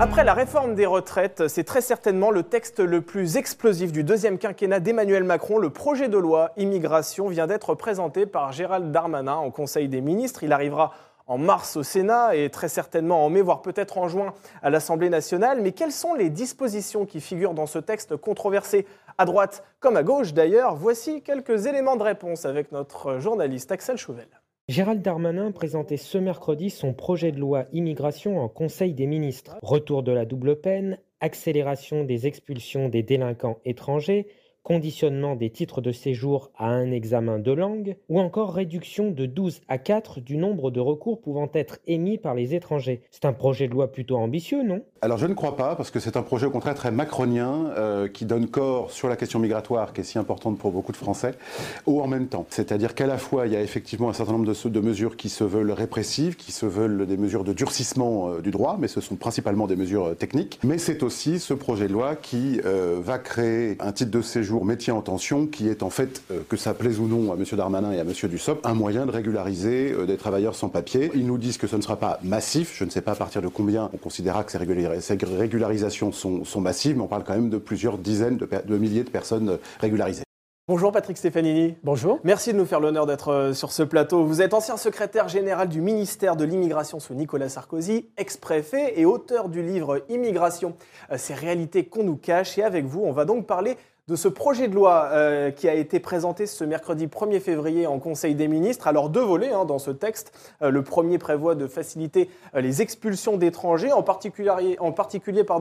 Après 0.00 0.24
la 0.24 0.32
réforme 0.32 0.74
des 0.74 0.86
retraites, 0.86 1.48
c'est 1.48 1.64
très 1.64 1.80
certainement 1.82 2.30
le 2.30 2.44
texte 2.44 2.80
le 2.80 3.02
plus 3.02 3.36
explosif 3.36 3.92
du 3.92 4.04
deuxième 4.04 4.38
quinquennat 4.38 4.80
d'Emmanuel 4.80 5.24
Macron. 5.24 5.58
Le 5.58 5.70
projet 5.70 6.08
de 6.08 6.18
loi 6.18 6.52
immigration 6.56 7.28
vient 7.28 7.46
d'être 7.46 7.74
présenté 7.74 8.24
par 8.24 8.52
Gérald 8.52 8.90
Darmanin 8.90 9.34
en 9.34 9.50
Conseil 9.50 9.88
des 9.88 10.00
ministres. 10.00 10.42
Il 10.44 10.52
arrivera 10.52 10.92
en 11.26 11.38
mars 11.38 11.76
au 11.76 11.82
Sénat 11.82 12.36
et 12.36 12.50
très 12.50 12.68
certainement 12.68 13.24
en 13.24 13.30
mai, 13.30 13.40
voire 13.40 13.62
peut-être 13.62 13.98
en 13.98 14.08
juin 14.08 14.34
à 14.62 14.70
l'Assemblée 14.70 15.10
nationale. 15.10 15.60
Mais 15.62 15.72
quelles 15.72 15.92
sont 15.92 16.14
les 16.14 16.30
dispositions 16.30 17.06
qui 17.06 17.20
figurent 17.20 17.54
dans 17.54 17.66
ce 17.66 17.78
texte 17.78 18.16
controversé 18.16 18.86
à 19.18 19.24
droite 19.24 19.64
comme 19.80 19.96
à 19.96 20.02
gauche 20.02 20.34
d'ailleurs? 20.34 20.74
Voici 20.74 21.22
quelques 21.22 21.66
éléments 21.66 21.96
de 21.96 22.02
réponse 22.02 22.44
avec 22.44 22.72
notre 22.72 23.18
journaliste 23.18 23.72
Axel 23.72 23.96
Chauvel. 23.96 24.28
Gérald 24.66 25.02
Darmanin 25.02 25.52
présentait 25.52 25.98
ce 25.98 26.16
mercredi 26.16 26.70
son 26.70 26.94
projet 26.94 27.32
de 27.32 27.38
loi 27.38 27.66
immigration 27.72 28.38
en 28.38 28.48
Conseil 28.48 28.94
des 28.94 29.06
ministres. 29.06 29.56
Retour 29.60 30.02
de 30.02 30.10
la 30.10 30.24
double 30.24 30.56
peine, 30.56 30.98
accélération 31.20 32.04
des 32.04 32.26
expulsions 32.26 32.88
des 32.88 33.02
délinquants 33.02 33.58
étrangers, 33.66 34.26
conditionnement 34.64 35.36
des 35.36 35.50
titres 35.50 35.82
de 35.82 35.92
séjour 35.92 36.50
à 36.56 36.68
un 36.68 36.90
examen 36.90 37.38
de 37.38 37.52
langue, 37.52 37.96
ou 38.08 38.18
encore 38.18 38.54
réduction 38.54 39.10
de 39.10 39.26
12 39.26 39.60
à 39.68 39.78
4 39.78 40.20
du 40.20 40.38
nombre 40.38 40.70
de 40.70 40.80
recours 40.80 41.20
pouvant 41.20 41.50
être 41.52 41.78
émis 41.86 42.18
par 42.18 42.34
les 42.34 42.54
étrangers. 42.54 43.02
C'est 43.10 43.26
un 43.26 43.34
projet 43.34 43.68
de 43.68 43.72
loi 43.72 43.92
plutôt 43.92 44.16
ambitieux, 44.16 44.62
non? 44.62 44.80
Alors 45.02 45.18
je 45.18 45.26
ne 45.26 45.34
crois 45.34 45.56
pas, 45.56 45.76
parce 45.76 45.90
que 45.90 46.00
c'est 46.00 46.16
un 46.16 46.22
projet 46.22 46.46
au 46.46 46.50
contraire 46.50 46.74
très 46.74 46.90
macronien, 46.90 47.66
euh, 47.76 48.08
qui 48.08 48.24
donne 48.24 48.48
corps 48.48 48.90
sur 48.90 49.08
la 49.08 49.16
question 49.16 49.38
migratoire, 49.38 49.92
qui 49.92 50.00
est 50.00 50.04
si 50.04 50.18
importante 50.18 50.58
pour 50.58 50.72
beaucoup 50.72 50.92
de 50.92 50.96
Français, 50.96 51.34
ou 51.84 52.00
en 52.00 52.06
même 52.06 52.26
temps. 52.26 52.46
C'est-à-dire 52.48 52.94
qu'à 52.94 53.06
la 53.06 53.18
fois, 53.18 53.46
il 53.46 53.52
y 53.52 53.56
a 53.56 53.60
effectivement 53.60 54.08
un 54.08 54.14
certain 54.14 54.32
nombre 54.32 54.50
de, 54.50 54.80
mesures 54.80 55.18
qui 55.18 55.28
se 55.28 55.44
veulent 55.44 55.72
répressives, 55.72 56.36
qui 56.36 56.52
se 56.52 56.64
veulent 56.64 57.06
des 57.06 57.18
mesures 57.18 57.44
de 57.44 57.52
durcissement 57.52 58.30
euh, 58.30 58.40
du 58.40 58.50
droit, 58.50 58.78
mais 58.80 58.88
ce 58.88 59.02
sont 59.02 59.16
principalement 59.16 59.66
des 59.66 59.76
mesures 59.76 60.06
euh, 60.06 60.14
techniques. 60.14 60.58
Mais 60.64 60.78
c'est 60.78 61.02
aussi 61.02 61.38
ce 61.38 61.52
projet 61.52 61.86
de 61.86 61.92
loi 61.92 62.16
qui 62.16 62.60
va 62.64 63.18
créer 63.18 63.76
un 63.80 63.92
titre 63.92 64.10
de 64.10 64.22
séjour 64.22 64.53
métier 64.62 64.92
en 64.92 65.00
tension, 65.00 65.46
qui 65.46 65.68
est 65.68 65.82
en 65.82 65.90
fait, 65.90 66.22
euh, 66.30 66.40
que 66.48 66.56
ça 66.56 66.74
plaise 66.74 67.00
ou 67.00 67.06
non 67.06 67.32
à 67.32 67.36
M. 67.36 67.44
Darmanin 67.52 67.92
et 67.92 67.98
à 67.98 68.02
M. 68.02 68.12
Dussopt, 68.28 68.64
un 68.64 68.74
moyen 68.74 69.06
de 69.06 69.10
régulariser 69.10 69.92
euh, 69.92 70.06
des 70.06 70.16
travailleurs 70.16 70.54
sans 70.54 70.68
papier. 70.68 71.10
Ils 71.14 71.26
nous 71.26 71.38
disent 71.38 71.58
que 71.58 71.66
ce 71.66 71.76
ne 71.76 71.80
sera 71.82 71.96
pas 71.96 72.20
massif, 72.22 72.74
je 72.76 72.84
ne 72.84 72.90
sais 72.90 73.00
pas 73.00 73.12
à 73.12 73.16
partir 73.16 73.42
de 73.42 73.48
combien 73.48 73.90
on 73.92 73.96
considérera 73.96 74.44
que 74.44 74.52
ces, 74.52 74.58
régularisations 74.58 76.12
sont, 76.12 76.60
massives, 76.60 76.96
mais 76.96 77.02
on 77.02 77.08
parle 77.08 77.24
quand 77.24 77.34
même 77.34 77.50
de 77.50 77.58
plusieurs 77.58 77.98
dizaines 77.98 78.36
de, 78.36 78.78
milliers 78.78 79.04
de 79.04 79.10
personnes 79.10 79.48
euh, 79.48 79.56
régularisées. 79.80 80.22
Bonjour 80.68 80.92
Patrick 80.92 81.18
Stefanini. 81.18 81.76
Bonjour. 81.82 82.20
Merci 82.24 82.52
de 82.52 82.58
nous 82.58 82.64
faire 82.64 82.80
l'honneur 82.80 83.04
d'être 83.04 83.52
sur 83.54 83.70
ce 83.70 83.82
plateau. 83.82 84.24
Vous 84.24 84.40
êtes 84.40 84.54
ancien 84.54 84.78
secrétaire 84.78 85.28
général 85.28 85.68
du 85.68 85.82
ministère 85.82 86.36
de 86.36 86.44
l'Immigration 86.44 87.00
sous 87.00 87.12
Nicolas 87.12 87.50
Sarkozy, 87.50 88.08
ex-préfet 88.16 88.98
et 88.98 89.04
auteur 89.04 89.50
du 89.50 89.62
livre 89.62 90.02
Immigration, 90.08 90.74
ces 91.16 91.34
réalités 91.34 91.84
qu'on 91.84 92.04
nous 92.04 92.16
cache. 92.16 92.56
Et 92.56 92.62
avec 92.62 92.86
vous, 92.86 93.02
on 93.04 93.12
va 93.12 93.26
donc 93.26 93.46
parler 93.46 93.76
de 94.06 94.16
ce 94.16 94.28
projet 94.28 94.68
de 94.68 94.74
loi 94.74 95.08
euh, 95.12 95.50
qui 95.50 95.66
a 95.66 95.72
été 95.72 95.98
présenté 95.98 96.44
ce 96.44 96.62
mercredi 96.62 97.06
1er 97.06 97.40
février 97.40 97.86
en 97.86 97.98
Conseil 97.98 98.34
des 98.34 98.48
ministres. 98.48 98.86
Alors 98.86 99.08
deux 99.08 99.22
volets 99.22 99.52
hein, 99.52 99.64
dans 99.64 99.78
ce 99.78 99.90
texte. 99.90 100.32
Euh, 100.60 100.70
le 100.70 100.82
premier 100.82 101.16
prévoit 101.16 101.54
de 101.54 101.66
faciliter 101.66 102.28
euh, 102.54 102.60
les 102.60 102.82
expulsions 102.82 103.38
d'étrangers, 103.38 103.92
en 103.92 104.02
particulier, 104.02 104.76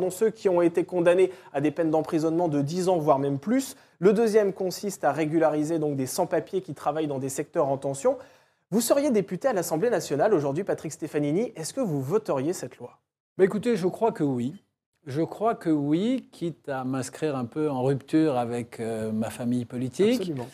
ceux 0.10 0.30
qui 0.30 0.50
ont 0.50 0.62
été 0.62 0.84
condamnés 0.84 1.32
à 1.54 1.62
des 1.62 1.72
peines 1.72 1.90
d'emprisonnement 1.90 2.50
de 2.50 2.62
10 2.62 2.90
ans, 2.90 2.98
voire 2.98 3.18
même 3.18 3.40
plus. 3.40 3.78
Le 4.00 4.12
deuxième 4.12 4.52
consiste 4.52 5.06
à 5.06 5.14
régulariser 5.14 5.80
donc 5.80 5.96
des 5.96 6.06
sans-papiers 6.06 6.62
qui 6.62 6.74
travaillent 6.74 7.08
dans 7.08 7.20
des 7.20 7.30
secteurs 7.30 7.70
en 7.70 7.78
tension. 7.78 8.18
Vous 8.72 8.82
seriez 8.82 9.10
député 9.12 9.48
à 9.48 9.54
l'Assemblée 9.54 9.90
nationale 9.90 10.34
aujourd'hui, 10.34 10.66
Patrick 10.66 10.92
Stefanini. 10.92 11.54
Est-ce 11.56 11.74
que 11.74 11.82
vous 11.82 12.02
voteriez 12.02 12.52
cette 12.52 12.78
loi? 12.78 13.00
Bah 13.38 13.46
Écoutez, 13.46 13.78
je 13.78 13.88
crois 13.88 14.12
que 14.12 14.24
oui. 14.24 14.64
Je 15.06 15.22
crois 15.22 15.54
que 15.54 15.70
oui, 15.70 16.30
quitte 16.32 16.70
à 16.70 16.86
m'inscrire 16.86 17.36
un 17.36 17.44
peu 17.44 17.70
en 17.70 17.84
rupture 17.84 18.38
avec 18.38 18.80
euh, 18.80 19.12
ma 19.12 19.30
famille 19.30 19.66
politique, 19.66 20.22
Absolument. 20.22 20.48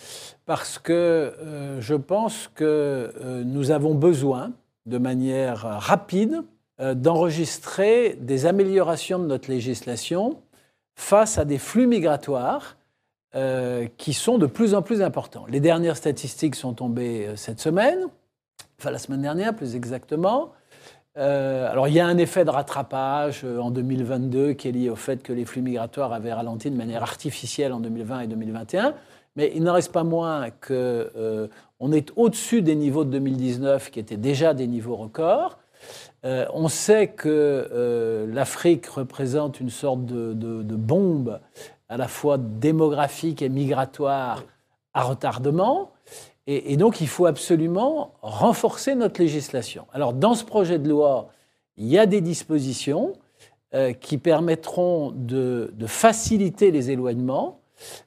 parce 0.48 0.80
que 0.80 0.94
euh, 0.94 1.80
je 1.80 1.94
pense 1.94 2.50
que 2.56 2.64
euh, 3.22 3.44
nous 3.44 3.70
avons 3.70 3.94
besoin, 3.94 4.52
de 4.86 4.98
manière 4.98 5.60
rapide, 5.60 6.42
d'enregistrer 6.96 8.18
des 8.22 8.46
améliorations 8.46 9.20
de 9.20 9.26
notre 9.26 9.52
législation 9.52 10.40
face 10.96 11.38
à 11.38 11.44
des 11.44 11.58
flux 11.58 11.88
migratoires 11.88 12.78
qui 13.98 14.14
sont 14.14 14.38
de 14.38 14.46
plus 14.46 14.74
en 14.74 14.82
plus 14.82 15.02
importants. 15.02 15.46
Les 15.50 15.60
dernières 15.60 15.98
statistiques 15.98 16.56
sont 16.56 16.74
tombées 16.74 17.34
cette 17.36 17.60
semaine, 17.60 18.08
enfin 18.80 18.92
la 18.92 18.98
semaine 18.98 19.22
dernière 19.22 19.54
plus 19.54 19.76
exactement. 19.76 20.54
Euh, 21.18 21.70
alors 21.70 21.88
il 21.88 21.96
y 21.96 22.00
a 22.00 22.06
un 22.06 22.18
effet 22.18 22.46
de 22.46 22.52
rattrapage 22.52 23.42
euh, 23.44 23.60
en 23.60 23.72
2022 23.72 24.54
qui 24.54 24.68
est 24.68 24.72
lié 24.72 24.90
au 24.90 24.96
fait 24.96 25.24
que 25.24 25.34
les 25.34 25.44
flux 25.44 25.62
migratoires 25.62 26.14
avaient 26.14 26.34
ralenti 26.34 26.70
de 26.70 26.78
manière 26.78 27.02
artificielle 27.02 27.74
en 27.74 27.80
2020 27.80 28.22
et 28.22 28.28
2021, 28.28 28.94
mais 29.36 29.52
il 29.56 29.64
n'en 29.64 29.74
reste 29.74 29.92
pas 29.92 30.04
moins 30.04 30.50
qu'on 30.50 30.74
euh, 30.74 31.48
est 31.94 32.12
au-dessus 32.16 32.62
des 32.62 32.76
niveaux 32.76 33.06
de 33.06 33.10
2019 33.10 33.90
qui 33.90 34.00
étaient 34.00 34.18
déjà 34.18 34.54
des 34.54 34.68
niveaux 34.68 34.96
records. 34.96 35.58
on 36.24 36.68
sait 36.68 37.08
que 37.08 38.28
l'Afrique 38.32 38.86
représente 38.88 39.60
une 39.60 39.70
sorte 39.70 40.06
de, 40.06 40.34
de, 40.34 40.76
bombe 40.76 41.40
à 41.88 41.98
la 41.98 42.08
fois 42.08 42.38
démographique 42.38 43.42
et 43.42 43.50
migratoire 43.50 44.44
à 44.94 45.04
retardement. 45.04 45.92
Et, 46.52 46.78
donc, 46.78 47.00
il 47.00 47.08
faut 47.08 47.28
absolument 47.28 48.16
renforcer 48.24 48.96
notre 48.96 49.22
législation. 49.22 49.86
Alors, 49.94 50.14
dans 50.14 50.34
ce 50.34 50.44
projet 50.44 50.80
de 50.80 50.90
loi, 50.90 51.30
il 51.78 51.86
y 51.86 52.00
a 52.00 52.08
des 52.08 52.22
dispositions 52.22 53.14
euh, 53.76 53.94
qui 53.94 54.18
permettront 54.18 55.12
de, 55.16 55.72
faciliter 55.86 56.72
les 56.72 56.90
éloignements. 56.90 57.60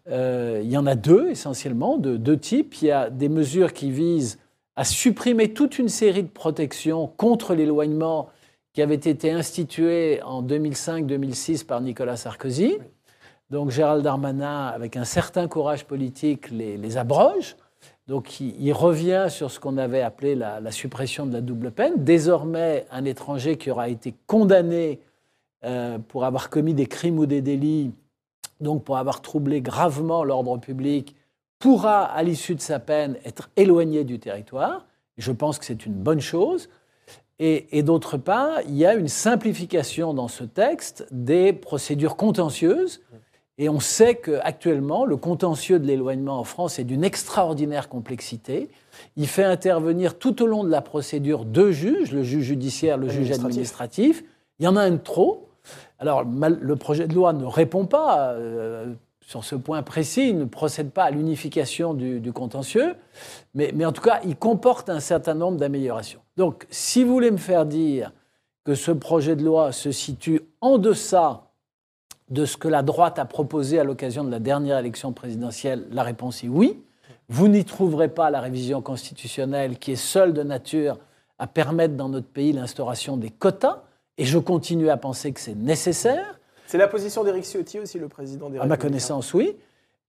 il 0.09 0.69
y 0.69 0.77
en 0.77 0.87
a 0.87 0.97
deux 0.97 1.31
essentiellement, 1.31 1.99
de 1.99 2.17
deux 2.17 2.37
types. 2.37 2.83
Il 2.83 2.89
y 2.89 2.91
a 2.91 3.11
des 3.11 3.29
mesures 3.29 3.73
qui 3.73 3.93
visent 3.93 4.39
à 4.75 4.85
supprimer 4.85 5.53
toute 5.53 5.79
une 5.79 5.89
série 5.89 6.25
de 6.25 6.29
protections 6.29 7.07
contre 7.07 7.55
l'éloignement 7.55 8.29
qui 8.73 8.83
avaient 8.83 8.95
été 8.95 9.31
instituées 9.31 10.23
en 10.23 10.43
2005-2006 10.43 11.65
par 11.65 11.81
Nicolas 11.81 12.17
Sarkozy. 12.17 12.79
Donc 13.51 13.71
Gérald 13.71 14.03
Darmanin, 14.03 14.69
avec 14.69 14.97
un 14.97 15.05
certain 15.05 15.47
courage 15.47 15.85
politique, 15.85 16.51
les, 16.51 16.97
abroge. 16.97 17.57
Donc 18.13 18.41
il, 18.41 18.75
revient 18.75 19.29
sur 19.31 19.51
ce 19.51 19.59
qu'on 19.59 19.79
avait 19.79 20.03
appelé 20.03 20.35
la, 20.35 20.71
suppression 20.71 21.25
de 21.25 21.33
la 21.33 21.41
double 21.41 21.71
peine. 21.71 22.05
Désormais, 22.05 22.85
un 22.91 23.07
étranger 23.07 23.57
qui 23.57 23.71
aura 23.71 23.89
été 23.89 24.13
condamné 24.27 25.01
euh, 25.65 25.97
pour 25.99 26.27
avoir 26.27 26.51
commis 26.51 26.75
des 26.75 26.85
crimes 26.85 27.19
ou 27.19 27.25
des 27.25 27.41
délits, 27.41 27.91
donc 28.61 28.85
pour 28.85 28.99
avoir 28.99 29.23
troublé 29.23 29.63
gravement 29.63 30.25
l'ordre 30.25 30.59
public, 30.59 31.17
pourra, 31.59 32.05
à 32.05 32.23
l'issue 32.23 32.55
de 32.55 32.61
sa 32.61 32.79
peine, 32.79 33.17
être 33.25 33.49
éloigné 33.57 34.05
du 34.05 34.19
territoire. 34.19 34.87
Je 35.17 35.33
pense 35.33 35.59
que 35.59 35.65
c'est 35.65 35.87
une 35.87 35.95
bonne 35.95 36.21
chose. 36.21 36.69
Et, 37.39 37.79
et 37.79 37.83
d'autre 37.83 38.19
part, 38.19 38.61
il 38.69 38.75
y 38.75 38.85
a 38.85 38.95
une 38.95 39.09
simplification 39.09 40.13
dans 40.13 40.29
ce 40.29 40.45
texte 40.45 41.07
des 41.13 41.55
procédures 41.55 42.17
contentieuses. 42.17 43.01
Et 43.63 43.69
on 43.69 43.79
sait 43.79 44.17
qu'actuellement, 44.17 45.05
le 45.05 45.17
contentieux 45.17 45.79
de 45.79 45.87
l'éloignement 45.87 46.37
en 46.37 46.43
France 46.43 46.81
est 46.81 46.85
d'une 46.85 47.05
extraordinaire 47.05 47.89
complexité. 47.89 48.69
Il 49.17 49.29
fait 49.29 49.45
intervenir 49.45 50.19
tout 50.19 50.43
au 50.43 50.49
long 50.49 50.65
de 50.65 50.69
la 50.69 50.81
procédure 50.81 51.45
deux 51.45 51.71
juges, 51.71 52.11
le 52.11 52.25
juge 52.25 52.43
judiciaire, 52.43 52.97
le 52.97 53.09
juge 53.09 53.31
administratif. 53.31 54.25
Il 54.59 54.65
y 54.65 54.67
en 54.67 54.75
a 54.75 54.83
un 54.83 54.91
de 54.91 54.97
trop. 54.97 55.49
Alors, 56.01 56.25
le 56.25 56.75
projet 56.75 57.07
de 57.07 57.15
loi 57.15 57.33
ne 57.33 57.45
répond 57.45 57.87
pas 57.87 58.31
euh, 58.31 58.95
sur 59.21 59.45
ce 59.45 59.55
point 59.55 59.85
précis, 59.85 60.31
il 60.31 60.39
ne 60.39 60.45
procède 60.45 60.91
pas 60.91 61.05
à 61.05 61.13
l'unification 61.13 61.95
du, 61.95 62.33
contentieux, 62.33 62.97
mais, 63.55 63.73
en 63.85 63.93
tout 63.93 64.03
cas, 64.03 64.19
il 64.25 64.35
comporte 64.35 64.91
un 64.91 64.99
certain 64.99 65.35
nombre 65.35 65.59
d'améliorations. 65.59 66.21
Donc, 66.37 66.67
si 66.69 67.05
vous 67.05 67.13
voulez 67.13 67.31
me 67.31 67.37
faire 67.37 67.65
dire 67.65 68.11
que 68.65 68.75
ce 68.75 68.91
projet 68.91 69.37
de 69.37 69.45
loi 69.45 69.71
se 69.71 69.93
situe 69.93 70.41
en 70.61 70.79
deçà 70.79 71.52
de 72.33 72.47
ce 72.47 72.57
que 72.57 72.67
la 72.67 72.83
droite 72.83 73.19
a 73.19 73.27
proposé 73.27 73.79
à 73.79 73.85
l'occasion 73.85 74.25
de 74.25 74.31
la 74.31 74.39
dernière 74.39 74.79
élection 74.79 75.13
présidentielle, 75.13 75.85
la 75.91 76.03
réponse 76.03 76.43
est 76.43 76.49
oui. 76.49 76.83
Vous 77.29 77.47
n'y 77.47 77.65
trouverez 77.65 78.09
pas 78.09 78.31
la 78.31 78.41
révision 78.41 78.81
constitutionnelle 78.81 79.79
qui 79.79 79.93
est 79.93 79.97
seule 79.97 80.33
de 80.33 80.43
nature 80.43 80.99
à 81.39 81.47
permettre 81.47 81.95
dans 81.95 82.09
notre 82.09 82.27
pays 82.27 82.53
l'instauration 82.53 83.19
des 83.19 83.29
quotas, 83.29 83.83
et 84.17 84.25
je 84.25 84.39
continue 84.39 84.89
à 84.89 84.97
penser 84.97 85.33
que 85.33 85.41
c'est 85.41 85.55
nécessaire. 85.55 86.41
C'est 86.67 86.79
la 86.79 86.89
position 86.89 87.23
d'Éric 87.23 87.45
Ciotti 87.45 87.79
aussi, 87.79 87.99
le 87.99 88.09
président 88.09 88.49
des 88.49 88.59
À 88.59 88.65
ma 88.65 88.79
connaissance, 88.79 89.35
oui. 89.35 89.55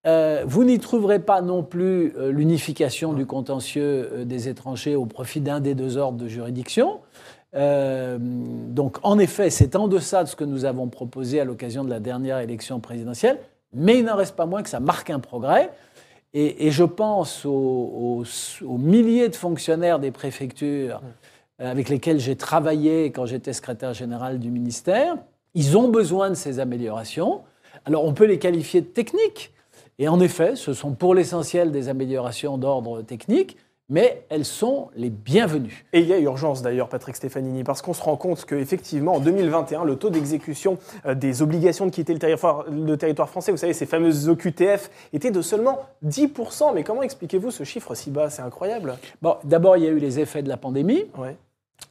Euh, 0.06 0.44
vous 0.46 0.64
n'y 0.64 0.80
trouverez 0.80 1.20
pas 1.20 1.42
non 1.42 1.64
plus 1.64 2.14
euh, 2.18 2.32
l'unification 2.32 3.14
du 3.14 3.26
contentieux 3.26 4.10
euh, 4.14 4.26
des 4.26 4.50
étrangers 4.50 4.96
au 4.96 5.06
profit 5.06 5.40
d'un 5.42 5.60
des 5.60 5.76
deux 5.76 5.98
ordres 5.98 6.18
de 6.18 6.28
juridiction. 6.28 7.00
Donc, 7.56 8.98
en 9.04 9.20
effet, 9.20 9.50
c'est 9.50 9.76
en 9.76 9.88
deçà 9.88 10.24
de 10.24 10.30
ce 10.30 10.36
que 10.36 10.44
nous 10.44 10.66
avons 10.66 10.88
proposé 10.88 11.40
à 11.40 11.46
l'occasion 11.46 11.84
de 11.84 11.90
la 11.90 12.00
dernière 12.00 12.40
élection 12.40 12.80
présidentielle, 12.80 13.40
mais 13.74 14.00
il 14.00 14.06
n'en 14.06 14.16
reste 14.16 14.36
pas 14.36 14.48
moins 14.48 14.64
que 14.64 14.70
ça 14.70 14.80
marque 14.80 15.10
un 15.12 15.20
progrès. 15.20 15.72
Et, 16.34 16.72
je 16.72 16.84
pense 16.84 17.46
aux, 17.46 18.24
aux, 18.66 18.78
milliers 18.80 19.30
de 19.30 19.36
fonctionnaires 19.36 20.00
des 20.00 20.10
préfectures 20.10 21.00
avec 21.60 21.90
lesquels 21.90 22.20
j'ai 22.20 22.36
travaillé 22.36 23.12
quand 23.12 23.28
j'étais 23.28 23.54
secrétaire 23.54 23.94
général 23.94 24.40
du 24.40 24.50
ministère 24.50 25.18
ils 25.56 25.78
ont 25.78 25.90
besoin 25.90 26.30
de 26.30 26.36
ces 26.36 26.60
améliorations. 26.60 27.42
Alors 27.86 28.06
on 28.06 28.14
peut 28.14 28.26
les 28.26 28.40
qualifier 28.40 28.82
de 28.82 28.88
techniques. 28.88 29.52
Et 30.00 30.08
en 30.08 30.20
effet, 30.20 30.56
ce 30.56 30.74
sont 30.74 30.94
pour 30.94 31.14
l'essentiel 31.14 31.72
des 31.72 31.90
améliorations 31.90 32.58
d'ordre 32.58 33.04
technique, 33.04 33.58
mais 33.90 34.26
elles 34.30 34.46
sont 34.46 34.90
les 34.96 35.10
bienvenues. 35.10 35.86
Et 35.94 36.00
il 36.00 36.08
y 36.08 36.14
a 36.14 36.20
urgence 36.20 36.62
d'ailleurs, 36.62 36.90
Patrick 36.90 37.16
Stefanini, 37.16 37.64
parce 37.64 37.82
qu'on 37.82 37.94
se 37.94 38.02
rend 38.02 38.16
compte 38.16 38.46
qu'effectivement, 38.46 39.16
en 39.16 39.20
2021, 39.20 39.84
le 39.84 39.96
taux 39.98 40.10
d'exécution 40.10 40.78
euh, 41.06 41.16
des 41.16 41.42
obligations 41.42 41.86
de 41.86 41.92
quitter 41.92 42.14
le 42.14 42.20
territoire, 42.20 42.66
le 42.70 42.96
territoire, 42.98 43.30
français, 43.30 43.52
vous 43.52 43.58
savez, 43.58 43.74
ces 43.74 43.86
fameuses 43.86 44.30
OQTF, 44.30 44.90
était 45.12 45.32
de 45.32 45.42
seulement 45.42 45.80
10%. 46.06 46.74
Mais 46.74 46.84
comment 46.84 47.04
expliquez-vous 47.04 47.52
ce 47.52 47.64
chiffre 47.64 47.94
si 47.94 48.10
bas? 48.10 48.30
C'est 48.30 48.42
incroyable. 48.42 48.96
Bon, 49.22 49.36
D'abord, 49.44 49.78
il 49.78 49.84
y 49.84 49.88
a 49.88 49.92
eu 49.92 50.00
les 50.00 50.20
effets 50.20 50.44
de 50.44 50.50
la 50.50 50.58
pandémie. 50.58 51.06
Ouais. 51.18 51.36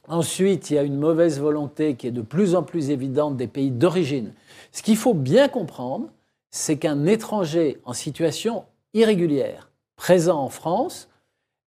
Ensuite, 0.08 0.70
il 0.70 0.74
y 0.74 0.78
a 0.78 0.82
une 0.82 0.98
mauvaise 0.98 1.38
volonté 1.38 1.94
qui 1.94 2.06
est 2.06 2.12
de 2.12 2.22
plus 2.22 2.54
en 2.54 2.62
plus 2.62 2.90
évidente 2.90 3.36
des 3.36 3.46
pays 3.46 3.70
d'origine. 3.70 4.32
Ce 4.72 4.82
qu'il 4.82 4.96
faut 4.96 5.14
bien 5.14 5.48
comprendre, 5.48 6.08
c'est 6.50 6.76
qu'un 6.76 7.06
étranger 7.06 7.78
en 7.84 7.92
situation 7.92 8.64
irrégulière, 8.94 9.70
présent 9.96 10.40
en 10.40 10.48
France, 10.48 11.08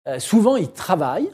euh, 0.06 0.18
souvent 0.18 0.56
il 0.56 0.70
travaille 0.70 1.30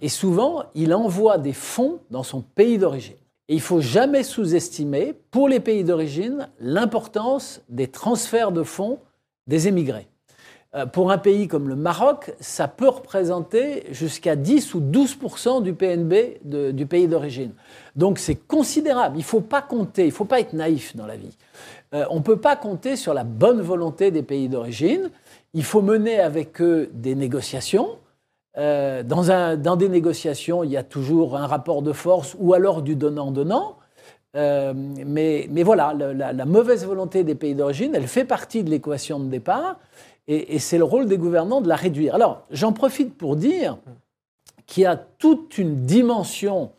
et 0.00 0.08
souvent 0.08 0.64
il 0.74 0.94
envoie 0.94 1.38
des 1.38 1.52
fonds 1.52 2.00
dans 2.10 2.22
son 2.22 2.40
pays 2.40 2.78
d'origine. 2.78 3.16
Et 3.48 3.54
il 3.54 3.60
faut 3.60 3.80
jamais 3.80 4.24
sous-estimer, 4.24 5.14
pour 5.30 5.48
les 5.48 5.60
pays 5.60 5.84
d'origine, 5.84 6.48
l'importance 6.58 7.62
des 7.68 7.86
transferts 7.86 8.50
de 8.50 8.64
fonds 8.64 8.98
des 9.46 9.68
émigrés. 9.68 10.08
Euh, 10.74 10.84
pour 10.84 11.12
un 11.12 11.18
pays 11.18 11.46
comme 11.46 11.68
le 11.68 11.76
Maroc, 11.76 12.34
ça 12.40 12.68
peut 12.68 12.88
représenter 12.88 13.84
jusqu'à 13.92 14.34
10 14.34 14.74
ou 14.74 14.80
12% 14.80 15.62
du 15.62 15.72
PNB 15.72 16.40
du 16.44 16.86
pays 16.86 17.06
d'origine. 17.06 17.52
Donc 17.94 18.18
c'est 18.18 18.34
considérable. 18.34 19.16
Il 19.16 19.20
ne 19.20 19.24
faut 19.24 19.40
pas 19.40 19.62
compter, 19.62 20.02
il 20.02 20.08
ne 20.08 20.12
faut 20.12 20.24
pas 20.24 20.40
être 20.40 20.52
naïf 20.52 20.96
dans 20.96 21.06
la 21.06 21.16
vie. 21.16 21.36
Euh, 21.94 22.04
on 22.10 22.16
ne 22.16 22.22
peut 22.22 22.38
pas 22.38 22.56
compter 22.56 22.96
sur 22.96 23.14
la 23.14 23.24
bonne 23.24 23.60
volonté 23.60 24.10
des 24.10 24.22
pays 24.22 24.48
d'origine. 24.48 25.10
Il 25.56 25.64
faut 25.64 25.80
mener 25.80 26.20
avec 26.20 26.60
eux 26.60 26.90
des 26.92 27.14
négociations. 27.14 27.96
Euh, 28.58 29.02
dans, 29.02 29.76
des 29.76 29.88
négociations, 29.88 30.62
il 30.62 30.70
y 30.70 30.76
a 30.76 30.82
toujours 30.82 31.34
un 31.34 31.46
rapport 31.46 31.80
de 31.80 31.94
force 31.94 32.36
ou 32.38 32.52
alors 32.52 32.82
du 32.82 32.94
donnant-donnant. 32.94 33.78
mais, 34.34 35.48
voilà, 35.64 35.94
la, 35.94 36.34
la, 36.34 36.44
mauvaise 36.44 36.84
volonté 36.84 37.24
des 37.24 37.34
pays 37.34 37.54
d'origine, 37.54 37.94
elle 37.94 38.06
fait 38.06 38.26
partie 38.26 38.64
de 38.64 38.70
l'équation 38.70 39.18
de 39.18 39.30
départ. 39.30 39.78
Et, 40.28 40.58
c'est 40.58 40.76
le 40.76 40.84
rôle 40.84 41.06
des 41.06 41.16
gouvernants 41.16 41.62
de 41.62 41.68
la 41.68 41.76
réduire. 41.76 42.14
Alors, 42.14 42.42
j'en 42.50 42.74
profite 42.74 43.16
pour 43.16 43.36
dire 43.36 43.78
qu'il 44.66 44.82
y 44.82 44.86
a 44.86 44.96
toute 44.96 45.56
une 45.56 45.86
dimension 45.86 46.72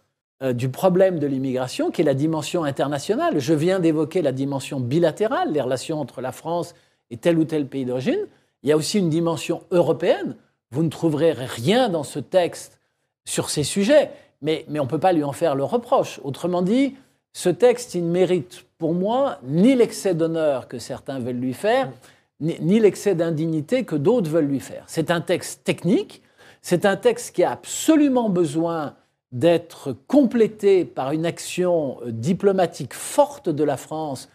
euh, 0.43 0.53
du 0.53 0.69
problème 0.69 1.17
de 1.17 1.25
l'immigration 1.25 1.89
qui 1.89 2.01
est 2.01 2.05
la 2.05 2.13
dimension 2.13 2.63
internationale. 2.63 3.39
Je 3.39 3.55
viens 3.55 3.79
d'évoquer 3.79 4.21
la 4.21 4.33
dimension 4.33 4.79
bilatérale, 4.79 5.51
les 5.51 5.61
relations 5.61 5.99
entre 5.99 6.21
la 6.21 6.31
France 6.31 6.75
et 7.09 7.17
tel 7.17 7.39
ou 7.39 7.45
tel 7.45 7.65
pays 7.65 7.85
d'origine. 7.85 8.27
Il 8.63 8.69
y 8.69 8.71
a 8.71 8.77
aussi 8.77 8.99
une 8.99 9.09
dimension 9.09 9.63
européenne. 9.71 10.35
Vous 10.71 10.83
ne 10.83 10.89
trouverez 10.89 11.31
rien 11.31 11.89
dans 11.89 12.03
ce 12.03 12.19
texte 12.19 12.79
sur 13.25 13.49
ces 13.49 13.63
sujets, 13.63 14.11
mais, 14.41 14.65
on 14.69 14.83
ne 14.83 14.89
peut 14.89 14.99
pas 14.99 15.13
lui 15.13 15.23
en 15.23 15.33
faire 15.33 15.55
le 15.55 15.63
reproche. 15.63 16.19
Autrement 16.23 16.61
dit, 16.61 16.95
ce 17.33 17.49
texte, 17.49 17.95
ne 17.95 18.01
mérite 18.01 18.65
pour 18.77 18.93
moi 18.93 19.39
ni 19.43 19.75
l'excès 19.75 20.13
d'honneur 20.13 20.67
que 20.67 20.79
certains 20.79 21.19
veulent 21.19 21.35
lui 21.39 21.53
faire, 21.53 21.91
ni, 22.39 22.79
l'excès 22.79 23.15
d'indignité 23.15 23.83
que 23.83 23.95
d'autres 23.95 24.29
veulent 24.29 24.45
lui 24.45 24.59
faire. 24.59 24.83
C'est 24.87 25.11
un 25.11 25.21
texte 25.21 25.63
technique, 25.63 26.21
c'est 26.61 26.85
un 26.85 26.95
texte 26.95 27.35
qui 27.35 27.43
a 27.43 27.51
absolument 27.51 28.29
besoin 28.29 28.95
d'être 29.31 29.95
complété 30.07 30.85
par 30.85 31.11
une 31.11 31.25
action 31.25 31.97
euh, 32.05 32.11
diplomatique 32.11 32.93
forte 32.93 33.49
de 33.49 33.63
la 33.63 33.75
France 33.75 34.29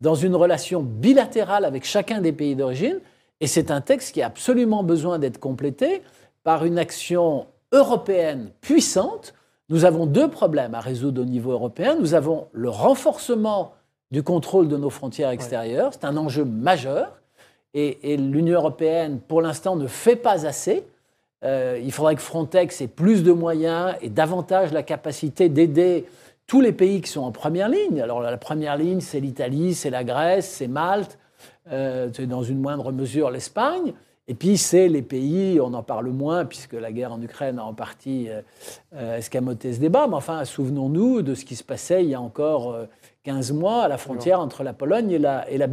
dans 0.00 0.14
une 0.14 0.34
relation 0.34 0.80
bilatérale 0.80 1.64
avec 1.64 1.84
chacun 1.84 2.20
des 2.20 2.32
pays 2.32 2.56
d'origine, 2.56 3.00
et 3.40 3.46
c'est 3.46 3.70
un 3.70 3.80
texte 3.80 4.14
qui 4.14 4.22
a 4.22 4.26
absolument 4.26 4.82
besoin 4.82 5.18
d'être 5.18 5.38
complété 5.38 6.02
par 6.44 6.64
une 6.64 6.78
action 6.78 7.46
européenne 7.72 8.50
puissante. 8.60 9.34
Nous 9.68 9.84
avons 9.84 10.06
deux 10.06 10.28
problèmes 10.28 10.74
à 10.74 10.80
résoudre 10.80 11.22
au 11.22 11.24
niveau 11.24 11.52
européen. 11.52 11.96
Nous 11.96 12.14
avons 12.14 12.48
le 12.52 12.70
renforcement 12.70 13.74
du 14.10 14.22
contrôle 14.22 14.68
de 14.68 14.76
nos 14.76 14.90
frontières 14.90 15.30
extérieures, 15.30 15.92
c'est 15.92 16.06
un 16.06 16.16
enjeu 16.16 16.44
majeur 16.44 17.18
et, 17.74 18.16
l'Union 18.16 18.54
européenne, 18.54 19.20
pour 19.20 19.42
l'instant, 19.42 19.76
ne 19.76 19.86
fait 19.86 20.16
pas 20.16 20.46
assez. 20.46 20.84
Euh, 21.44 21.78
il 21.82 21.92
faudrait 21.92 22.16
que 22.16 22.22
Frontex 22.22 22.80
ait 22.80 22.88
plus 22.88 23.22
de 23.22 23.30
moyens 23.30 23.94
et 24.00 24.08
davantage 24.08 24.72
la 24.72 24.82
capacité 24.82 25.48
d'aider 25.48 26.06
tous 26.46 26.60
les 26.60 26.72
pays 26.72 27.00
qui 27.00 27.10
sont 27.10 27.20
en 27.20 27.30
première 27.30 27.68
ligne. 27.68 28.00
Alors 28.00 28.20
la 28.20 28.36
première 28.36 28.76
ligne, 28.76 29.00
c'est 29.00 29.20
l'Italie, 29.20 29.74
c'est 29.74 29.90
la 29.90 30.02
Grèce, 30.02 30.48
c'est 30.48 30.66
Malte, 30.66 31.18
c'est 31.70 32.26
dans 32.26 32.42
une 32.42 32.60
moindre 32.60 32.92
mesure 32.92 33.30
l'Espagne. 33.30 33.92
Et 34.30 34.34
puis 34.34 34.58
c'est 34.58 34.88
les 34.88 35.00
pays, 35.00 35.58
on 35.58 35.72
en 35.72 35.82
parle 35.82 36.08
moins 36.10 36.44
puisque 36.44 36.74
la 36.74 36.92
guerre 36.92 37.14
en 37.14 37.22
Ukraine 37.22 37.58
a 37.58 37.64
en 37.64 37.72
partie 37.72 38.28
euh, 38.94 39.16
escamoté 39.16 39.72
ce 39.72 39.80
débat, 39.80 40.06
mais 40.06 40.16
enfin 40.16 40.44
souvenons-nous 40.44 41.22
de 41.22 41.34
ce 41.34 41.46
qui 41.46 41.56
se 41.56 41.64
passait 41.64 42.04
il 42.04 42.10
y 42.10 42.14
a 42.14 42.20
encore 42.20 42.76
15 43.28 43.52
mois 43.52 43.82
à 43.82 43.88
la 43.88 43.98
frontière 43.98 44.40
entre 44.40 44.62
la 44.62 44.72
Pologne 44.72 45.10
et 45.10 45.18
la, 45.18 45.46
et 45.50 45.58
la, 45.58 45.66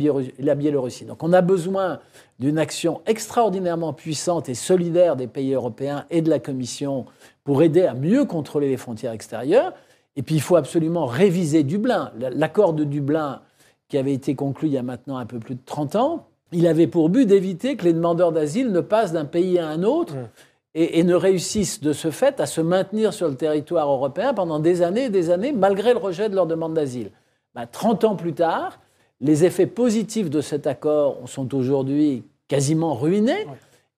Biélorussie. 0.55 1.05
Donc 1.05 1.23
on 1.23 1.31
a 1.31 1.39
besoin 1.39 1.99
d'une 2.38 2.58
action 2.58 2.99
extraordinairement 3.05 3.93
puissante 3.93 4.49
et 4.49 4.55
solidaire 4.55 5.15
des 5.15 5.27
pays 5.27 5.53
européens 5.53 6.05
et 6.10 6.21
de 6.21 6.29
la 6.29 6.39
Commission 6.39 7.05
pour 7.45 7.63
aider 7.63 7.84
à 7.86 7.93
mieux 7.93 8.25
contrôler 8.25 8.67
les 8.67 8.75
frontières 8.75 9.13
extérieures. 9.13 9.71
Et 10.17 10.21
puis 10.21 10.36
il 10.36 10.41
faut 10.41 10.58
absolument 10.58 11.05
réviser 11.05 11.63
Dublin. 11.63 12.12
L'accord 12.17 12.73
de 12.73 12.84
Dublin 12.84 13.41
qui 13.88 13.98
avait 13.98 14.13
été 14.13 14.36
conclu 14.36 14.67
il 14.67 14.74
y 14.74 14.78
a 14.78 14.84
maintenant 14.84 15.17
un 15.17 15.26
peu 15.26 15.39
plus 15.39 15.56
de 15.56 15.62
30 15.65 15.95
ans, 15.95 16.28
il 16.52 16.67
avait 16.67 16.88
pour 16.88 17.10
but 17.10 17.26
d'éviter 17.26 17.76
que 17.76 17.84
les 17.86 17.93
demandeurs 17.93 18.32
d'asile 18.32 18.71
ne 18.71 18.82
passent 18.82 19.12
d'un 19.13 19.26
pays 19.26 19.60
à 19.60 19.67
un 19.67 19.84
autre 19.84 20.15
Mm. 20.15 20.28
et, 20.76 21.00
et 21.00 21.04
ne 21.04 21.15
réussissent 21.15 21.82
de 21.82 21.93
ce 21.93 22.12
fait 22.12 22.39
à 22.39 22.45
se 22.45 22.62
maintenir 22.62 23.13
sur 23.13 23.28
le 23.28 23.36
territoire 23.36 23.89
européen 23.89 24.34
pendant 24.34 24.60
des 24.60 24.82
années 24.82 25.06
et 25.06 25.10
des 25.10 25.30
années, 25.30 25.52
malgré 25.52 25.93
le 25.93 26.00
rejet 26.00 26.30
de 26.30 26.36
leur 26.36 26.48
demande 26.48 26.74
d'asile. 26.74 27.12
Ben, 27.56 27.65
30 27.71 28.04
ans 28.04 28.15
plus 28.15 28.34
tard, 28.34 28.80
les 29.21 29.45
effets 29.45 29.65
positifs 29.67 30.30
de 30.30 30.41
cet 30.41 30.67
accord 30.67 31.17
sont 31.26 31.56
aujourd'hui 31.56 32.24
quasiment 32.48 32.93
ruinés. 32.93 33.48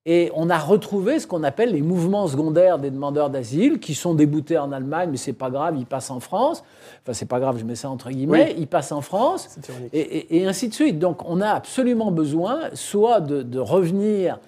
Et 0.09 0.31
on 0.35 0.49
a 0.49 0.57
retrouvé 0.57 1.19
ce 1.19 1.27
qu'on 1.27 1.43
appelle 1.43 1.73
les 1.73 1.81
mouvements 1.81 2.27
secondaires 2.27 2.79
des 2.79 2.89
demandeurs 2.91 3.29
d'asile, 3.29 3.79
qui 3.79 3.93
sont 3.93 4.13
déboutés 4.13 4.57
en 4.57 4.71
Allemagne, 4.71 5.09
mais 5.11 5.17
c'est 5.17 5.33
pas 5.33 5.49
grave, 5.49 5.75
ils 5.77 5.85
passent 5.85 6.09
en 6.11 6.21
France. 6.21 6.63
Enfin, 7.03 7.11
c'est 7.11 7.25
pas 7.25 7.41
grave, 7.41 7.57
je 7.59 7.65
mets 7.65 7.75
ça 7.75 7.89
entre 7.89 8.09
guillemets. 8.09 8.55
Ils 8.57 8.67
passent 8.67 8.93
en 8.93 9.01
France. 9.01 9.57
Et, 9.91 9.99
et- 9.99 10.37
et 10.37 10.47
ainsi 10.47 10.69
de 10.69 10.73
suite. 10.73 10.97
Donc 10.97 11.27
on 11.29 11.41
a 11.41 11.49
absolument 11.49 12.09
besoin 12.11 12.59
soit 12.73 13.19
de, 13.19 13.41
de 13.43 13.59
revenir 13.59 14.39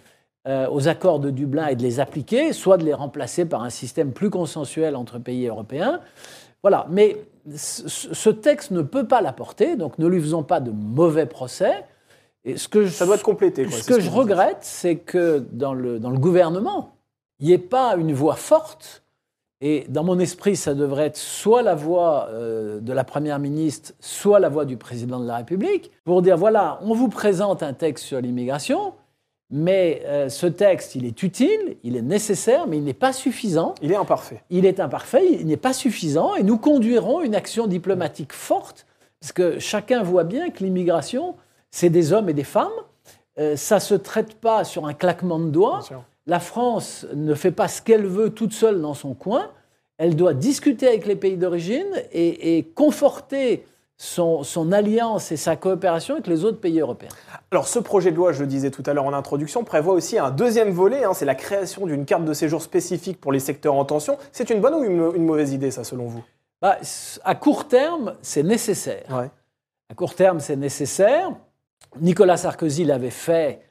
euh, 0.47 0.67
aux 0.71 0.87
accords 0.87 1.19
de 1.19 1.29
Dublin 1.29 1.67
et 1.67 1.75
de 1.75 1.83
les 1.83 1.99
appliquer, 1.99 2.53
soit 2.53 2.77
de 2.77 2.85
les 2.85 2.93
remplacer 2.93 3.43
par 3.43 3.61
un 3.61 3.69
système 3.69 4.13
plus 4.13 4.29
consensuel 4.29 4.95
entre 4.95 5.19
pays 5.19 5.45
européens. 5.47 5.99
Voilà. 6.63 6.87
Mais 6.89 7.17
ce 7.55 8.29
texte 8.29 8.71
ne 8.71 8.81
peut 8.81 9.07
pas 9.07 9.19
l'apporter, 9.21 9.75
donc 9.75 9.99
ne 9.99 10.07
lui 10.07 10.21
faisons 10.21 10.43
pas 10.43 10.61
de 10.61 10.71
mauvais 10.71 11.25
procès. 11.25 11.83
Et 12.45 12.57
ce 12.57 12.67
que 12.67 12.85
je, 12.85 12.91
Ça 12.91 13.05
doit 13.05 13.15
être 13.15 13.23
complété. 13.23 13.63
quoi, 13.63 13.71
ce 13.73 13.83
c'est 13.83 13.93
que 13.93 13.99
ce 13.99 14.05
je 14.05 14.09
regrette, 14.09 14.59
c'est 14.61 14.95
que 14.95 15.45
dans 15.51 15.73
le, 15.73 15.99
dans 15.99 16.09
le 16.09 16.17
gouvernement, 16.17 16.95
il 17.39 17.47
n'y 17.47 17.53
ait 17.53 17.57
pas 17.57 17.95
une 17.97 18.13
voix 18.13 18.35
forte. 18.35 19.03
Et 19.61 19.85
dans 19.89 20.05
mon 20.05 20.19
esprit, 20.19 20.55
ça 20.55 20.73
devrait 20.73 21.07
être 21.07 21.17
soit 21.17 21.61
la 21.61 21.75
voix 21.75 22.27
euh, 22.29 22.79
de 22.79 22.93
la 22.93 23.03
Première 23.03 23.39
ministre, 23.39 23.91
soit 23.99 24.39
la 24.39 24.47
voix 24.47 24.63
du 24.63 24.77
Président 24.77 25.19
de 25.19 25.27
la 25.27 25.37
République, 25.37 25.91
pour 26.05 26.21
dire, 26.21 26.37
voilà, 26.37 26.79
on 26.81 26.93
vous 26.93 27.09
présente 27.09 27.61
un 27.61 27.73
texte 27.73 28.05
sur 28.05 28.21
l'immigration, 28.21 28.93
mais 29.51 30.03
euh, 30.05 30.29
ce 30.29 30.45
texte, 30.45 30.95
il 30.95 31.05
est 31.05 31.23
utile, 31.23 31.75
il 31.83 31.97
est 31.97 32.01
nécessaire, 32.01 32.67
mais 32.67 32.77
il 32.77 32.85
n'est 32.85 32.93
pas 32.93 33.11
suffisant. 33.11 33.75
Il 33.81 33.91
est 33.91 33.97
imparfait. 33.97 34.43
Il 34.49 34.65
est 34.65 34.79
imparfait, 34.79 35.25
il 35.29 35.47
n'est 35.47 35.57
pas 35.57 35.73
suffisant, 35.73 36.35
et 36.35 36.43
nous 36.43 36.57
conduirons 36.57 37.21
une 37.21 37.35
action 37.35 37.67
diplomatique 37.67 38.31
forte, 38.31 38.85
parce 39.19 39.33
que 39.33 39.59
chacun 39.59 40.03
voit 40.03 40.23
bien 40.23 40.51
que 40.51 40.63
l'immigration, 40.63 41.35
c'est 41.71 41.89
des 41.89 42.13
hommes 42.13 42.29
et 42.29 42.33
des 42.33 42.43
femmes. 42.43 42.67
Euh, 43.37 43.55
ça 43.55 43.75
ne 43.75 43.81
se 43.81 43.95
traite 43.95 44.35
pas 44.35 44.63
sur 44.63 44.85
un 44.85 44.93
claquement 44.93 45.39
de 45.39 45.49
doigts. 45.49 45.81
La 46.25 46.39
France 46.39 47.05
ne 47.13 47.33
fait 47.33 47.51
pas 47.51 47.67
ce 47.67 47.81
qu'elle 47.81 48.05
veut 48.05 48.29
toute 48.29 48.53
seule 48.53 48.81
dans 48.81 48.93
son 48.93 49.13
coin. 49.13 49.49
Elle 49.97 50.15
doit 50.15 50.33
discuter 50.33 50.87
avec 50.87 51.05
les 51.05 51.15
pays 51.15 51.37
d'origine 51.37 51.87
et, 52.11 52.57
et 52.57 52.63
conforter 52.63 53.65
son, 53.97 54.43
son 54.43 54.71
alliance 54.71 55.31
et 55.31 55.37
sa 55.37 55.57
coopération 55.57 56.13
avec 56.15 56.27
les 56.27 56.45
autres 56.45 56.59
pays 56.59 56.79
européens. 56.79 57.09
Alors, 57.51 57.67
ce 57.67 57.79
projet 57.79 58.11
de 58.11 58.15
loi, 58.15 58.31
je 58.31 58.39
le 58.41 58.47
disais 58.47 58.71
tout 58.71 58.83
à 58.85 58.93
l'heure 58.93 59.05
en 59.05 59.13
introduction, 59.13 59.65
prévoit 59.65 59.93
aussi 59.93 60.17
un 60.17 60.31
deuxième 60.31 60.69
volet. 60.71 61.03
hein, 61.03 61.13
c'est 61.13 61.25
la 61.25 61.35
création 61.35 61.85
d'une 61.85 62.05
carte 62.05 62.23
de 62.23 62.33
séjour 62.33 62.61
spécifique 62.61 63.19
pour 63.19 63.33
les 63.33 63.39
secteurs 63.39 63.75
en 63.75 63.83
tension. 63.83 64.17
C'est 64.31 64.49
une 64.51 64.61
bonne 64.61 64.75
ou 64.75 64.83
une, 64.85 65.15
une 65.15 65.25
mauvaise 65.25 65.51
idée, 65.51 65.71
ça, 65.71 65.83
selon 65.83 66.05
vous? 66.05 66.23
Bah, 66.61 66.77
à 67.25 67.35
court 67.35 67.67
terme, 67.67 68.15
c'est 68.21 68.43
nécessaire. 68.43 69.05
Ouais. 69.09 69.29
À 69.89 69.95
court 69.95 70.15
terme, 70.15 70.39
c'est 70.39 70.55
nécessaire. 70.55 71.31
Nicolas 71.99 72.37
Sarkozy 72.37 72.85
l'avait 72.85 73.09
fait 73.09 73.61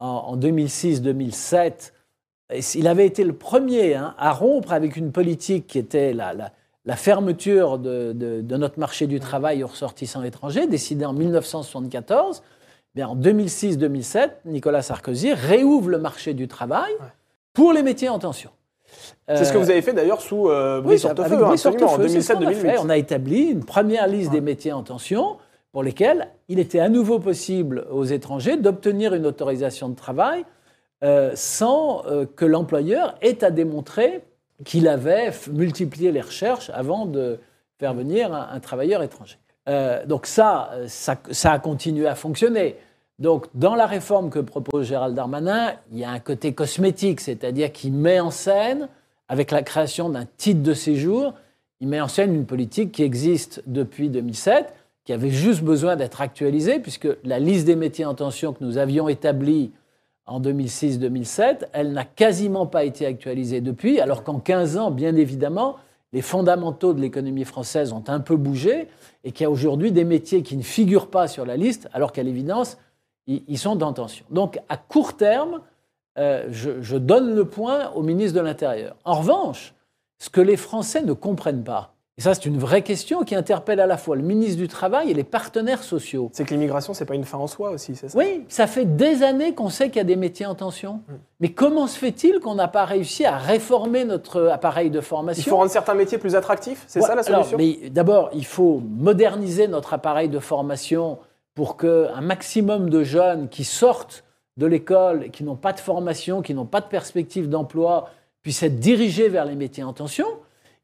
en, 0.00 0.06
en 0.06 0.36
2006-2007. 0.36 1.92
Et 2.52 2.60
Il 2.74 2.86
avait 2.88 3.06
été 3.06 3.24
le 3.24 3.32
premier 3.34 3.94
hein, 3.94 4.14
à 4.18 4.32
rompre 4.32 4.72
avec 4.72 4.96
une 4.96 5.12
politique 5.12 5.66
qui 5.66 5.78
était 5.78 6.12
la, 6.12 6.32
la- 6.34 6.52
la 6.84 6.96
fermeture 6.96 7.78
de, 7.78 8.12
de- 8.14 8.40
de 8.40 8.56
notre 8.56 8.78
marché 8.78 9.06
du 9.06 9.20
travail 9.20 9.62
aux 9.62 9.66
ressortissants 9.66 10.22
étrangers, 10.22 10.66
décidée 10.66 11.04
en 11.04 11.12
1974. 11.12 12.42
Bien, 12.94 13.08
en 13.08 13.16
2006-2007, 13.16 14.30
Nicolas 14.46 14.80
Sarkozy 14.80 15.34
réouvre 15.34 15.90
le 15.90 15.98
marché 15.98 16.32
du 16.32 16.48
travail 16.48 16.92
pour 17.52 17.74
les 17.74 17.82
métiers 17.82 18.08
en 18.08 18.18
tension. 18.18 18.50
C'est 19.28 19.44
ce 19.44 19.52
que 19.52 19.58
Euh, 19.58 19.60
vous 19.60 19.70
avez 19.70 19.82
fait 19.82 19.92
d'ailleurs 19.92 20.22
sous 20.22 20.48
euh, 20.48 20.78
oui, 20.78 20.84
Brice 20.86 21.04
avec 21.04 21.18
Hortefeux, 21.18 21.44
hein, 21.44 21.48
Brice 21.48 21.66
en 21.66 21.72
Hortefeux, 21.74 22.08
c'est 22.08 22.20
ce 22.22 22.32
qu'on 22.32 22.46
a 22.46 22.50
2007-2008. 22.52 22.54
fait. 22.54 22.78
On 22.78 22.88
a 22.88 22.96
établi 22.96 23.40
une 23.50 23.64
première 23.64 24.06
liste 24.06 24.30
des 24.30 24.40
métiers 24.40 24.72
en 24.72 24.82
tension 24.82 25.36
pour 25.72 25.82
lesquels 25.82 26.28
il 26.48 26.58
était 26.58 26.80
à 26.80 26.88
nouveau 26.88 27.18
possible 27.18 27.86
aux 27.90 28.04
étrangers 28.04 28.56
d'obtenir 28.56 29.14
une 29.14 29.26
autorisation 29.26 29.88
de 29.88 29.94
travail 29.94 30.44
euh, 31.04 31.32
sans 31.34 32.04
euh, 32.06 32.26
que 32.26 32.44
l'employeur 32.44 33.14
ait 33.20 33.44
à 33.44 33.50
démontrer 33.50 34.22
qu'il 34.64 34.88
avait 34.88 35.30
multiplié 35.52 36.10
les 36.10 36.20
recherches 36.20 36.70
avant 36.70 37.06
de 37.06 37.38
faire 37.78 37.94
venir 37.94 38.34
un, 38.34 38.58
travailleur 38.58 39.02
étranger. 39.04 39.36
Euh, 39.68 40.04
donc 40.04 40.26
ça, 40.26 40.70
ça, 40.88 41.16
ça 41.30 41.52
a 41.52 41.58
continué 41.60 42.08
à 42.08 42.16
fonctionner. 42.16 42.76
Donc 43.20 43.46
dans 43.54 43.76
la 43.76 43.86
réforme 43.86 44.30
que 44.30 44.40
propose 44.40 44.86
Gérald 44.86 45.14
Darmanin, 45.14 45.74
il 45.92 45.98
y 45.98 46.04
a 46.04 46.10
un 46.10 46.18
côté 46.18 46.54
cosmétique, 46.54 47.20
c'est-à-dire 47.20 47.72
qu'il 47.72 47.92
met 47.92 48.18
en 48.18 48.30
scène, 48.30 48.88
avec 49.28 49.50
la 49.50 49.62
création 49.62 50.08
d'un 50.08 50.26
titre 50.36 50.62
de 50.62 50.74
séjour, 50.74 51.34
il 51.80 51.88
met 51.88 52.00
en 52.00 52.08
scène 52.08 52.34
une 52.34 52.46
politique 52.46 52.92
qui 52.92 53.02
existe 53.02 53.62
depuis 53.66 54.08
2007, 54.08 54.74
qui 55.08 55.14
avait 55.14 55.30
juste 55.30 55.62
besoin 55.62 55.96
d'être 55.96 56.20
actualisée, 56.20 56.80
puisque 56.80 57.08
la 57.24 57.38
liste 57.38 57.64
des 57.64 57.76
métiers 57.76 58.04
en 58.04 58.12
tension 58.12 58.52
que 58.52 58.62
nous 58.62 58.76
avions 58.76 59.08
établie 59.08 59.72
en 60.26 60.38
2006-2007, 60.38 61.68
elle 61.72 61.94
n'a 61.94 62.04
quasiment 62.04 62.66
pas 62.66 62.84
été 62.84 63.06
actualisée 63.06 63.62
depuis, 63.62 64.00
alors 64.00 64.22
qu'en 64.22 64.38
15 64.38 64.76
ans, 64.76 64.90
bien 64.90 65.16
évidemment, 65.16 65.76
les 66.12 66.20
fondamentaux 66.20 66.92
de 66.92 67.00
l'économie 67.00 67.46
française 67.46 67.94
ont 67.94 68.04
un 68.08 68.20
peu 68.20 68.36
bougé 68.36 68.88
et 69.24 69.32
qu'il 69.32 69.44
y 69.44 69.46
a 69.46 69.50
aujourd'hui 69.50 69.92
des 69.92 70.04
métiers 70.04 70.42
qui 70.42 70.58
ne 70.58 70.62
figurent 70.62 71.08
pas 71.08 71.26
sur 71.26 71.46
la 71.46 71.56
liste, 71.56 71.88
alors 71.94 72.12
qu'à 72.12 72.22
l'évidence, 72.22 72.76
ils 73.26 73.58
sont 73.58 73.82
en 73.82 73.94
tension. 73.94 74.26
Donc, 74.28 74.60
à 74.68 74.76
court 74.76 75.16
terme, 75.16 75.62
euh, 76.18 76.48
je 76.50 76.96
donne 76.98 77.34
le 77.34 77.46
point 77.46 77.92
au 77.92 78.02
ministre 78.02 78.36
de 78.36 78.44
l'Intérieur. 78.44 78.94
En 79.06 79.20
revanche, 79.20 79.72
ce 80.18 80.28
que 80.28 80.42
les 80.42 80.58
Français 80.58 81.00
ne 81.00 81.14
comprennent 81.14 81.64
pas, 81.64 81.94
et 82.18 82.20
ça 82.20 82.34
c'est 82.34 82.44
une 82.46 82.58
vraie 82.58 82.82
question 82.82 83.22
qui 83.22 83.34
interpelle 83.36 83.78
à 83.80 83.86
la 83.86 83.96
fois 83.96 84.16
le 84.16 84.22
ministre 84.22 84.58
du 84.58 84.66
Travail 84.68 85.10
et 85.10 85.14
les 85.14 85.22
partenaires 85.24 85.82
sociaux. 85.84 86.28
C'est 86.32 86.44
que 86.44 86.52
l'immigration, 86.52 86.92
c'est 86.92 87.04
pas 87.04 87.14
une 87.14 87.24
fin 87.24 87.38
en 87.38 87.46
soi 87.46 87.70
aussi, 87.70 87.94
c'est 87.94 88.08
ça? 88.08 88.18
Oui, 88.18 88.44
ça 88.48 88.66
fait 88.66 88.84
des 88.84 89.22
années 89.22 89.54
qu'on 89.54 89.70
sait 89.70 89.86
qu'il 89.88 89.96
y 89.98 90.00
a 90.00 90.04
des 90.04 90.16
métiers 90.16 90.44
en 90.46 90.54
tension. 90.56 91.00
Mais 91.40 91.50
comment 91.52 91.86
se 91.86 91.96
fait-il 91.98 92.40
qu'on 92.40 92.56
n'a 92.56 92.68
pas 92.68 92.84
réussi 92.84 93.24
à 93.24 93.36
réformer 93.36 94.04
notre 94.04 94.48
appareil 94.48 94.90
de 94.90 94.98
Il 94.98 95.02
formation 95.04 95.50
faut 95.50 95.56
rendre 95.56 95.70
certains 95.70 95.94
métiers 95.94 96.18
plus 96.18 96.34
attractifs, 96.34 96.84
c'est 96.88 97.00
ça 97.00 97.14
la 97.14 97.22
Ouais, 97.22 97.28
alors, 97.28 97.46
solution? 97.46 97.56
mais 97.82 97.88
D'abord, 97.90 98.30
il 98.34 98.44
faut 98.44 98.82
moderniser 98.84 99.68
notre 99.68 99.94
appareil 99.94 100.28
de 100.28 100.40
formation 100.40 101.18
pour 101.54 101.76
qu'un 101.76 102.20
maximum 102.20 102.90
de 102.90 103.02
jeunes 103.04 103.48
qui 103.48 103.64
sortent 103.64 104.24
de 104.56 104.66
l'école, 104.66 105.30
qui 105.30 105.44
n'ont 105.44 105.54
pas 105.56 105.72
de 105.72 105.78
formation, 105.80 106.42
qui 106.42 106.52
n'ont 106.52 106.66
pas 106.66 106.80
de 106.80 106.86
perspective 106.86 107.48
d'emploi, 107.48 108.10
puissent 108.42 108.64
être 108.64 108.80
dirigés 108.80 109.28
vers 109.28 109.44
les 109.44 109.54
métiers 109.54 109.84
en 109.84 109.92
tension. 109.92 110.26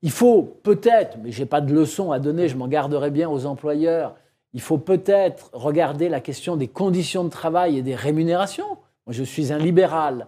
Il 0.05 0.11
faut 0.11 0.43
peut-être, 0.63 1.17
mais 1.23 1.33
je 1.33 1.41
n'ai 1.41 1.47
pas 1.47 1.63
de 1.63 1.73
leçon 1.73 2.13
à 2.13 2.19
donner, 2.19 2.49
je 2.49 2.59
m'en 2.59 2.69
garderai 2.69 3.11
bien 3.11 3.31
aux 3.31 3.47
employeurs, 3.47 4.15
il 4.53 4.61
faut 4.61 4.77
peut-être 4.77 5.49
regarder 5.55 6.11
la 6.11 6.21
question 6.21 6.57
des 6.57 6.69
conditions 6.69 7.25
de 7.25 7.31
travail 7.31 7.79
et 7.79 7.83
des 7.83 7.95
rémunérations. 7.95 8.69
Moi, 9.07 9.15
je 9.15 9.25
suis 9.25 9.51
un 9.51 9.57
libéral. 9.57 10.27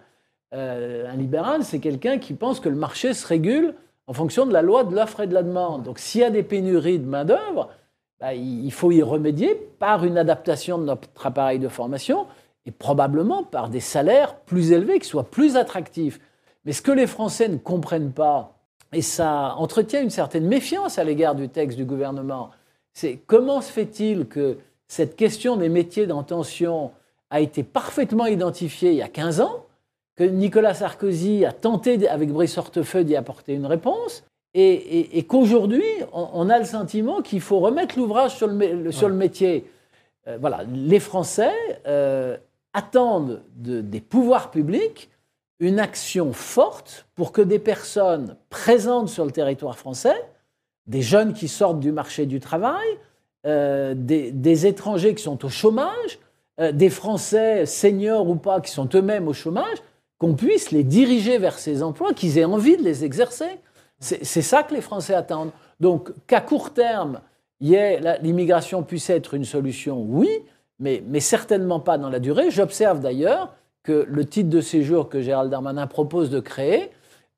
Euh, 0.55 1.07
un 1.13 1.17
libéral, 1.17 1.63
c'est 1.63 1.79
quelqu'un 1.79 2.17
qui 2.17 2.33
pense 2.33 2.59
que 2.59 2.71
le 2.71 2.75
marché 2.75 3.13
se 3.13 3.27
régule 3.27 3.75
en 4.07 4.15
fonction 4.15 4.47
de 4.47 4.53
la 4.55 4.63
loi 4.63 4.83
de 4.83 4.95
l'offre 4.95 5.21
et 5.21 5.27
de 5.27 5.35
la 5.35 5.43
demande. 5.43 5.83
Donc 5.83 5.99
s'il 5.99 6.23
y 6.23 6.25
a 6.25 6.31
des 6.31 6.43
pénuries 6.43 6.99
de 6.99 7.07
main-d'œuvre, 7.07 7.69
bah, 8.19 8.33
il 8.33 8.65
il 8.65 8.73
faut 8.73 8.93
y 8.93 9.03
remédier 9.03 9.55
par 9.79 10.07
une 10.07 10.17
adaptation 10.17 10.79
de 10.79 10.85
notre 10.85 11.27
appareil 11.27 11.59
de 11.59 11.69
formation 11.69 12.27
et 12.65 12.71
probablement 12.71 13.45
par 13.45 13.69
des 13.69 13.81
salaires 13.81 14.37
plus 14.37 14.73
élevés, 14.73 15.01
qui 15.01 15.09
soient 15.09 15.31
plus 15.31 15.57
attractifs. 15.57 16.19
Mais 16.65 16.73
ce 16.73 16.81
que 16.81 16.93
les 16.93 17.07
Français 17.07 17.49
ne 17.49 17.59
comprennent 17.59 18.13
pas, 18.13 18.56
et 18.93 19.03
ça 19.03 19.55
entretient 19.57 20.03
une 20.03 20.11
certaine 20.11 20.47
méfiance 20.47 20.99
à 20.99 21.05
l'égard 21.05 21.35
du 21.35 21.49
texte 21.49 21.77
du 21.77 21.85
gouvernement, 21.85 22.51
c'est 22.93 23.19
comment 23.27 23.61
se 23.61 23.71
fait-il 23.73 24.27
que 24.27 24.59
cette 24.89 25.17
question 25.17 25.57
des 25.57 25.69
métiers 25.69 26.11
en 26.13 26.23
tension 26.23 26.93
a 27.31 27.41
été 27.41 27.63
parfaitement 27.63 28.27
identifiée 28.27 28.91
il 28.93 28.97
y 28.97 29.03
a 29.03 29.09
15 29.09 29.41
ans, 29.41 29.65
que 30.17 30.25
Nicolas 30.25 30.73
Sarkozy 30.75 31.45
a 31.45 31.53
tenté 31.53 32.09
avec 32.09 32.31
Brice 32.33 32.57
Hortefeux 32.57 33.05
d'y 33.05 33.17
apporter 33.17 33.53
une 33.55 33.67
réponse, 33.67 34.25
et, 34.55 34.73
et- 34.73 35.19
et 35.19 35.23
qu'aujourd'hui, 35.25 35.85
on, 36.15 36.29
on 36.33 36.49
a 36.49 36.59
le 36.59 36.65
sentiment 36.65 37.21
qu'il 37.21 37.43
faut 37.43 37.59
remettre 37.59 37.99
l'ouvrage 37.99 38.35
sur 38.37 38.47
le, 38.47 38.91
sur 38.93 39.09
le 39.09 39.15
métier. 39.15 39.67
Euh, 40.29 40.39
voilà, 40.41 40.61
les 40.73 41.01
Français 41.01 41.53
euh, 41.87 42.37
attendent 42.73 43.43
de- 43.57 43.83
des 43.83 44.01
pouvoirs 44.01 44.51
publics 44.51 45.11
une 45.61 45.81
action 45.81 46.33
forte 46.33 47.07
pour 47.15 47.33
que 47.33 47.41
des 47.41 47.59
personnes 47.59 48.37
présentes 48.51 49.09
sur 49.09 49.25
le 49.25 49.31
territoire 49.31 49.79
français, 49.79 50.17
des 50.87 51.03
jeunes 51.03 51.33
qui 51.33 51.49
sortent 51.49 51.81
du 51.81 51.93
marché 51.93 52.27
du 52.27 52.41
travail, 52.41 52.87
euh, 53.47 53.95
des, 53.97 54.67
étrangers 54.67 55.15
qui 55.15 55.23
sont 55.23 55.45
au 55.45 55.49
chômage, 55.49 56.19
euh, 56.61 56.73
des 56.73 56.91
Français 56.91 57.65
seniors 57.65 58.29
ou 58.29 58.37
pas 58.37 58.61
qui 58.61 58.71
sont 58.71 58.89
eux-mêmes 58.95 59.29
au 59.29 59.33
chômage, 59.33 59.79
qu'on 60.19 60.35
puisse 60.35 60.71
les 60.71 60.85
diriger 60.85 61.39
vers 61.39 61.59
ces 61.59 61.83
emplois, 61.83 62.13
qu'ils 62.13 62.39
aient 62.39 62.45
envie 62.45 62.77
de 62.77 62.83
les 62.83 63.05
exercer. 63.05 63.59
C'est 63.99 64.43
ça 64.43 64.63
que 64.63 64.75
les 64.75 64.83
Français 64.83 65.15
attendent. 65.15 65.53
Donc 65.81 66.13
qu'à 66.27 66.43
court 66.43 66.75
terme, 66.75 67.21
l'immigration 67.61 68.83
puisse 68.83 69.09
être 69.09 69.33
une 69.33 69.45
solution, 69.45 70.05
oui, 70.07 70.29
mais 70.79 71.21
certainement 71.21 71.81
pas 71.81 71.97
dans 71.97 72.11
la 72.11 72.19
durée. 72.19 72.51
J'observe 72.51 73.01
d'ailleurs 73.01 73.55
que 73.87 74.05
le 74.11 74.25
titre 74.25 74.51
de 74.51 74.61
séjour 74.61 75.09
que 75.09 75.21
Gérald 75.21 75.51
Darmanin 75.51 75.87
propose 75.87 76.29
de 76.29 76.41
créer, 76.41 76.91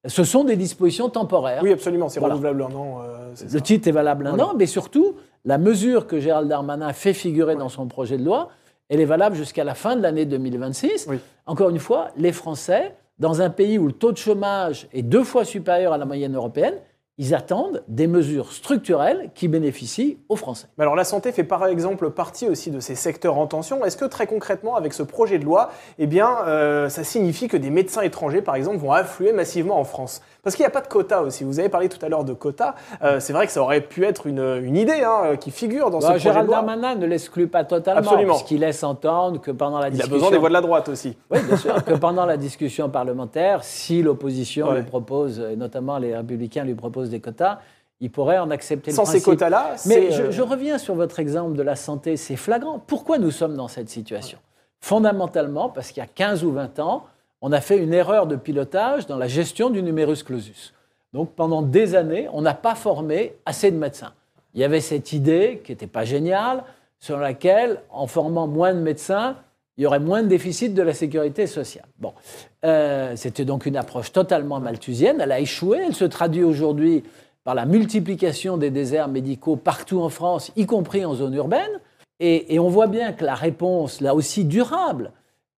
ce 0.07 0.25
sont 0.25 0.45
des 0.45 0.57
dispositions 0.57 1.11
temporaires. 1.11 1.61
Oui, 1.63 1.73
absolument, 1.73 2.09
c'est 2.09 2.21
renouvelable 2.21 2.63
un 2.63 2.75
an. 2.75 3.03
Euh, 3.03 3.35
le 3.53 3.61
titre 3.61 3.87
est 3.89 3.93
valable 3.93 4.27
un 4.27 4.39
an, 4.39 4.55
mais 4.57 4.67
surtout, 4.67 5.15
la 5.45 5.59
mesure 5.59 6.07
que 6.07 6.19
Gérald 6.19 6.49
Darmanin 6.49 6.93
fait 6.95 7.13
figurer 7.13 7.55
dans 7.55 7.69
son 7.69 7.87
projet 7.87 8.17
de 8.17 8.25
loi, 8.25 8.49
elle 8.89 9.01
est 9.01 9.05
valable 9.05 9.37
jusqu'à 9.37 9.65
la 9.65 9.75
fin 9.75 9.97
de 9.97 10.01
l'année 10.01 10.25
2026. 10.25 11.09
Encore 11.45 11.69
une 11.69 11.79
fois, 11.79 12.09
les 12.17 12.33
Français, 12.33 12.95
dans 13.19 13.43
un 13.43 13.51
pays 13.51 13.79
où 13.79 13.87
le 13.87 13.93
taux 13.93 14.13
de 14.13 14.17
chômage 14.17 14.89
est 14.95 15.03
deux 15.03 15.25
fois 15.25 15.45
supérieur 15.45 15.93
à 15.93 15.99
la 15.99 16.07
moyenne 16.07 16.35
européenne, 16.35 16.75
ils 17.18 17.35
attendent 17.35 17.83
des 17.88 18.07
mesures 18.07 18.52
structurelles 18.52 19.31
qui 19.35 19.48
bénéficient 19.48 20.18
aux 20.28 20.37
Français. 20.37 20.68
alors 20.78 20.94
la 20.94 21.04
santé 21.04 21.33
fait 21.33 21.44
par 21.44 21.66
exemple 21.66 22.11
partie 22.11 22.48
aussi 22.48 22.70
de 22.70 22.81
ces 22.81 22.94
secteurs 22.94 23.37
en 23.38 23.46
tension. 23.46 23.85
Est-ce 23.85 23.96
que 23.96 24.04
très 24.04 24.26
concrètement, 24.26 24.76
avec 24.76 24.92
ce 24.92 25.02
projet 25.02 25.38
de 25.38 25.44
loi, 25.44 25.70
eh 25.98 26.09
euh, 26.22 26.88
ça 26.88 27.04
signifie 27.04 27.48
que 27.48 27.57
des 27.57 27.70
médecins 27.70 28.02
étrangers, 28.02 28.42
par 28.42 28.54
exemple, 28.54 28.78
vont 28.78 28.92
affluer 28.92 29.33
massivement 29.33 29.78
en 29.78 29.85
France? 29.85 30.22
Parce 30.42 30.57
qu'il 30.57 30.62
n'y 30.62 30.68
a 30.68 30.70
pas 30.70 30.81
de 30.81 30.88
quota 30.88 31.22
aussi. 31.22 31.44
Vous 31.44 31.59
avez 31.59 31.68
parlé 31.68 31.88
tout 31.88 32.05
à 32.05 32.09
l'heure 32.09 32.24
de 32.24 32.33
quota. 32.33 32.74
Euh, 33.03 33.20
c'est 33.20 33.33
vrai 33.33 33.46
que 33.46 33.53
ça 33.53 33.61
aurait 33.61 33.81
pu 33.81 34.05
être 34.05 34.27
une, 34.27 34.77
idée 34.77 35.03
hein, 35.05 35.37
qui 35.37 35.51
figure 35.51 35.90
dans 35.90 36.01
ce 36.01 36.07
bah, 36.07 36.12
projet 36.12 36.24
Gérald 36.24 36.46
de 36.46 36.53
loi. 36.53 36.57
Darmanin 36.57 36.94
ne 36.94 37.07
l'exclut 37.07 37.48
pas 37.48 37.64
totalement, 37.64 38.01
Absolument. 38.01 38.35
puisqu'il 38.35 38.61
laisse 38.61 38.83
entendre 38.83 39.40
que 39.40 39.51
pendant 39.51 39.79
la 39.79 39.90
discussion... 39.90 40.11
Il 40.11 40.14
a 40.14 40.16
besoin 40.16 40.31
des 40.31 40.38
voix 40.38 40.48
de 40.48 40.55
la 40.55 40.61
droite 40.61 40.88
aussi. 40.88 41.16
Oui, 41.31 41.38
bien 41.42 41.57
sûr, 41.57 41.85
que 41.85 41.94
pendant 41.94 42.24
la 42.24 42.37
discussion 42.37 42.88
parlementaire, 42.88 43.64
si 43.64 44.03
l'opposition 44.03 44.72
lui 44.72 44.83
propose, 44.83 45.40
et 45.40 45.57
notamment 45.57 45.98
les 45.98 46.16
républicains 46.16 46.64
lui 46.64 46.74
proposent 46.74 47.11
des 47.11 47.20
quotas, 47.20 47.59
il 48.01 48.11
pourrait 48.11 48.38
en 48.38 48.51
accepter 48.51 48.92
Sans 48.92 49.03
le 49.03 49.07
principe. 49.07 49.24
ces 49.24 49.31
quotas-là, 49.31 49.74
Mais 49.87 50.12
je, 50.12 50.22
euh, 50.22 50.31
je, 50.31 50.42
reviens 50.42 50.79
sur 50.79 50.94
votre 50.94 51.18
exemple 51.18 51.57
de 51.57 51.62
la 51.62 51.74
santé, 51.74 52.16
c'est 52.16 52.37
flagrant. 52.37 52.79
Pourquoi 52.79 53.18
nous 53.18 53.33
sommes 53.33 53.57
dans 53.57 53.68
cette 53.68 53.88
situation? 53.88 54.38
Fondamentalement, 54.81 55.68
parce 55.68 55.88
qu'il 55.88 56.01
y 56.01 56.07
a 56.07 56.09
15 56.09 56.44
ou 56.44 56.53
20 56.53 56.79
ans, 56.79 57.07
on 57.40 57.53
a 57.53 57.61
fait 57.61 57.79
une 57.79 57.94
erreur 57.94 58.27
de 58.27 58.37
pilotage 58.37 59.07
dans 59.07 59.16
la 59.16 59.29
gestion 59.29 59.70
du 59.70 59.83
numerus 59.83 60.22
clausus. 60.22 60.74
Donc 61.12 61.35
pendant 61.35 61.62
des 61.62 61.94
années, 61.94 62.29
on 62.33 62.42
n'a 62.42 62.55
pas 62.55 62.74
formé 62.74 63.37
assez 63.46 63.70
de 63.70 63.77
médecins. 63.77 64.12
Il 64.55 64.61
y 64.61 64.64
avait 64.64 64.81
cette 64.81 65.12
idée 65.12 65.62
qui 65.64 65.72
n'était 65.72 65.87
pas 65.87 66.05
géniale, 66.05 66.64
sur 67.01 67.18
laquelle, 67.18 67.81
en 67.90 68.07
formant 68.07 68.46
moins 68.46 68.74
de 68.74 68.81
médecins, 68.81 69.37
il 69.77 69.85
y 69.85 69.87
aurait 69.87 70.01
moins 70.01 70.24
de 70.24 70.29
déficit 70.29 70.74
de 70.74 70.83
la 70.83 70.92
sécurité 70.92 71.46
sociale. 71.46 71.87
Bon, 72.01 72.12
euh, 72.64 73.14
c'était 73.14 73.44
donc 73.44 73.64
une 73.64 73.77
approche 73.77 74.11
totalement 74.11 74.59
malthusienne. 74.59 75.20
Elle 75.20 75.31
a 75.31 75.38
échoué. 75.38 75.79
Elle 75.87 75.94
se 75.94 76.05
traduit 76.05 76.42
aujourd'hui 76.42 77.05
par 77.44 77.55
la 77.55 77.64
multiplication 77.64 78.57
des 78.57 78.70
déserts 78.70 79.07
médicaux 79.07 79.55
partout 79.55 80.01
en 80.01 80.09
France, 80.09 80.51
y 80.57 80.66
compris 80.66 81.05
en 81.05 81.14
zone 81.14 81.35
urbaine. 81.35 81.81
Et, 82.20 82.59
on 82.59 82.68
voit 82.68 82.88
bien 82.88 83.12
que 83.12 83.24
la 83.24 83.37
réponse, 83.37 84.01
là 84.01 84.16
aussi 84.16 84.44
durable, 84.44 85.12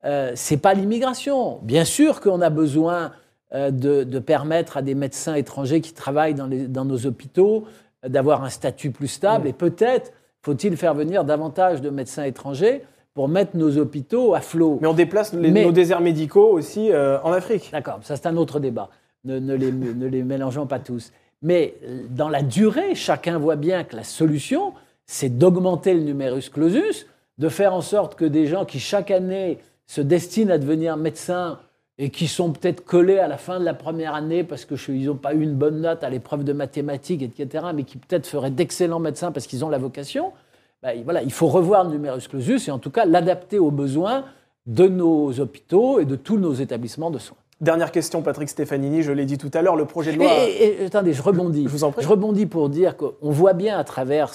euh, 0.04 0.32
c'est 0.34 0.56
pas 0.56 0.74
l'immigration. 0.74 1.58
Bien 1.62 1.84
sûr 1.84 2.20
qu'on 2.20 2.40
a 2.40 2.50
besoin 2.50 3.12
euh, 3.54 3.70
de, 3.70 4.18
permettre 4.18 4.76
à 4.76 4.82
des 4.82 4.94
médecins 4.94 5.34
étrangers 5.34 5.80
qui 5.80 5.92
travaillent 5.92 6.34
dans, 6.34 6.48
dans 6.48 6.84
nos 6.84 7.06
hôpitaux 7.06 7.64
euh, 8.04 8.08
d'avoir 8.08 8.42
un 8.42 8.48
statut 8.48 8.90
plus 8.90 9.08
stable. 9.08 9.48
Et 9.48 9.52
peut-être 9.52 10.12
faut-il 10.42 10.76
faire 10.76 10.94
venir 10.94 11.24
davantage 11.24 11.82
de 11.82 11.90
médecins 11.90 12.24
étrangers 12.24 12.82
pour 13.12 13.28
mettre 13.28 13.56
nos 13.56 13.76
hôpitaux 13.76 14.34
à 14.34 14.40
flot. 14.40 14.78
Mais 14.80 14.88
on 14.88 14.94
déplace 14.94 15.32
nos 15.34 15.72
déserts 15.72 16.00
médicaux 16.00 16.48
aussi 16.52 16.90
en 16.94 17.32
Afrique. 17.32 17.68
D'accord, 17.72 17.98
ça 18.02 18.16
c'est 18.16 18.26
un 18.26 18.36
autre 18.36 18.60
débat. 18.60 18.88
Ne, 19.24 19.54
les, 19.54 19.72
ne 19.72 20.06
les 20.06 20.22
mélangeons 20.22 20.66
pas 20.66 20.78
tous. 20.78 21.12
Mais 21.42 21.74
dans 22.08 22.28
la 22.28 22.40
durée, 22.42 22.94
chacun 22.94 23.36
voit 23.36 23.56
bien 23.56 23.84
que 23.84 23.96
la 23.96 24.04
solution, 24.04 24.72
c'est 25.06 25.36
d'augmenter 25.36 25.92
le 25.92 26.00
numerus 26.00 26.48
clausus, 26.48 27.06
de 27.36 27.48
faire 27.48 27.74
en 27.74 27.80
sorte 27.80 28.14
que 28.14 28.24
des 28.24 28.46
gens 28.46 28.64
qui 28.64 28.78
chaque 28.78 29.10
année 29.10 29.58
se 29.90 30.00
destinent 30.00 30.52
à 30.52 30.58
devenir 30.58 30.96
médecins 30.96 31.58
et 31.98 32.10
qui 32.10 32.28
sont 32.28 32.52
peut-être 32.52 32.84
collés 32.84 33.18
à 33.18 33.26
la 33.26 33.38
fin 33.38 33.58
de 33.58 33.64
la 33.64 33.74
première 33.74 34.14
année 34.14 34.44
parce 34.44 34.64
qu'ils 34.64 35.06
n'ont 35.06 35.16
pas 35.16 35.34
eu 35.34 35.42
une 35.42 35.56
bonne 35.56 35.80
note 35.80 36.04
à 36.04 36.10
l'épreuve 36.10 36.44
de 36.44 36.52
mathématiques, 36.52 37.22
etc., 37.22 37.64
mais 37.74 37.82
qui 37.82 37.98
peut-être 37.98 38.28
feraient 38.28 38.52
d'excellents 38.52 39.00
médecins 39.00 39.32
parce 39.32 39.48
qu'ils 39.48 39.64
ont 39.64 39.68
la 39.68 39.78
vocation, 39.78 40.32
ben, 40.80 41.02
voilà, 41.02 41.24
il 41.24 41.32
faut 41.32 41.48
revoir 41.48 41.82
le 41.82 41.90
numerus 41.90 42.28
clausus 42.28 42.68
et 42.68 42.70
en 42.70 42.78
tout 42.78 42.90
cas 42.90 43.04
l'adapter 43.04 43.58
aux 43.58 43.72
besoins 43.72 44.26
de 44.66 44.86
nos 44.86 45.40
hôpitaux 45.40 45.98
et 45.98 46.04
de 46.04 46.14
tous 46.14 46.38
nos 46.38 46.52
établissements 46.54 47.10
de 47.10 47.18
soins. 47.18 47.36
Dernière 47.60 47.90
question, 47.90 48.22
Patrick 48.22 48.48
Stefanini, 48.48 49.02
je 49.02 49.10
l'ai 49.10 49.24
dit 49.24 49.38
tout 49.38 49.50
à 49.54 49.60
l'heure, 49.60 49.74
le 49.74 49.86
projet 49.86 50.12
de 50.12 50.18
loi. 50.18 50.30
Et, 50.48 50.84
attendez, 50.86 51.12
je 51.14 51.20
rebondis. 51.20 51.64
Je 51.66 51.68
vous 51.68 51.82
en 51.82 51.90
prie. 51.90 52.04
Je 52.04 52.08
rebondis 52.08 52.46
pour 52.46 52.68
dire 52.68 52.96
qu'on 52.96 53.30
voit 53.32 53.54
bien 53.54 53.76
à 53.76 53.82
travers 53.82 54.32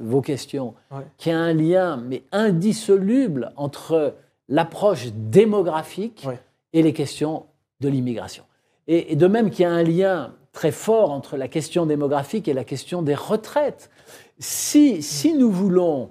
vos 0.00 0.20
questions 0.20 0.74
qu'il 1.16 1.32
y 1.32 1.34
a 1.34 1.38
un 1.38 1.54
lien, 1.54 1.96
mais 1.96 2.24
indissoluble, 2.30 3.52
entre 3.56 4.14
l'approche 4.48 5.08
démographique 5.12 6.26
et 6.72 6.82
les 6.82 6.92
questions 6.92 7.46
de 7.80 7.88
l'immigration. 7.88 8.44
Et, 8.86 9.16
de 9.16 9.26
même 9.26 9.50
qu'il 9.50 9.62
y 9.62 9.64
a 9.66 9.70
un 9.70 9.82
lien 9.82 10.34
très 10.52 10.72
fort 10.72 11.12
entre 11.12 11.36
la 11.36 11.48
question 11.48 11.86
démographique 11.86 12.48
et 12.48 12.54
la 12.54 12.64
question 12.64 13.02
des 13.02 13.14
retraites. 13.14 13.90
Si, 14.38 15.02
si 15.02 15.34
nous 15.34 15.50
voulons 15.50 16.10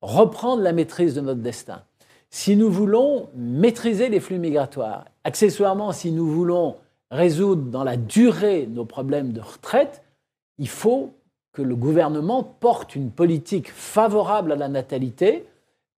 reprendre 0.00 0.62
la 0.62 0.72
maîtrise 0.72 1.14
de 1.14 1.20
notre 1.20 1.40
destin, 1.40 1.82
si 2.30 2.56
nous 2.56 2.70
voulons 2.70 3.28
maîtriser 3.36 4.08
les 4.08 4.20
flux 4.20 4.38
migratoires, 4.38 5.04
accessoirement, 5.22 5.92
si 5.92 6.10
nous 6.10 6.26
voulons 6.26 6.76
résoudre 7.10 7.70
dans 7.70 7.84
la 7.84 7.96
durée 7.96 8.66
nos 8.66 8.84
problèmes 8.84 9.32
de 9.32 9.40
retraite, 9.40 10.02
il 10.58 10.68
faut 10.68 11.12
que 11.52 11.62
le 11.62 11.76
gouvernement 11.76 12.42
porte 12.42 12.96
une 12.96 13.10
politique 13.10 13.70
favorable 13.70 14.52
à 14.52 14.56
la 14.56 14.68
natalité 14.68 15.46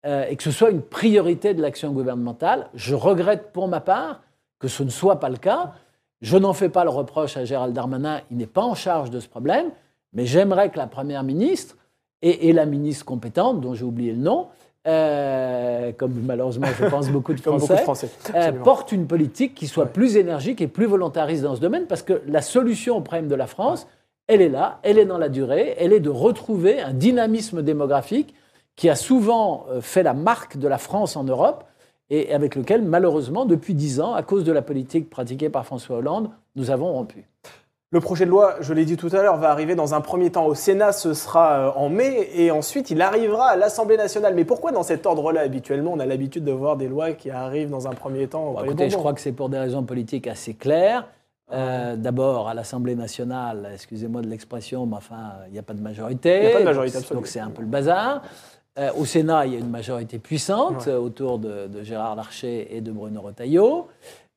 euh, 0.04 0.26
et 0.28 0.36
que 0.36 0.42
ce 0.42 0.50
soit 0.50 0.70
une 0.70 0.82
priorité 0.82 1.54
de 1.54 1.62
l'action 1.62 1.92
gouvernementale. 1.92 2.68
Je 2.74 2.94
regrette 2.94 3.52
pour 3.52 3.68
ma 3.68 3.80
part 3.80 4.22
que 4.58 4.68
ce 4.68 4.82
ne 4.82 4.90
soit 4.90 5.20
pas 5.20 5.28
le 5.28 5.36
cas. 5.36 5.72
Je 6.20 6.36
n'en 6.36 6.52
fais 6.52 6.68
pas 6.68 6.84
le 6.84 6.90
reproche 6.90 7.36
à 7.36 7.44
Gérald 7.44 7.74
Darmanin, 7.74 8.20
il 8.30 8.38
n'est 8.38 8.46
pas 8.46 8.62
en 8.62 8.74
charge 8.74 9.10
de 9.10 9.20
ce 9.20 9.28
problème, 9.28 9.66
mais 10.12 10.24
j'aimerais 10.26 10.70
que 10.70 10.78
la 10.78 10.86
Première 10.86 11.22
ministre 11.22 11.76
et 12.22 12.54
la 12.54 12.64
ministre 12.64 13.04
compétente, 13.04 13.60
dont 13.60 13.74
j'ai 13.74 13.84
oublié 13.84 14.12
le 14.12 14.18
nom, 14.18 14.46
euh, 14.86 15.92
comme 15.96 16.12
malheureusement 16.24 16.66
je 16.78 16.86
pense 16.86 17.08
beaucoup 17.08 17.32
de 17.32 17.40
Français, 17.40 18.10
euh, 18.34 18.52
porte 18.52 18.92
une 18.92 19.06
politique 19.06 19.54
qui 19.54 19.66
soit 19.66 19.86
plus 19.86 20.18
énergique 20.18 20.60
et 20.60 20.66
plus 20.66 20.84
volontariste 20.84 21.42
dans 21.42 21.56
ce 21.56 21.60
domaine, 21.60 21.86
parce 21.86 22.02
que 22.02 22.20
la 22.26 22.42
solution 22.42 22.98
au 22.98 23.00
problème 23.00 23.28
de 23.28 23.34
la 23.34 23.46
France, 23.46 23.86
elle 24.26 24.42
est 24.42 24.50
là, 24.50 24.80
elle 24.82 24.98
est 24.98 25.06
dans 25.06 25.16
la 25.16 25.30
durée, 25.30 25.74
elle 25.78 25.94
est 25.94 26.00
de 26.00 26.10
retrouver 26.10 26.82
un 26.82 26.92
dynamisme 26.92 27.62
démographique 27.62 28.34
qui 28.76 28.88
a 28.88 28.96
souvent 28.96 29.66
euh, 29.70 29.80
fait 29.80 30.02
la 30.02 30.14
marque 30.14 30.56
de 30.56 30.68
la 30.68 30.78
France 30.78 31.16
en 31.16 31.24
Europe 31.24 31.64
et 32.10 32.34
avec 32.34 32.54
lequel, 32.54 32.82
malheureusement, 32.82 33.44
depuis 33.44 33.74
dix 33.74 34.00
ans, 34.00 34.14
à 34.14 34.22
cause 34.22 34.44
de 34.44 34.52
la 34.52 34.62
politique 34.62 35.08
pratiquée 35.08 35.48
par 35.48 35.64
François 35.64 35.96
Hollande, 35.96 36.30
nous 36.54 36.70
avons 36.70 36.92
rompu. 36.92 37.26
Le 37.90 38.00
projet 38.00 38.24
de 38.24 38.30
loi, 38.30 38.56
je 38.60 38.74
l'ai 38.74 38.84
dit 38.84 38.96
tout 38.96 39.08
à 39.12 39.22
l'heure, 39.22 39.36
va 39.36 39.50
arriver 39.50 39.76
dans 39.76 39.94
un 39.94 40.00
premier 40.00 40.30
temps 40.30 40.46
au 40.46 40.54
Sénat, 40.54 40.90
ce 40.90 41.14
sera 41.14 41.68
euh, 41.68 41.70
en 41.76 41.88
mai, 41.88 42.28
et 42.34 42.50
ensuite 42.50 42.90
il 42.90 43.00
arrivera 43.00 43.50
à 43.50 43.56
l'Assemblée 43.56 43.96
nationale. 43.96 44.34
Mais 44.34 44.44
pourquoi 44.44 44.72
dans 44.72 44.82
cet 44.82 45.06
ordre-là? 45.06 45.42
Habituellement, 45.42 45.92
on 45.92 46.00
a 46.00 46.06
l'habitude 46.06 46.44
de 46.44 46.50
voir 46.50 46.76
des 46.76 46.88
lois 46.88 47.12
qui 47.12 47.30
arrivent 47.30 47.70
dans 47.70 47.86
un 47.86 47.92
premier 47.92 48.26
temps. 48.26 48.52
Bon, 48.52 48.64
écoutez, 48.64 48.90
je 48.90 48.96
crois 48.96 49.12
que 49.12 49.20
c'est 49.20 49.32
pour 49.32 49.48
des 49.48 49.58
raisons 49.58 49.84
politiques 49.84 50.26
assez 50.26 50.54
claires. 50.54 51.06
Euh, 51.52 51.94
d'abord, 51.94 52.48
à 52.48 52.54
l'Assemblée 52.54 52.96
nationale, 52.96 53.68
excusez-moi 53.74 54.22
de 54.22 54.28
l'expression, 54.28 54.86
mais 54.86 54.96
enfin, 54.96 55.34
il 55.46 55.52
n'y 55.52 55.58
a 55.58 55.62
pas 55.62 55.74
de 55.74 55.82
majorité. 55.82 56.36
Il 56.36 56.40
n'y 56.40 56.46
a 56.48 56.52
pas 56.54 56.60
de 56.60 56.64
majorité, 56.64 56.96
absolument. 56.96 57.20
Donc 57.20 57.28
c'est 57.28 57.40
un 57.40 57.50
peu 57.50 57.62
le 57.62 57.68
bazar. 57.68 58.22
Euh, 58.76 58.90
au 58.96 59.04
Sénat, 59.04 59.46
il 59.46 59.52
y 59.52 59.56
a 59.56 59.60
une 59.60 59.70
majorité 59.70 60.18
puissante 60.18 60.88
autour 60.88 61.38
de, 61.38 61.68
de, 61.68 61.82
Gérard 61.84 62.16
Larcher 62.16 62.76
et 62.76 62.80
de 62.80 62.90
Bruno 62.90 63.20
Retailleau. 63.20 63.88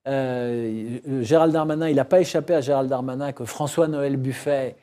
Euh, 0.07 0.99
Gérald 1.21 1.51
Darmanin, 1.51 1.89
il 1.89 1.95
n'a 1.95 2.05
pas 2.05 2.21
échappé 2.21 2.53
à 2.53 2.61
Gérald 2.61 2.89
Darmanin 2.89 3.31
que 3.31 3.45
François-Noël 3.45 4.15
Buffet, 4.15 4.75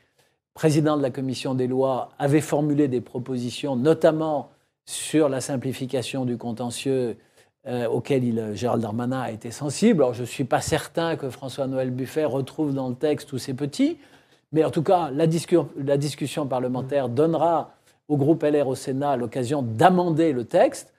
président 0.54 0.96
de 0.96 1.02
la 1.02 1.10
commission 1.10 1.54
des 1.54 1.66
lois, 1.66 2.10
avait 2.18 2.40
formulé 2.40 2.88
des 2.88 3.00
propositions, 3.00 3.76
notamment 3.76 4.50
sur 4.86 5.28
la 5.28 5.40
simplification 5.40 6.24
du 6.24 6.36
contentieux 6.36 7.16
euh, 7.66 7.86
auquel 7.86 8.24
il, 8.24 8.50
Gérald 8.54 8.82
Darmanin 8.82 9.20
a 9.20 9.30
été 9.30 9.50
sensible. 9.50 10.02
Alors 10.02 10.14
je 10.14 10.22
ne 10.22 10.26
suis 10.26 10.44
pas 10.44 10.60
certain 10.60 11.16
que 11.16 11.30
François-Noël 11.30 11.90
Buffet 11.90 12.24
retrouve 12.24 12.74
dans 12.74 12.88
le 12.88 12.94
texte 12.94 13.30
tous 13.30 13.38
ces 13.38 13.54
petits, 13.54 13.98
mais 14.52 14.64
en 14.64 14.70
tout 14.70 14.82
cas, 14.82 15.10
la, 15.10 15.26
la 15.76 15.96
discussion 15.96 16.46
parlementaire 16.46 17.08
donnera 17.08 17.74
au 18.08 18.16
groupe 18.16 18.42
LR 18.42 18.68
au 18.68 18.74
Sénat 18.74 19.16
l'occasion 19.16 19.62
d'amender 19.62 20.32
le 20.32 20.44
texte. 20.44 20.94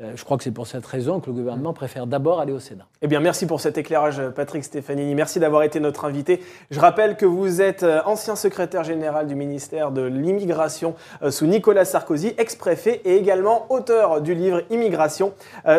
Euh, 0.00 0.12
je 0.16 0.24
crois 0.24 0.36
que 0.36 0.42
c'est 0.42 0.50
pour 0.50 0.66
cette 0.66 0.84
raison 0.86 1.20
que 1.20 1.26
le 1.26 1.32
gouvernement 1.34 1.72
préfère 1.72 2.06
d'abord 2.06 2.40
aller 2.40 2.52
au 2.52 2.58
Sénat. 2.58 2.86
Eh 3.02 3.06
bien, 3.06 3.20
merci 3.20 3.46
pour 3.46 3.60
cet 3.60 3.78
éclairage, 3.78 4.20
Patrick 4.34 4.64
Stefanini. 4.64 5.14
Merci 5.14 5.38
d'avoir 5.38 5.62
été 5.62 5.78
notre 5.78 6.04
invité. 6.04 6.42
Je 6.70 6.80
rappelle 6.80 7.16
que 7.16 7.26
vous 7.26 7.60
êtes 7.60 7.82
euh, 7.82 8.00
ancien 8.04 8.36
secrétaire 8.36 8.84
général 8.84 9.26
du 9.26 9.34
ministère 9.34 9.90
de 9.90 10.02
l'Immigration 10.02 10.94
euh, 11.22 11.30
sous 11.30 11.46
Nicolas 11.46 11.84
Sarkozy, 11.84 12.34
ex-préfet 12.38 13.02
et 13.04 13.16
également 13.16 13.70
auteur 13.70 14.20
du 14.20 14.34
livre 14.34 14.62
Immigration, 14.70 15.32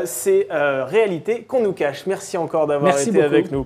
c'est 0.06 0.48
réalité 0.52 1.44
qu'on 1.44 1.62
nous 1.62 1.74
cache. 1.74 2.06
Merci 2.06 2.38
encore 2.38 2.68
d'avoir 2.68 3.00
été 3.00 3.22
avec 3.22 3.52
nous. 3.52 3.66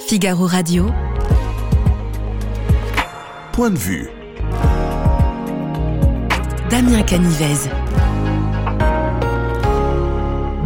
Figaro 0.00 0.46
Radio. 0.46 0.86
Point 3.52 3.70
de 3.70 3.78
vue. 3.78 4.15
Damien 6.70 7.02
Canivez. 7.04 7.68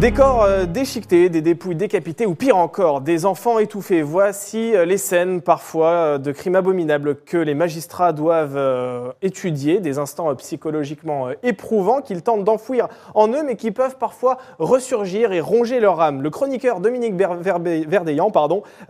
Des 0.01 0.13
corps 0.13 0.41
euh, 0.41 0.65
déchiquetés, 0.65 1.29
des 1.29 1.43
dépouilles 1.43 1.75
décapitées 1.75 2.25
ou 2.25 2.33
pire 2.33 2.57
encore, 2.57 3.01
des 3.01 3.27
enfants 3.27 3.59
étouffés. 3.59 4.01
Voici 4.01 4.75
euh, 4.75 4.83
les 4.83 4.97
scènes 4.97 5.43
parfois 5.43 5.89
euh, 5.89 6.17
de 6.17 6.31
crimes 6.31 6.55
abominables 6.55 7.17
que 7.17 7.37
les 7.37 7.53
magistrats 7.53 8.11
doivent 8.11 9.13
étudier, 9.21 9.79
des 9.79 9.99
instants 9.99 10.33
psychologiquement 10.37 11.27
éprouvants 11.43 12.01
qu'ils 12.01 12.23
tentent 12.23 12.43
d'enfouir 12.43 12.87
en 13.13 13.27
eux 13.27 13.43
mais 13.45 13.55
qui 13.55 13.69
peuvent 13.69 13.99
parfois 13.99 14.39
ressurgir 14.57 15.33
et 15.33 15.39
ronger 15.39 15.79
leur 15.79 16.01
âme. 16.01 16.23
Le 16.23 16.31
chroniqueur 16.31 16.79
Dominique 16.79 17.13
Verdeillan 17.13 18.31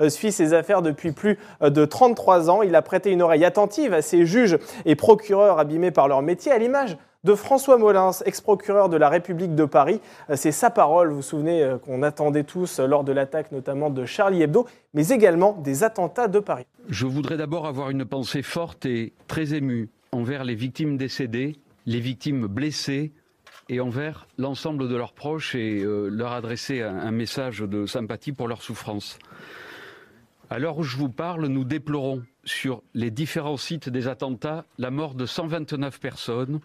suit 0.07 0.31
ces 0.31 0.53
affaires 0.53 0.81
depuis 0.81 1.11
plus 1.11 1.37
de 1.59 1.83
33 1.83 2.49
ans. 2.49 2.61
Il 2.61 2.73
a 2.73 2.81
prêté 2.81 3.11
une 3.11 3.21
oreille 3.21 3.43
attentive 3.43 3.93
à 3.93 4.01
ces 4.01 4.25
juges 4.25 4.57
et 4.85 4.95
procureurs 4.95 5.59
abîmés 5.59 5.91
par 5.91 6.07
leur 6.07 6.21
métier 6.21 6.53
à 6.53 6.57
l'image 6.57 6.95
de 7.23 7.35
François 7.35 7.77
Molins, 7.77 8.11
ex-procureur 8.25 8.89
de 8.89 8.97
la 8.97 9.09
République 9.09 9.55
de 9.55 9.65
Paris. 9.65 10.01
Euh, 10.29 10.35
c'est 10.35 10.51
sa 10.51 10.69
parole, 10.69 11.09
vous 11.09 11.17
vous 11.17 11.21
souvenez, 11.21 11.63
euh, 11.63 11.77
qu'on 11.77 12.01
attendait 12.03 12.43
tous 12.43 12.79
lors 12.79 13.03
de 13.03 13.11
l'attaque 13.11 13.51
notamment 13.51 13.89
de 13.89 14.05
Charlie 14.05 14.41
Hebdo, 14.41 14.67
mais 14.93 15.09
également 15.09 15.53
des 15.53 15.83
attentats 15.83 16.27
de 16.27 16.39
Paris. 16.39 16.65
Je 16.89 17.05
voudrais 17.05 17.37
d'abord 17.37 17.67
avoir 17.67 17.89
une 17.89 18.05
pensée 18.05 18.41
forte 18.41 18.85
et 18.85 19.13
très 19.27 19.53
émue 19.53 19.89
envers 20.11 20.43
les 20.43 20.55
victimes 20.55 20.97
décédées, 20.97 21.57
les 21.85 21.99
victimes 21.99 22.47
blessées 22.47 23.11
et 23.69 23.79
envers 23.79 24.27
l'ensemble 24.37 24.89
de 24.89 24.95
leurs 24.95 25.13
proches 25.13 25.55
et 25.55 25.81
euh, 25.81 26.09
leur 26.09 26.33
adresser 26.33 26.81
un, 26.81 27.11
message 27.11 27.59
de 27.59 27.85
sympathie 27.85 28.31
pour 28.31 28.47
leur 28.47 28.61
souffrance. 28.61 29.19
À 30.49 30.59
l'heure 30.59 30.77
où 30.77 30.83
je 30.83 30.97
vous 30.97 31.09
parle, 31.09 31.45
nous 31.45 31.63
déplorons 31.63 32.23
sur 32.43 32.81
les 32.93 33.11
différents 33.11 33.57
sites 33.57 33.87
des 33.87 34.07
attentats 34.07 34.65
la 34.77 34.91
mort 34.91 35.13
de 35.13 35.25
129 35.25 35.99
personnes, 35.99 36.59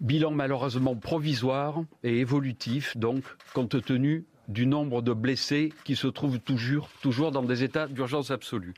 Bilan 0.00 0.32
malheureusement 0.32 0.96
provisoire 0.96 1.82
et 2.02 2.18
évolutif, 2.18 2.96
donc, 2.96 3.22
compte 3.52 3.82
tenu 3.84 4.24
du 4.48 4.66
nombre 4.66 5.02
de 5.02 5.12
blessés 5.12 5.72
qui 5.84 5.96
se 5.96 6.06
trouvent 6.06 6.40
toujours, 6.40 6.88
toujours 7.00 7.30
dans 7.30 7.42
des 7.42 7.62
états 7.62 7.86
d'urgence 7.86 8.30
absolue. 8.30 8.74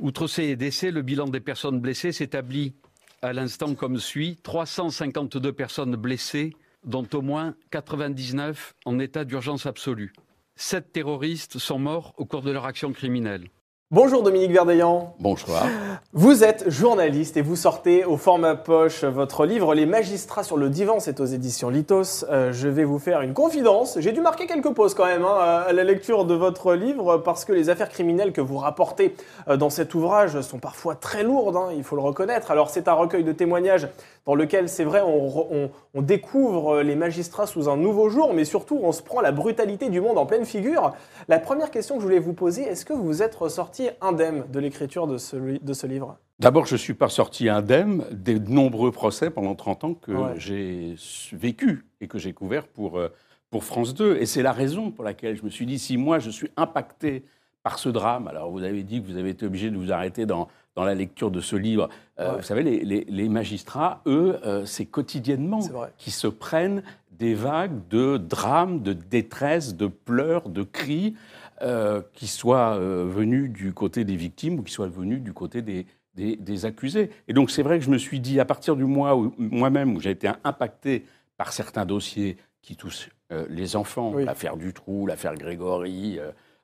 Outre 0.00 0.26
ces 0.26 0.56
décès, 0.56 0.90
le 0.90 1.02
bilan 1.02 1.26
des 1.28 1.40
personnes 1.40 1.80
blessées 1.80 2.12
s'établit 2.12 2.74
à 3.22 3.32
l'instant 3.32 3.74
comme 3.74 3.98
suit 3.98 4.38
352 4.42 5.52
personnes 5.52 5.96
blessées, 5.96 6.54
dont 6.84 7.06
au 7.14 7.22
moins 7.22 7.54
99 7.70 8.74
en 8.84 8.98
état 8.98 9.24
d'urgence 9.24 9.66
absolue. 9.66 10.12
Sept 10.54 10.92
terroristes 10.92 11.58
sont 11.58 11.78
morts 11.78 12.14
au 12.18 12.26
cours 12.26 12.42
de 12.42 12.50
leur 12.50 12.66
action 12.66 12.92
criminelle. 12.92 13.48
Bonjour 13.92 14.24
Dominique 14.24 14.50
Verdeillan. 14.50 15.14
Bonsoir. 15.20 15.64
Vous 16.12 16.42
êtes 16.42 16.68
journaliste 16.68 17.36
et 17.36 17.40
vous 17.40 17.54
sortez 17.54 18.04
au 18.04 18.16
format 18.16 18.56
poche 18.56 19.04
votre 19.04 19.46
livre 19.46 19.76
Les 19.76 19.86
magistrats 19.86 20.42
sur 20.42 20.56
le 20.56 20.70
divan, 20.70 20.98
c'est 20.98 21.20
aux 21.20 21.24
éditions 21.24 21.70
Litos. 21.70 22.24
Euh, 22.28 22.52
je 22.52 22.66
vais 22.66 22.82
vous 22.82 22.98
faire 22.98 23.20
une 23.20 23.32
confidence. 23.32 23.96
J'ai 24.00 24.10
dû 24.10 24.20
marquer 24.20 24.48
quelques 24.48 24.72
pauses 24.72 24.94
quand 24.94 25.06
même 25.06 25.24
hein, 25.24 25.62
à 25.68 25.72
la 25.72 25.84
lecture 25.84 26.24
de 26.24 26.34
votre 26.34 26.74
livre 26.74 27.18
parce 27.18 27.44
que 27.44 27.52
les 27.52 27.70
affaires 27.70 27.88
criminelles 27.88 28.32
que 28.32 28.40
vous 28.40 28.56
rapportez 28.56 29.14
euh, 29.46 29.56
dans 29.56 29.70
cet 29.70 29.94
ouvrage 29.94 30.40
sont 30.40 30.58
parfois 30.58 30.96
très 30.96 31.22
lourdes, 31.22 31.54
hein, 31.54 31.68
il 31.76 31.84
faut 31.84 31.94
le 31.94 32.02
reconnaître. 32.02 32.50
Alors 32.50 32.70
c'est 32.70 32.88
un 32.88 32.94
recueil 32.94 33.22
de 33.22 33.30
témoignages 33.30 33.86
dans 34.26 34.34
lequel, 34.34 34.68
c'est 34.68 34.84
vrai, 34.84 35.02
on, 35.02 35.70
découvre 36.02 36.82
les 36.82 36.96
magistrats 36.96 37.46
sous 37.46 37.68
un 37.68 37.76
nouveau 37.76 38.08
jour, 38.08 38.34
mais 38.34 38.44
surtout 38.44 38.78
on 38.82 38.92
se 38.92 39.02
prend 39.02 39.20
la 39.20 39.32
brutalité 39.32 39.88
du 39.88 40.00
monde 40.00 40.18
en 40.18 40.26
pleine 40.26 40.44
figure. 40.44 40.92
La 41.28 41.38
première 41.38 41.70
question 41.70 41.94
que 41.94 42.00
je 42.00 42.06
voulais 42.06 42.18
vous 42.18 42.32
poser, 42.32 42.62
est-ce 42.62 42.84
que 42.84 42.92
vous 42.92 43.22
êtes 43.22 43.34
ressorti 43.34 43.88
indemne 44.00 44.44
de 44.52 44.58
l'écriture 44.58 45.06
de 45.06 45.16
ce, 45.16 45.36
de 45.36 45.72
ce 45.72 45.86
livre? 45.86 46.18
D'abord, 46.38 46.66
je 46.66 46.74
ne 46.74 46.78
suis 46.78 46.94
pas 46.94 47.08
sorti 47.08 47.48
indemne 47.48 48.04
des 48.10 48.38
nombreux 48.38 48.90
procès 48.90 49.30
pendant 49.30 49.54
30 49.54 49.84
ans 49.84 49.94
que 49.94 50.12
j'ai 50.36 50.96
vécu 51.32 51.86
et 52.00 52.08
que 52.08 52.18
j'ai 52.18 52.32
couverts 52.32 52.66
pour, 52.66 52.98
euh, 52.98 53.08
pour 53.50 53.64
France 53.64 53.94
2. 53.94 54.16
Et 54.16 54.26
c'est 54.26 54.42
la 54.42 54.52
raison 54.52 54.90
pour 54.90 55.04
laquelle 55.04 55.36
je 55.36 55.44
me 55.44 55.50
suis 55.50 55.66
dit, 55.66 55.78
si 55.78 55.96
moi 55.96 56.18
je 56.18 56.30
suis 56.30 56.50
impacté 56.56 57.24
par 57.62 57.78
ce 57.78 57.88
drame, 57.88 58.28
alors 58.28 58.50
vous 58.50 58.64
avez 58.64 58.82
dit 58.82 59.00
que 59.00 59.06
vous 59.06 59.16
avez 59.16 59.30
été 59.30 59.46
obligé 59.46 59.70
de 59.70 59.76
vous 59.76 59.92
arrêter 59.92 60.26
dans, 60.26 60.48
dans 60.76 60.84
la 60.84 60.94
lecture 60.94 61.30
de 61.30 61.40
ce 61.40 61.56
livre. 61.56 61.88
Euh, 62.20 62.36
vous 62.36 62.42
savez, 62.42 62.62
les, 62.62 63.28
magistrats, 63.28 64.02
eux, 64.06 64.38
euh, 64.44 64.64
c'est 64.64 64.84
quotidiennement 64.84 65.60
qui 65.98 66.10
se 66.10 66.28
prennent 66.28 66.82
des 67.10 67.34
vagues 67.34 67.88
de 67.88 68.18
drames, 68.18 68.82
de 68.82 68.92
détresse, 68.92 69.74
de 69.74 69.86
pleurs, 69.86 70.48
de 70.50 70.62
cris, 70.62 71.14
euh, 71.62 72.02
qui 72.12 72.26
soient 72.26 72.78
venus 72.78 73.50
du 73.50 73.72
côté 73.72 74.04
des 74.04 74.16
victimes 74.16 74.58
ou 74.60 74.62
qui 74.62 74.72
soient 74.72 74.88
venus 74.88 75.22
du 75.22 75.32
côté 75.32 75.62
des, 75.62 75.86
des, 76.14 76.66
accusés. 76.66 77.10
Et 77.26 77.32
donc 77.32 77.50
c'est 77.50 77.62
vrai 77.62 77.78
que 77.78 77.84
je 77.84 77.90
me 77.90 77.98
suis 77.98 78.20
dit, 78.20 78.38
à 78.38 78.44
partir 78.44 78.76
du 78.76 78.84
mois 78.84 79.16
où 79.16 79.34
moi-même, 79.38 79.96
où 79.96 80.00
j'ai 80.00 80.10
été 80.10 80.30
impacté 80.44 81.06
par 81.38 81.54
certains 81.54 81.86
dossiers 81.86 82.36
qui 82.60 82.76
touchent 82.76 83.08
les 83.48 83.76
enfants, 83.76 84.14
l'affaire 84.14 84.58
Dutroux, 84.58 85.06
l'affaire 85.06 85.34
Grégory, 85.34 86.18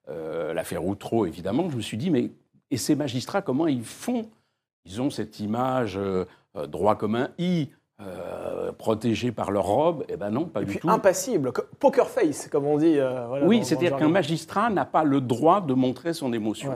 l'affaire 0.07 0.85
Outreau, 0.85 1.25
évidemment, 1.25 1.71
je 1.71 1.77
me 1.77 1.83
suis 1.83 1.97
dit, 1.97 2.11
mais 2.11 2.31
et 2.73 2.79
ces 2.79 2.97
magistrats, 2.97 3.43
comment 3.43 3.67
ils 3.69 3.85
font? 3.85 4.31
Ils 4.87 5.01
ont 5.01 5.11
cette 5.11 5.39
image 5.39 5.97
euh, 5.97 6.25
euh, 6.57 6.67
droit 6.67 6.97
comme 6.97 7.15
un 7.15 7.29
i, 7.39 7.69
euh, 8.01 8.73
protégé 8.73 9.31
par 9.31 9.51
leur 9.53 9.67
robe? 9.67 10.05
Eh 10.09 10.17
ben 10.17 10.31
non, 10.31 10.47
pas 10.47 10.63
Et 10.63 10.65
du 10.65 10.71
puis 10.71 10.81
tout. 10.81 10.89
Impassible, 10.89 11.53
poker 11.79 12.09
face, 12.09 12.49
comme 12.49 12.65
on 12.65 12.79
dit. 12.79 12.97
oui, 13.45 13.65
c'est-à-dire 13.65 13.97
qu'un 13.97 14.09
magistrat 14.09 14.71
n'a 14.71 14.87
pas 14.87 15.05
le 15.05 15.21
droit 15.21 15.61
de 15.61 15.75
montrer 15.75 16.15
son 16.15 16.33
émotion. 16.33 16.75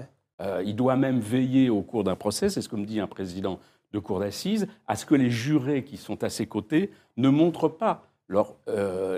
il 0.65 0.77
doit 0.77 0.97
même 0.97 1.19
veiller 1.19 1.71
au 1.71 1.81
cours 1.81 2.05
d'un 2.05 2.15
procès, 2.15 2.51
c'est 2.51 2.61
ce 2.61 2.69
que 2.69 2.77
me 2.77 2.85
dit 2.85 3.01
un 3.01 3.09
président 3.09 3.59
de 3.93 3.99
cour 3.99 4.21
d'assises, 4.21 4.69
à 4.87 4.95
ce 4.95 5.07
que 5.07 5.15
les 5.15 5.31
jurés 5.31 5.83
qui 5.83 5.97
sont 5.97 6.23
à 6.23 6.29
ses 6.29 6.47
côtés 6.47 6.93
ne 7.17 7.31
montrent 7.31 7.69
pas 7.69 8.03
leur 8.29 8.57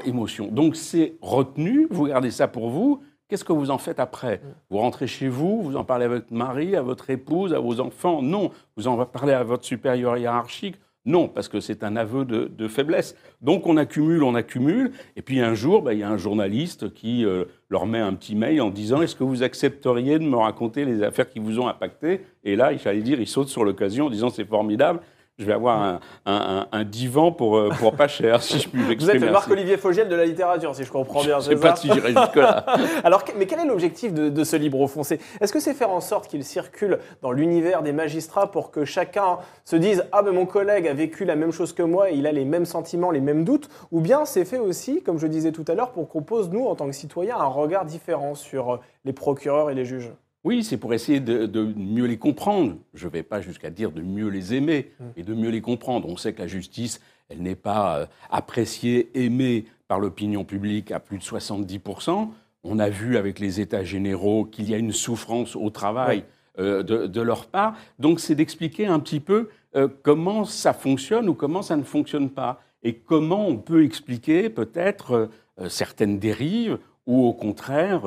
émotion. 0.04 0.46
Donc 0.46 0.76
c'est 0.76 1.16
retenu, 1.20 1.88
vous 1.90 2.06
gardez 2.06 2.30
ça 2.30 2.46
pour 2.46 2.70
vous, 2.70 3.02
Qu'est-ce 3.28 3.44
que 3.44 3.52
vous 3.52 3.70
en 3.70 3.76
faites 3.76 4.00
après? 4.00 4.40
Vous 4.70 4.78
rentrez 4.78 5.06
chez 5.06 5.28
vous, 5.28 5.62
vous 5.62 5.76
en 5.76 5.84
parlez 5.84 6.06
à 6.06 6.08
votre 6.08 6.32
mari, 6.32 6.74
à 6.74 6.80
votre 6.80 7.10
épouse, 7.10 7.52
à 7.52 7.58
vos 7.58 7.78
enfants? 7.78 8.22
Non. 8.22 8.52
Vous 8.76 8.88
en 8.88 9.04
parlez 9.04 9.34
à 9.34 9.44
votre 9.44 9.66
supérieur 9.66 10.16
hiérarchique? 10.16 10.76
Non, 11.04 11.28
parce 11.28 11.48
que 11.48 11.60
c'est 11.60 11.84
un 11.84 11.96
aveu 11.96 12.24
de, 12.24 12.68
faiblesse. 12.68 13.16
Donc 13.42 13.66
on 13.66 13.76
accumule, 13.76 14.22
on 14.22 14.34
accumule, 14.34 14.92
et 15.14 15.22
puis 15.22 15.40
un 15.40 15.54
jour, 15.54 15.82
bah, 15.82 15.92
il 15.92 16.00
y 16.00 16.02
a 16.02 16.10
un 16.10 16.16
journaliste 16.16 16.92
qui 16.92 17.24
euh, 17.24 17.44
leur 17.68 17.86
met 17.86 17.98
un 17.98 18.14
petit 18.14 18.34
mail 18.34 18.62
en 18.62 18.70
disant 18.70 19.02
Est-ce 19.02 19.14
que 19.14 19.24
vous 19.24 19.42
accepteriez 19.42 20.18
de 20.18 20.24
me 20.24 20.36
raconter 20.36 20.86
les 20.86 21.02
affaires 21.02 21.28
qui 21.28 21.38
vous 21.38 21.60
ont 21.60 21.68
impacté? 21.68 22.22
Et 22.44 22.56
là, 22.56 22.72
il 22.72 22.78
fallait 22.78 23.02
dire, 23.02 23.20
il 23.20 23.26
saute 23.26 23.48
sur 23.48 23.64
l'occasion 23.64 24.06
en 24.06 24.10
disant 24.10 24.30
C'est 24.30 24.46
formidable 24.46 25.00
je 25.38 25.44
vais 25.44 25.52
avoir 25.52 26.00
un, 26.26 26.84
divan 26.84 27.30
pour, 27.30 27.56
euh, 27.56 27.70
pour 27.78 27.94
pas 27.94 28.08
cher, 28.08 28.42
si 28.42 28.58
je 28.58 28.68
puis. 28.68 28.82
Vous 28.82 29.10
êtes 29.10 29.20
le 29.20 29.30
Marc-Olivier 29.30 29.76
Fogiel 29.76 30.08
de 30.08 30.16
la 30.16 30.24
littérature, 30.24 30.74
si 30.74 30.84
je 30.84 30.90
comprends 30.90 31.22
bien. 31.22 31.38
Je 31.38 31.50
ne 31.50 31.54
sais 31.54 31.60
pas 31.60 31.76
si 31.76 31.90
j'irai 31.90 32.08
jusque-là. 32.08 32.66
Alors, 33.04 33.24
mais 33.36 33.46
quel 33.46 33.60
est 33.60 33.64
l'objectif 33.64 34.12
de, 34.12 34.44
ce 34.44 34.56
livre 34.56 34.80
au 34.80 34.88
fond? 34.88 35.02
Est-ce 35.02 35.52
que 35.52 35.60
c'est 35.60 35.74
faire 35.74 35.90
en 35.90 36.00
sorte 36.00 36.26
qu'il 36.26 36.44
circule 36.44 36.98
dans 37.22 37.30
l'univers 37.30 37.82
des 37.82 37.92
magistrats 37.92 38.50
pour 38.50 38.72
que 38.72 38.84
chacun 38.84 39.38
se 39.64 39.76
dise 39.76 40.04
Ah, 40.10 40.22
ben 40.22 40.32
mon 40.32 40.46
collègue 40.46 40.88
a 40.88 40.94
vécu 40.94 41.24
la 41.24 41.36
même 41.36 41.52
chose 41.52 41.72
que 41.72 41.82
moi 41.82 42.10
et 42.10 42.14
il 42.14 42.26
a 42.26 42.32
les 42.32 42.44
mêmes 42.44 42.66
sentiments, 42.66 43.12
les 43.12 43.20
mêmes 43.20 43.44
doutes 43.44 43.68
Ou 43.92 44.00
bien 44.00 44.24
c'est 44.24 44.44
fait 44.44 44.58
aussi, 44.58 45.02
comme 45.02 45.18
je 45.18 45.28
disais 45.28 45.52
tout 45.52 45.64
à 45.68 45.74
l'heure, 45.74 45.92
pour 45.92 46.08
qu'on 46.08 46.22
pose, 46.22 46.50
nous, 46.50 46.66
en 46.66 46.74
tant 46.74 46.86
que 46.86 46.92
citoyens, 46.92 47.36
un 47.36 47.46
regard 47.46 47.84
différent 47.84 48.34
sur 48.34 48.74
euh, 48.74 48.80
les 49.04 49.12
procureurs 49.12 49.70
et 49.70 49.74
les 49.74 49.84
juges? 49.84 50.12
Oui, 50.48 50.64
c'est 50.64 50.78
pour 50.78 50.94
essayer 50.94 51.20
de, 51.20 51.74
mieux 51.76 52.06
les 52.06 52.16
comprendre. 52.16 52.76
Je 52.94 53.06
ne 53.06 53.12
vais 53.12 53.22
pas 53.22 53.42
jusqu'à 53.42 53.68
dire 53.68 53.92
de 53.92 54.00
mieux 54.00 54.28
les 54.28 54.54
aimer, 54.54 54.92
mm. 54.98 55.04
mais 55.14 55.22
de 55.22 55.34
mieux 55.34 55.50
les 55.50 55.60
comprendre. 55.60 56.08
On 56.08 56.16
sait 56.16 56.32
que 56.32 56.40
la 56.40 56.46
justice, 56.46 57.02
elle 57.28 57.42
n'est 57.42 57.54
pas 57.54 57.98
euh, 57.98 58.06
appréciée, 58.30 59.10
aimée 59.12 59.66
par 59.88 60.00
l'opinion 60.00 60.44
publique 60.44 60.90
à 60.90 61.00
plus 61.00 61.18
de 61.18 61.22
70%. 61.22 62.30
On 62.64 62.78
a 62.78 62.88
vu 62.88 63.18
avec 63.18 63.40
les 63.40 63.60
États 63.60 63.84
généraux 63.84 64.46
qu'il 64.46 64.70
y 64.70 64.74
a 64.74 64.78
une 64.78 64.92
souffrance 64.92 65.54
au 65.54 65.68
travail 65.68 66.24
euh, 66.58 66.82
de, 66.82 67.20
leur 67.20 67.44
part. 67.48 67.74
Donc 67.98 68.18
c'est 68.18 68.34
d'expliquer 68.34 68.86
un 68.86 69.00
petit 69.00 69.20
peu 69.20 69.50
euh, 69.76 69.86
comment 70.02 70.46
ça 70.46 70.72
fonctionne 70.72 71.28
ou 71.28 71.34
comment 71.34 71.60
ça 71.60 71.76
ne 71.76 71.84
fonctionne 71.84 72.30
pas. 72.30 72.62
Et 72.82 72.94
comment 72.94 73.46
on 73.46 73.58
peut 73.58 73.84
expliquer 73.84 74.48
peut-être 74.48 75.28
certaines 75.68 76.18
dérives 76.18 76.78
ou 77.06 77.26
au 77.26 77.34
contraire 77.34 78.06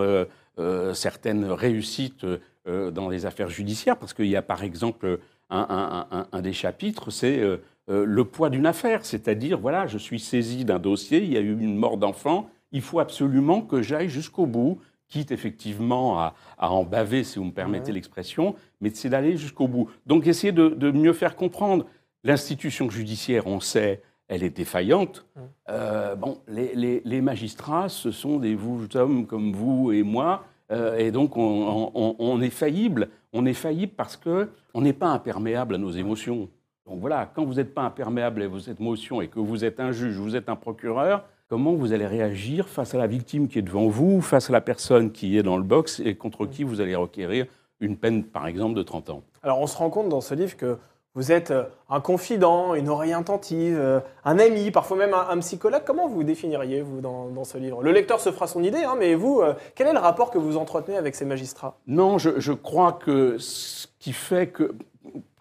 certaines 0.93 1.45
réussites 1.45 2.25
euh, 2.67 2.91
dans 2.91 3.09
les 3.09 3.25
affaires 3.25 3.49
judiciaires, 3.49 3.97
parce 3.97 4.13
qu'il 4.13 4.27
y 4.27 4.35
a 4.35 4.43
par 4.43 4.63
exemple 4.63 5.17
un, 5.49 6.41
des 6.43 6.53
chapitres, 6.53 7.09
c'est 7.09 7.39
euh, 7.39 7.57
le 7.87 8.23
poids 8.23 8.51
d'une 8.51 8.67
affaire, 8.67 9.03
c'est-à-dire, 9.03 9.59
voilà, 9.59 9.87
je 9.87 9.97
suis 9.97 10.19
saisi 10.19 10.63
d'un 10.63 10.77
dossier, 10.77 11.23
il 11.23 11.33
y 11.33 11.37
a 11.37 11.39
eu 11.39 11.59
une 11.59 11.75
mort 11.75 11.97
d'enfant, 11.97 12.51
il 12.71 12.81
faut 12.81 12.99
absolument 12.99 13.63
que 13.63 13.81
j'aille 13.81 14.09
jusqu'au 14.09 14.45
bout, 14.45 14.79
quitte 15.07 15.31
effectivement 15.31 16.19
à, 16.19 16.35
en 16.59 16.83
baver, 16.83 17.23
si 17.23 17.39
vous 17.39 17.45
me 17.45 17.51
permettez 17.51 17.91
l'expression, 17.91 18.53
mais 18.79 18.91
c'est 18.93 19.09
d'aller 19.09 19.37
jusqu'au 19.37 19.67
bout. 19.67 19.89
Donc 20.05 20.27
essayer 20.27 20.53
de, 20.53 20.91
mieux 20.91 21.13
faire 21.13 21.35
comprendre. 21.35 21.87
L'institution 22.23 22.87
judiciaire, 22.91 23.47
on 23.47 23.59
sait, 23.59 24.03
elle 24.33 24.43
est 24.43 24.55
défaillante. 24.55 25.25
bon, 25.67 26.39
les, 26.47 27.01
les, 27.03 27.21
magistrats, 27.21 27.89
ce 27.89 28.11
sont 28.11 28.39
des 28.39 28.55
vous 28.55 28.87
hommes 28.95 29.27
comme 29.27 29.53
vous 29.53 29.91
et 29.91 30.03
moi 30.03 30.45
euh, 30.71 30.97
et 30.97 31.11
donc, 31.11 31.33
on, 31.35 32.41
est 32.41 32.49
faillible. 32.49 33.09
On 33.33 33.45
est 33.45 33.53
faillible 33.53 33.93
parce 33.95 34.17
qu'on 34.17 34.81
n'est 34.81 34.93
pas 34.93 35.09
imperméable 35.09 35.75
à 35.75 35.77
nos 35.77 35.91
émotions. 35.91 36.49
Donc 36.85 36.99
voilà, 36.99 37.29
quand 37.33 37.45
vous 37.45 37.55
n'êtes 37.55 37.73
pas 37.73 37.83
imperméable 37.83 38.41
à 38.41 38.47
vos 38.47 38.59
émotions 38.59 39.21
et 39.21 39.27
que 39.27 39.39
vous 39.39 39.63
êtes 39.63 39.79
un 39.79 39.91
juge, 39.91 40.15
vous 40.15 40.35
êtes 40.35 40.49
un 40.49 40.55
procureur, 40.55 41.25
comment 41.47 41.73
vous 41.73 41.93
allez 41.93 42.07
réagir 42.07 42.67
face 42.67 42.95
à 42.95 42.97
la 42.97 43.07
victime 43.07 43.47
qui 43.47 43.59
est 43.59 43.63
devant 43.63 43.87
vous, 43.87 44.21
face 44.21 44.49
à 44.49 44.53
la 44.53 44.61
personne 44.61 45.11
qui 45.11 45.37
est 45.37 45.43
dans 45.43 45.57
le 45.57 45.63
box 45.63 46.01
et 46.03 46.15
contre 46.15 46.45
qui 46.45 46.63
vous 46.63 46.81
allez 46.81 46.95
requérir 46.95 47.45
une 47.79 47.97
peine, 47.97 48.23
par 48.23 48.47
exemple, 48.47 48.75
de 48.75 48.83
30 48.83 49.09
ans? 49.11 49.23
Alors 49.43 49.59
on 49.59 49.67
se 49.67 49.77
rend 49.77 49.89
compte 49.89 50.09
dans 50.09 50.21
ce 50.21 50.33
livre 50.33 50.57
que 50.57 50.77
vous 51.13 51.31
êtes 51.31 51.51
euh, 51.51 51.65
un 51.89 51.99
confident, 51.99 52.73
une 52.73 52.87
oreille 52.87 53.13
attentive, 53.13 53.77
euh, 53.77 53.99
un 54.23 54.39
ami, 54.39 54.71
parfois 54.71 54.95
même 54.95 55.13
un, 55.13 55.37
psychologue. 55.39 55.83
Comment 55.85 56.07
vous 56.07 56.23
définiriez, 56.23 56.81
vous, 56.81 57.01
dans, 57.01 57.43
ce 57.43 57.57
livre? 57.57 57.83
Le 57.83 57.91
lecteur 57.91 58.21
se 58.21 58.31
fera 58.31 58.47
son 58.47 58.63
idée, 58.63 58.83
hein, 58.83 58.95
mais 58.97 59.15
vous, 59.15 59.41
euh, 59.41 59.53
quel 59.75 59.87
est 59.87 59.93
le 59.93 59.99
rapport 59.99 60.31
que 60.31 60.37
vous 60.37 60.55
entretenez 60.55 60.97
avec 60.97 61.15
ces 61.15 61.25
magistrats? 61.25 61.77
Non, 61.85 62.17
je, 62.17 62.53
crois 62.53 62.93
que 62.93 63.37
ce 63.37 63.87
qui 63.99 64.13
fait 64.13 64.47
que... 64.47 64.73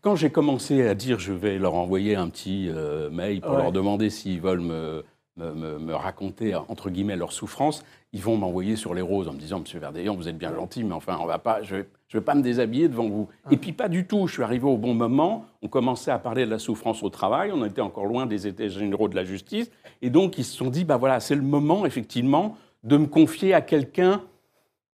Quand 0.03 0.16
j'ai 0.16 0.31
commencé 0.31 0.89
à 0.89 0.95
dire 0.95 1.18
je 1.18 1.35
vais 1.35 1.59
leur 1.59 1.75
envoyer 1.75 2.16
un 2.16 2.31
petit 2.31 2.71
mail 3.12 3.43
pour 3.43 3.53
leur 3.53 3.71
demander 3.71 4.09
s'ils 4.09 4.41
veulent 4.41 4.61
me, 4.61 5.05
me, 5.37 5.93
raconter, 5.93 6.55
entre 6.55 6.89
guillemets, 6.89 7.16
leur 7.16 7.33
souffrance, 7.33 7.85
ils 8.12 8.22
vont 8.22 8.36
m'envoyer 8.36 8.76
sur 8.76 8.94
les 8.94 9.02
roses 9.02 9.28
en 9.28 9.32
me 9.32 9.38
disant, 9.38 9.61
Monsieur 9.61 9.78
Verdeillon, 9.78 10.16
vous 10.16 10.28
êtes 10.28 10.38
bien 10.38 10.54
gentil, 10.54 10.82
mais 10.82 10.94
enfin, 10.94 11.18
on 11.20 11.26
va 11.26 11.38
pas, 11.38 11.62
je 11.62 11.84
je 12.11 12.16
ne 12.16 12.20
vais 12.20 12.24
pas 12.24 12.34
me 12.34 12.42
déshabiller 12.42 12.88
devant 12.88 13.08
vous. 13.08 13.28
Et 13.52 13.56
puis 13.56 13.70
pas 13.70 13.88
du 13.88 14.04
tout, 14.04 14.26
je 14.26 14.32
suis 14.32 14.42
arrivé 14.42 14.66
au 14.66 14.76
bon 14.76 14.94
moment, 14.94 15.44
on 15.62 15.68
commençait 15.68 16.11
à 16.11 16.18
parler 16.18 16.44
de 16.44 16.50
la 16.50 16.58
souffrance 16.58 17.04
au 17.04 17.08
travail, 17.08 17.52
on 17.54 17.64
était 17.64 17.80
encore 17.80 18.04
loin 18.04 18.26
des 18.26 18.48
états 18.48 18.66
généraux 18.66 19.08
de 19.08 19.14
la 19.14 19.24
justice, 19.24 19.70
et 20.02 20.11
donc 20.11 20.36
ils 20.36 20.44
se 20.44 20.56
sont 20.56 20.70
dit, 20.70 20.84
bah 20.84 20.96
voilà, 20.96 21.20
c'est 21.20 21.36
le 21.36 21.42
moment 21.42 21.86
effectivement 21.86 22.56
de 22.82 22.96
me 22.96 23.06
confier 23.06 23.54
à 23.54 23.61
quelqu'un, 23.61 24.22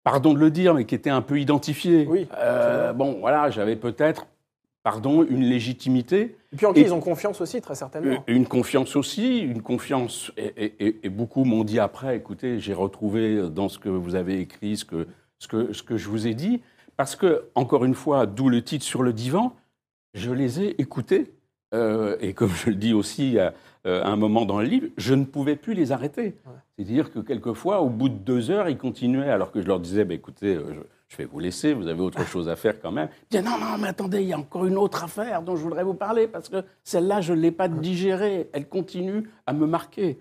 pardon 0.03 0.33
de 0.33 0.39
le 0.39 0.51
dire, 0.51 0.73
mais 0.73 0.83
qui 0.83 0.93
était 0.93 1.09
un 1.09 1.21
peu 1.21 1.39
identifié. 1.39 2.05
Oui. 2.05 2.27
Euh, 2.37 2.91
bon, 2.91 3.15
voilà, 3.21 3.49
j'avais 3.49 3.77
peut-être, 3.77 4.27
pardon, 4.85 5.25
une 5.27 5.43
légitimité. 5.43 6.37
Et 6.53 6.57
puis 6.57 6.67
en 6.67 6.71
qui 6.71 6.81
ils 6.81 6.93
ont 6.93 6.99
confiance 7.01 7.41
aussi, 7.41 7.59
très 7.59 7.73
certainement. 7.73 8.23
Une 8.27 8.45
confiance 8.45 8.95
aussi, 8.95 9.39
une 9.39 9.63
confiance, 9.63 10.31
et, 10.37 10.95
et 11.01 11.09
beaucoup 11.09 11.43
m'ont 11.43 11.63
dit 11.63 11.79
après, 11.79 12.15
écoutez, 12.15 12.59
j'ai 12.59 12.75
retrouvé 12.75 13.49
dans 13.49 13.67
ce 13.67 13.79
que 13.79 13.89
vous 13.89 14.13
avez 14.13 14.39
écrit, 14.39 14.77
ce 14.77 14.85
que, 14.85 15.07
ce 15.39 15.47
que, 15.47 15.73
ce 15.73 15.81
que 15.81 15.97
je 15.97 16.07
vous 16.07 16.27
ai 16.27 16.35
dit. 16.35 16.61
Parce 16.97 17.15
que, 17.15 17.45
encore 17.55 17.83
une 17.83 17.95
fois, 17.95 18.27
d'où 18.27 18.47
le 18.47 18.61
titre 18.61 18.85
sur 18.85 19.01
le 19.01 19.11
divan, 19.11 19.55
je 20.13 20.31
les 20.31 20.61
ai 20.61 20.79
écoutés. 20.79 21.33
Euh, 21.73 22.15
et 22.21 22.33
comme 22.33 22.51
je 22.51 22.69
le 22.69 22.75
dis 22.75 22.93
aussi 22.93 23.39
à, 23.39 23.55
euh, 23.87 24.03
un 24.03 24.15
moment 24.17 24.45
dans 24.45 24.59
le 24.59 24.67
livre, 24.67 24.87
je 24.97 25.15
ne 25.15 25.25
pouvais 25.25 25.55
plus 25.55 25.73
les 25.73 25.91
arrêter. 25.91 26.35
C'est-à-dire 26.77 27.11
que 27.11 27.17
quelquefois, 27.17 27.81
au 27.81 27.89
bout 27.89 28.09
de 28.09 28.13
deux 28.13 28.51
heures, 28.51 28.69
ils 28.69 28.77
continuaient, 28.77 29.31
alors 29.31 29.51
que 29.51 29.61
je 29.61 29.67
leur 29.67 29.79
disais, 29.79 30.05
bah, 30.05 30.13
écoutez, 30.13 30.55
euh, 30.55 30.75
je, 31.07 31.17
vais 31.17 31.25
vous 31.25 31.39
laisser, 31.39 31.73
vous 31.73 31.87
avez 31.87 32.01
autre 32.01 32.25
chose 32.25 32.49
à 32.49 32.55
faire 32.55 32.79
quand 32.81 32.91
même. 32.91 33.09
Disaient, 33.29 33.43
non, 33.43 33.57
non, 33.59 33.77
mais 33.79 33.89
attendez, 33.89 34.21
il 34.21 34.27
y 34.29 34.33
a 34.33 34.37
encore 34.37 34.65
une 34.65 34.77
autre 34.77 35.03
affaire 35.03 35.41
dont 35.41 35.55
je 35.55 35.63
voudrais 35.63 35.83
vous 35.83 35.93
parler, 35.93 36.27
parce 36.27 36.49
que 36.49 36.63
celle-là, 36.83 37.21
je 37.21 37.33
ne 37.33 37.39
l'ai 37.39 37.51
pas 37.51 37.67
digérée, 37.67 38.49
elle 38.53 38.67
continue 38.67 39.29
à 39.45 39.53
me 39.53 39.65
marquer. 39.65 40.17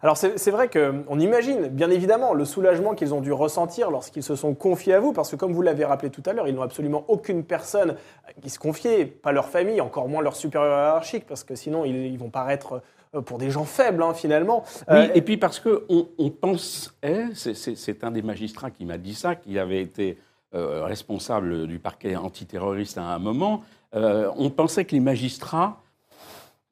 Alors 0.00 0.16
c'est 0.16 0.50
vrai 0.50 0.70
qu'on 0.70 1.18
imagine 1.18 1.66
bien 1.68 1.90
évidemment 1.90 2.32
le 2.32 2.44
soulagement 2.44 2.94
qu'ils 2.94 3.14
ont 3.14 3.20
dû 3.20 3.32
ressentir 3.32 3.90
lorsqu'ils 3.90 4.22
se 4.22 4.36
sont 4.36 4.54
confiés 4.54 4.94
à 4.94 5.00
vous, 5.00 5.12
parce 5.12 5.30
que 5.30 5.36
comme 5.36 5.52
vous 5.52 5.62
l'avez 5.62 5.84
rappelé 5.84 6.10
tout 6.10 6.22
à 6.26 6.32
l'heure, 6.32 6.46
ils 6.46 6.54
n'ont 6.54 6.62
absolument 6.62 7.04
aucune 7.08 7.42
personne 7.42 7.96
qui 8.40 8.48
se 8.48 8.60
confiait, 8.60 9.06
pas 9.06 9.32
leur 9.32 9.48
famille, 9.48 9.80
encore 9.80 10.08
moins 10.08 10.22
leur 10.22 10.36
supérieur 10.36 10.70
hiérarchique, 10.72 11.26
parce 11.26 11.42
que 11.42 11.56
sinon 11.56 11.84
ils, 11.84 12.16
vont 12.16 12.30
paraître 12.30 12.74
euh, 12.74 12.80
pour 13.24 13.38
des 13.38 13.50
gens 13.50 13.64
faibles 13.64 14.02
hein, 14.02 14.14
finalement. 14.14 14.64
Oui, 14.88 14.96
euh, 14.96 15.08
et 15.14 15.22
puis 15.22 15.36
parce 15.36 15.60
qu'on 15.60 16.08
on 16.18 16.30
pense, 16.30 16.94
c'est 17.34 18.04
un 18.04 18.10
des 18.10 18.22
magistrats 18.22 18.70
qui 18.70 18.84
m'a 18.84 18.98
dit 18.98 19.14
ça, 19.14 19.34
qui 19.34 19.58
avait 19.58 19.82
été 19.82 20.18
euh, 20.54 20.84
responsable 20.84 21.66
du 21.66 21.78
parquet 21.78 22.16
antiterroriste 22.16 22.98
à 22.98 23.04
un 23.04 23.18
moment, 23.18 23.62
on 23.92 24.50
pensait 24.50 24.84
que 24.84 24.92
les 24.92 25.00
magistrats 25.00 25.80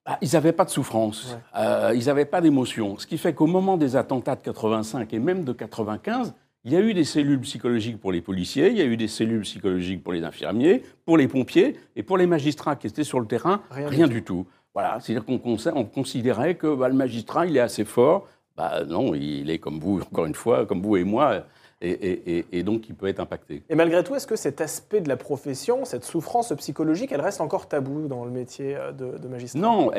ah, 0.09 0.18
ils 0.22 0.30
n'avaient 0.34 0.53
pas 0.53 0.64
de 0.64 0.70
souffrance, 0.70 1.37
euh, 1.57 1.93
ils 1.97 2.07
n'avaient 2.07 2.26
pas 2.26 2.41
d'émotion. 2.41 2.97
Ce 2.97 3.09
qui 3.09 3.18
fait 3.18 3.34
qu'au 3.34 3.49
moment 3.49 3.76
des 3.76 3.97
attentats 3.97 4.37
de 4.37 4.41
85 4.41 5.12
et 5.12 5.18
même 5.18 5.43
de 5.43 5.53
95, 5.53 6.32
il 6.64 6.72
y 6.72 6.76
a 6.76 6.80
eu 6.80 6.95
des 6.95 7.03
cellules 7.03 7.41
psychologiques 7.41 8.01
pour 8.01 8.12
les 8.12 8.20
policiers, 8.20 8.70
il 8.70 8.76
y 8.76 8.82
a 8.82 8.84
eu 8.84 8.97
des 8.97 9.09
cellules 9.09 9.41
psychologiques 9.41 10.05
pour 10.05 10.12
les 10.12 10.22
infirmiers, 10.22 10.84
pour 11.05 11.16
les 11.16 11.26
pompiers 11.26 11.76
et 11.97 12.05
pour 12.05 12.18
les 12.18 12.26
magistrats 12.28 12.76
qui 12.76 12.87
étaient 12.87 13.03
sur 13.03 13.18
le 13.18 13.26
terrain, 13.26 13.62
rien, 13.70 14.07
du, 14.07 14.22
tout. 14.22 14.47
Voilà, 14.77 15.01
c'est-à-dire 15.01 15.24
qu'on 15.24 15.39
considérait 15.87 16.57
que 16.57 16.74
bah, 16.74 16.91
le 16.91 16.95
magistrat, 16.95 17.47
il 17.47 17.57
est 17.57 17.61
assez 17.61 17.87
fort. 17.87 18.29
Bah, 18.59 18.85
non, 18.87 19.14
il 19.14 19.49
est 19.49 19.59
comme 19.59 19.81
vous, 19.81 20.01
encore 20.12 20.27
une 20.27 20.35
fois, 20.35 20.66
comme 20.66 20.83
vous 20.83 20.99
et 20.99 21.05
moi, 21.05 21.45
et, 21.81 22.62
donc 22.62 22.87
il 22.91 22.95
peut 22.95 23.07
être 23.07 23.20
impacté. 23.20 23.62
Et 23.70 23.74
malgré 23.74 24.05
tout, 24.05 24.14
est-ce 24.14 24.27
que 24.27 24.37
cet 24.37 24.61
aspect 24.61 25.01
de 25.01 25.09
la 25.09 25.16
profession, 25.16 25.87
cette 25.87 26.05
souffrance 26.05 26.53
psychologique, 26.59 27.11
elle 27.11 27.22
reste 27.22 27.41
encore 27.41 27.68
tabou 27.68 28.07
dans 28.07 28.27
le 28.27 28.31
métier 28.31 28.77
euh, 28.77 28.93
de, 28.93 29.27
magistrat? 29.27 29.59
Non, 29.59 29.93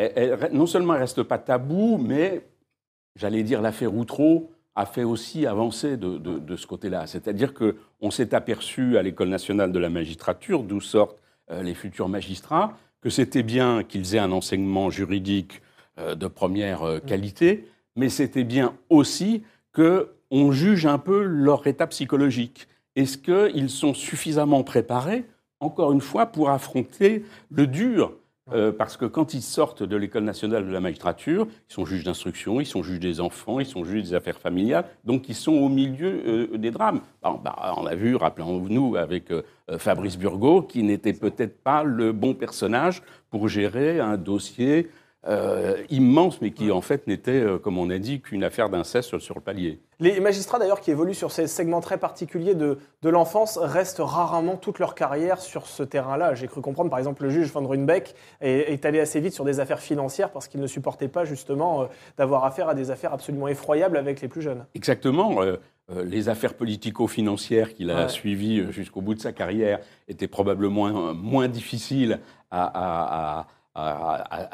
non 0.52 0.68
seulement 0.68 0.94
elle 0.94 1.02
reste 1.02 1.24
pas 1.24 1.40
tabou, 1.40 1.98
mais 1.98 2.44
j'allais 3.16 3.42
dire 3.42 3.64
l'affaire 3.64 3.96
Outreau 3.96 4.52
a 4.76 4.86
fait 4.86 5.04
aussi 5.04 5.48
avancer 5.48 5.98
de, 5.98 6.56
ce 6.56 6.68
côté-là. 6.68 7.08
C'est-à-dire 7.08 7.56
qu'on 7.56 8.12
s'est 8.12 8.36
aperçu 8.36 9.00
à 9.00 9.02
l'École 9.02 9.30
nationale 9.30 9.72
de 9.72 9.80
la 9.80 9.90
magistrature, 9.90 10.62
d'où 10.62 10.82
sortent 10.82 11.18
euh, 11.50 11.64
les 11.64 11.74
futurs 11.74 12.10
magistrats, 12.10 12.78
que 13.02 13.10
c'était 13.10 13.44
bien 13.44 13.84
qu'ils 13.84 14.16
aient 14.16 14.20
un 14.20 14.32
enseignement 14.32 14.90
juridique 14.90 15.62
euh, 16.00 16.16
de 16.16 16.28
première 16.28 17.02
qualité, 17.06 17.68
mais 17.96 18.10
c'était 18.10 18.44
bien 18.44 18.76
aussi 18.90 19.44
que 19.74 20.14
on 20.30 20.52
juge 20.52 20.86
un 20.86 20.98
peu 20.98 21.24
leur 21.24 21.66
état 21.68 21.88
psychologique. 21.88 22.68
Est-ce 22.96 23.18
qu'ils 23.18 23.70
sont 23.70 23.94
suffisamment 23.94 24.64
préparés, 24.64 25.26
encore 25.60 25.92
une 25.94 26.02
fois, 26.02 26.26
pour 26.28 26.50
affronter 26.50 27.24
le 27.52 27.68
dur 27.68 28.14
euh, 28.54 28.72
parce 28.72 28.96
que 28.98 29.06
quand 29.06 29.34
ils 29.34 29.42
sortent 29.42 29.84
de 29.84 29.96
l'école 29.98 30.24
nationale 30.24 30.66
de 30.66 30.72
la 30.72 30.80
magistrature, 30.80 31.48
ils 31.70 31.74
sont 31.74 31.86
juges 31.86 32.04
d'instruction, 32.04 32.62
ils 32.62 32.66
sont 32.66 32.84
juges 32.84 33.00
des 33.00 33.20
enfants, 33.20 33.60
ils 33.60 33.66
sont 33.66 33.84
juges 33.84 34.04
des 34.04 34.14
affaires 34.14 34.40
familiales, 34.40 34.86
donc 35.04 35.28
ils 35.30 35.36
sont 35.36 35.54
au 35.54 35.70
milieu 35.70 36.22
euh, 36.54 36.58
des 36.58 36.72
drames. 36.72 37.02
Bah, 37.22 37.74
on 37.78 37.84
l'a 37.84 37.96
vu, 37.96 38.16
rappelons-nous, 38.16 38.96
avec 38.96 39.32
euh, 39.32 39.44
Fabrice 39.78 40.18
Burgot, 40.18 40.62
qui 40.62 40.84
n'était 40.84 41.14
peut-être 41.14 41.62
pas 41.62 41.84
le 41.84 42.14
bon 42.14 42.34
personnage 42.34 43.02
pour 43.30 43.50
gérer 43.50 44.00
un 44.00 44.18
dossier 44.18 44.90
euh, 45.28 45.84
immense, 45.90 46.40
mais 46.42 46.52
qui 46.52 46.72
en 46.72 46.80
fait 46.80 47.06
n'était, 47.06 47.32
euh, 47.32 47.58
comme 47.58 47.78
on 47.78 47.90
a 47.90 47.98
dit, 47.98 48.22
qu'une 48.22 48.46
affaire 48.46 48.70
d'inceste 48.70 49.20
sur 49.20 49.36
le 49.36 49.42
palier. 49.42 49.82
Les 50.00 50.22
magistrats 50.22 50.58
d'ailleurs 50.58 50.80
qui 50.80 50.92
évoluent 50.92 51.14
sur 51.14 51.34
ces 51.34 51.48
segments 51.48 51.82
très 51.82 51.98
particuliers 51.98 52.56
de, 52.56 52.78
de 53.02 53.10
l'enfance 53.10 53.58
restent 53.58 54.02
rarement 54.02 54.56
toute 54.56 54.80
leur 54.80 54.96
carrière 54.96 55.42
sur 55.42 55.68
ce 55.68 55.84
terrain-là. 55.84 56.34
J'ai 56.34 56.48
cru 56.48 56.62
comprendre, 56.62 56.90
par 56.90 57.00
exemple, 57.00 57.24
le 57.24 57.30
juge 57.30 57.52
Van 57.52 57.66
Runbeck 57.66 58.16
est, 58.40 58.72
est 58.72 58.86
allé 58.86 59.02
assez 59.02 59.20
vite 59.20 59.34
sur 59.34 59.44
des 59.44 59.60
affaires 59.60 59.82
financières 59.82 60.32
parce 60.32 60.48
qu'il 60.48 60.62
ne 60.62 60.68
supportait 60.68 61.10
pas 61.10 61.26
justement 61.26 61.82
euh, 61.82 61.86
d'avoir 62.18 62.46
affaire 62.46 62.70
à 62.70 62.74
des 62.74 62.90
affaires 62.90 63.12
absolument 63.12 63.50
effroyables 63.50 63.98
avec 63.98 64.22
les 64.22 64.30
plus 64.30 64.42
jeunes. 64.42 64.66
Exactement. 64.76 65.42
les 65.90 66.30
affaires 66.30 66.54
politico-financières 66.54 67.74
qu'il 67.74 67.92
a 67.92 68.08
suivies 68.08 68.72
jusqu'au 68.72 69.02
bout 69.02 69.16
de 69.16 69.22
sa 69.22 69.34
carrière 69.34 69.80
étaient 70.08 70.28
probablement 70.28 71.14
moins 71.14 71.48
difficiles 71.48 72.20
à, 72.52 72.64
à 72.64 73.40
à, 73.40 73.48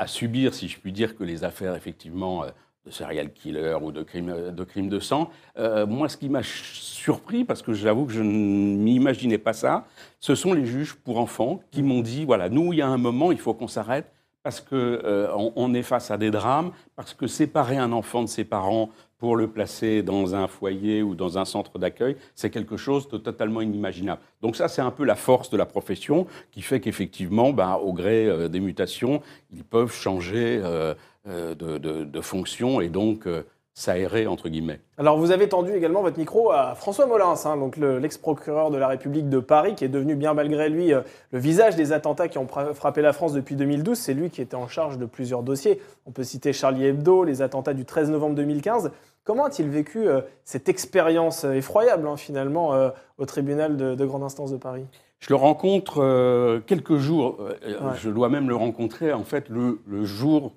subir, 0.07 0.53
si 0.53 0.67
je 0.67 0.80
puis 0.80 0.91
dire, 0.91 1.15
que 1.15 1.24
les 1.24 1.43
affaires, 1.43 1.76
effectivement, 1.76 2.43
euh, 2.43 2.49
de 2.86 2.91
serial 2.91 3.32
killer 3.32 3.78
ou 3.82 3.91
de 3.91 4.03
crimes 4.03 4.30
euh, 4.30 4.51
de 4.51 4.99
sang. 4.99 5.30
Euh, 5.57 5.86
moi, 5.86 6.09
ce 6.09 6.17
qui 6.17 6.30
m'a 6.30 6.43
surpris, 6.43 7.45
parce 7.45 7.61
que 7.61 7.74
j'avoue 7.74 8.05
que 8.05 8.13
je 8.13 8.21
ne 8.21 8.78
m'imaginais 8.78 9.38
pas 9.38 9.53
ça, 9.53 9.86
ce 10.19 10.36
sont 10.36 10.53
les 10.53 10.65
juges 10.65 10.93
pour 10.93 11.17
enfants 11.17 11.61
qui 11.71 11.82
m'ont 11.82 12.01
dit, 12.01 12.26
voilà, 12.26 12.49
nous, 12.49 12.74
il 12.74 12.80
y 12.80 12.82
a 12.82 12.88
un 12.88 12.97
moment, 12.97 13.32
il 13.32 13.39
faut 13.39 13.53
qu'on 13.53 13.67
s'arrête 13.67 14.11
parce 14.43 14.59
qu'on 14.59 15.53
on 15.55 15.73
est 15.73 15.83
face 15.83 16.11
à 16.11 16.17
des 16.17 16.29
drames, 16.29 16.71
parce 16.95 17.13
que 17.13 17.27
séparer 17.27 17.77
un 17.77 17.91
enfant 17.91 18.21
de 18.21 18.27
ses 18.27 18.43
parents 18.43 18.89
pour 19.23 19.37
le 19.37 19.47
placer 19.47 20.03
dans 20.03 20.35
un 20.35 20.47
foyer 20.47 21.01
ou 21.01 21.15
dans 21.15 21.37
un 21.37 21.45
centre 21.45 21.79
d'accueil, 21.79 22.17
c'est 22.35 22.49
quelque 22.49 22.75
chose 22.75 23.07
de 23.07 23.17
totalement 23.17 23.61
inimaginable. 23.61 24.19
Donc 24.41 24.57
ça, 24.57 24.67
c'est 24.67 24.81
un 24.81 24.91
peu 24.91 25.05
la 25.05 25.15
force 25.15 25.49
de 25.49 25.55
la 25.55 25.65
profession 25.65 26.27
qui 26.51 26.61
fait 26.61 26.81
qu'effectivement, 26.81 27.53
ben, 27.53 27.75
au 27.75 27.93
gré 27.93 28.27
euh, 28.27 28.49
des 28.49 28.59
mutations, 28.59 29.21
ils 29.53 29.63
peuvent 29.63 29.93
changer 29.93 30.59
euh, 30.61 30.93
euh, 31.29 31.55
de, 31.55 32.19
fonction 32.19 32.81
et 32.81 32.89
donc 32.89 33.25
s'aérer, 33.74 34.28
entre 34.28 34.49
guillemets. 34.49 34.80
Alors, 34.97 35.17
vous 35.17 35.32
avez 35.32 35.49
tendu 35.49 35.74
également 35.74 36.01
votre 36.01 36.19
micro 36.19 36.51
à 36.51 36.76
François 36.76 37.05
Molins, 37.05 37.34
hein, 37.45 37.57
donc 37.57 37.78
l'ex-procureur 37.78 38.69
de 38.69 38.78
la 38.78 38.88
République 38.88 39.30
de 39.30 39.39
Paris, 39.39 39.76
qui 39.76 39.84
est 39.84 39.89
devenu, 39.89 40.15
bien 40.15 40.34
malgré 40.34 40.69
lui, 40.69 40.91
le 40.91 41.39
visage 41.39 41.76
des 41.76 41.91
attentats 41.91 42.28
qui 42.28 42.38
ont 42.38 42.47
frappé 42.47 43.01
la 43.01 43.13
France 43.13 43.34
depuis 43.34 43.55
2012. 43.55 43.97
C'est 43.97 44.13
lui 44.13 44.30
qui 44.30 44.41
était 44.41 44.55
en 44.55 44.67
charge 44.67 44.97
de 44.97 45.05
plusieurs 45.05 45.43
dossiers. 45.43 45.82
On 46.05 46.11
peut 46.11 46.24
citer 46.24 46.53
Charlie 46.53 46.86
Hebdo, 46.86 47.24
les 47.24 47.41
attentats 47.41 47.74
du 47.74 47.86
13 47.86 48.11
novembre 48.11 48.36
2015. 48.36 48.91
Comment 49.24 49.45
a-t-il 49.45 49.69
vécu 49.69 50.07
euh, 50.07 50.21
cette 50.43 50.67
expérience 50.67 51.45
euh, 51.45 51.53
effroyable, 51.53 52.07
hein, 52.07 52.17
finalement, 52.17 52.74
euh, 52.74 52.89
au 53.17 53.26
tribunal 53.26 53.78
de, 53.78 54.05
grande 54.05 54.24
instance 54.24 54.51
de 54.51 54.57
Paris? 54.57 54.86
Je 55.24 55.30
le 55.30 55.36
rencontre 55.36 56.59
quelques 56.67 56.97
jours, 56.97 57.47
je 57.95 58.09
dois 58.09 58.28
même 58.28 58.49
le 58.49 58.57
rencontrer, 58.57 59.13
en 59.13 59.24
fait, 59.24 59.47
le, 59.47 59.80
jour, 60.03 60.51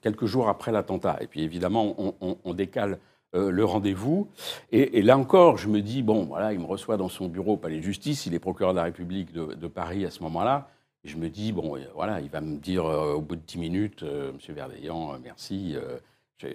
quelques 0.00 0.24
jours 0.24 0.48
après 0.48 0.72
l'attentat. 0.72 1.18
Et 1.20 1.26
puis, 1.26 1.42
évidemment, 1.42 1.94
on, 2.22 2.54
décale 2.54 2.98
le 3.34 3.62
rendez-vous. 3.62 4.26
Et, 4.72 5.02
là 5.02 5.18
encore, 5.18 5.58
je 5.58 5.68
me 5.68 5.82
dis, 5.82 6.02
bon, 6.02 6.24
voilà, 6.24 6.54
il 6.54 6.60
me 6.60 6.64
reçoit 6.64 6.96
dans 6.96 7.10
son 7.10 7.28
bureau 7.28 7.52
au 7.52 7.56
palais 7.58 7.76
de 7.76 7.82
justice, 7.82 8.24
il 8.24 8.32
est 8.32 8.38
procureur 8.38 8.72
de 8.72 8.78
la 8.78 8.84
République 8.84 9.34
de, 9.34 9.68
Paris 9.68 10.06
à 10.06 10.10
ce 10.10 10.22
moment-là. 10.22 10.70
Et 11.04 11.08
je 11.08 11.18
me 11.18 11.28
dis, 11.28 11.52
bon, 11.52 11.76
voilà, 11.94 12.22
il 12.22 12.30
va 12.30 12.40
me 12.40 12.56
dire 12.56 12.86
au 12.86 13.20
bout 13.20 13.36
de 13.36 13.42
10 13.46 13.58
minutes, 13.58 14.02
Monsieur 14.32 14.54
Verdeillan, 14.54 15.18
merci 15.22 15.76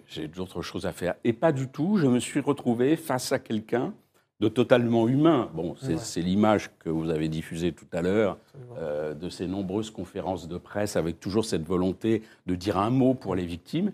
j'ai 0.07 0.27
d'autres 0.27 0.61
choses 0.61 0.85
à 0.85 0.93
faire. 0.93 1.15
Et 1.23 1.33
pas 1.33 1.51
du 1.51 1.67
tout, 1.67 1.97
je 1.97 2.07
me 2.07 2.19
suis 2.19 2.39
retrouvé 2.39 2.95
face 2.95 3.31
à 3.31 3.39
quelqu'un 3.39 3.93
de 4.41 4.49
totalement 4.49 5.07
humain. 5.07 5.49
Bon, 5.53 5.75
c'est 5.79 6.21
l'image 6.21 6.71
que 6.79 6.89
vous 6.89 7.11
avez 7.11 7.29
diffusée 7.29 7.73
tout 7.73 7.85
à 7.93 8.01
l'heure 8.01 8.37
euh, 8.79 9.13
de 9.13 9.29
ces 9.29 9.45
nombreuses 9.45 9.91
conférences 9.91 10.47
de 10.47 10.57
presse 10.57 10.95
avec 10.95 11.19
toujours 11.19 11.45
cette 11.45 11.63
volonté 11.63 12.23
de 12.47 12.55
dire 12.55 12.79
un 12.79 12.89
mot 12.89 13.13
pour 13.13 13.35
les 13.35 13.45
victimes. 13.45 13.91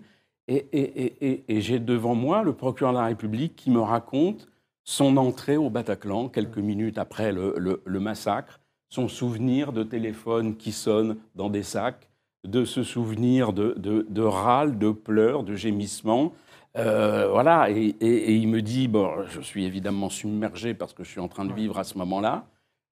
Et, 0.48 1.60
j'ai 1.60 1.78
devant 1.78 2.14
moi 2.14 2.42
le 2.42 2.54
procureur 2.54 2.94
de 2.94 2.98
la 2.98 3.04
République 3.04 3.56
qui 3.56 3.70
me 3.70 3.80
raconte 3.80 4.48
son 4.84 5.18
entrée 5.18 5.58
au 5.58 5.68
Bataclan 5.68 6.30
quelques 6.30 6.56
minutes 6.56 6.96
après 6.96 7.30
le, 7.30 8.00
massacre, 8.00 8.58
son 8.88 9.06
souvenir 9.06 9.74
de 9.74 9.82
téléphone 9.82 10.56
qui 10.56 10.72
sonne 10.72 11.18
dans 11.34 11.50
des 11.50 11.62
sacs, 11.62 12.08
de 12.46 12.64
ce 12.64 12.82
souvenir 12.82 13.52
de, 13.52 13.74
de, 13.76 14.06
de 14.08 14.22
râles, 14.22 14.78
de 14.78 14.92
pleurs, 14.92 15.42
de 15.42 15.54
gémissements. 15.54 16.32
Euh, 16.78 17.28
voilà, 17.28 17.68
et, 17.70 18.34
il 18.34 18.48
me 18.48 18.62
dit, 18.62 18.88
bon, 18.88 19.24
je 19.26 19.40
suis 19.40 19.64
évidemment 19.64 20.10
submergé 20.10 20.74
parce 20.74 20.92
que 20.92 21.02
je 21.02 21.10
suis 21.10 21.20
en 21.20 21.28
train 21.28 21.44
de 21.44 21.52
vivre 21.52 21.78
à 21.78 21.84
ce 21.84 21.98
moment-là, 21.98 22.46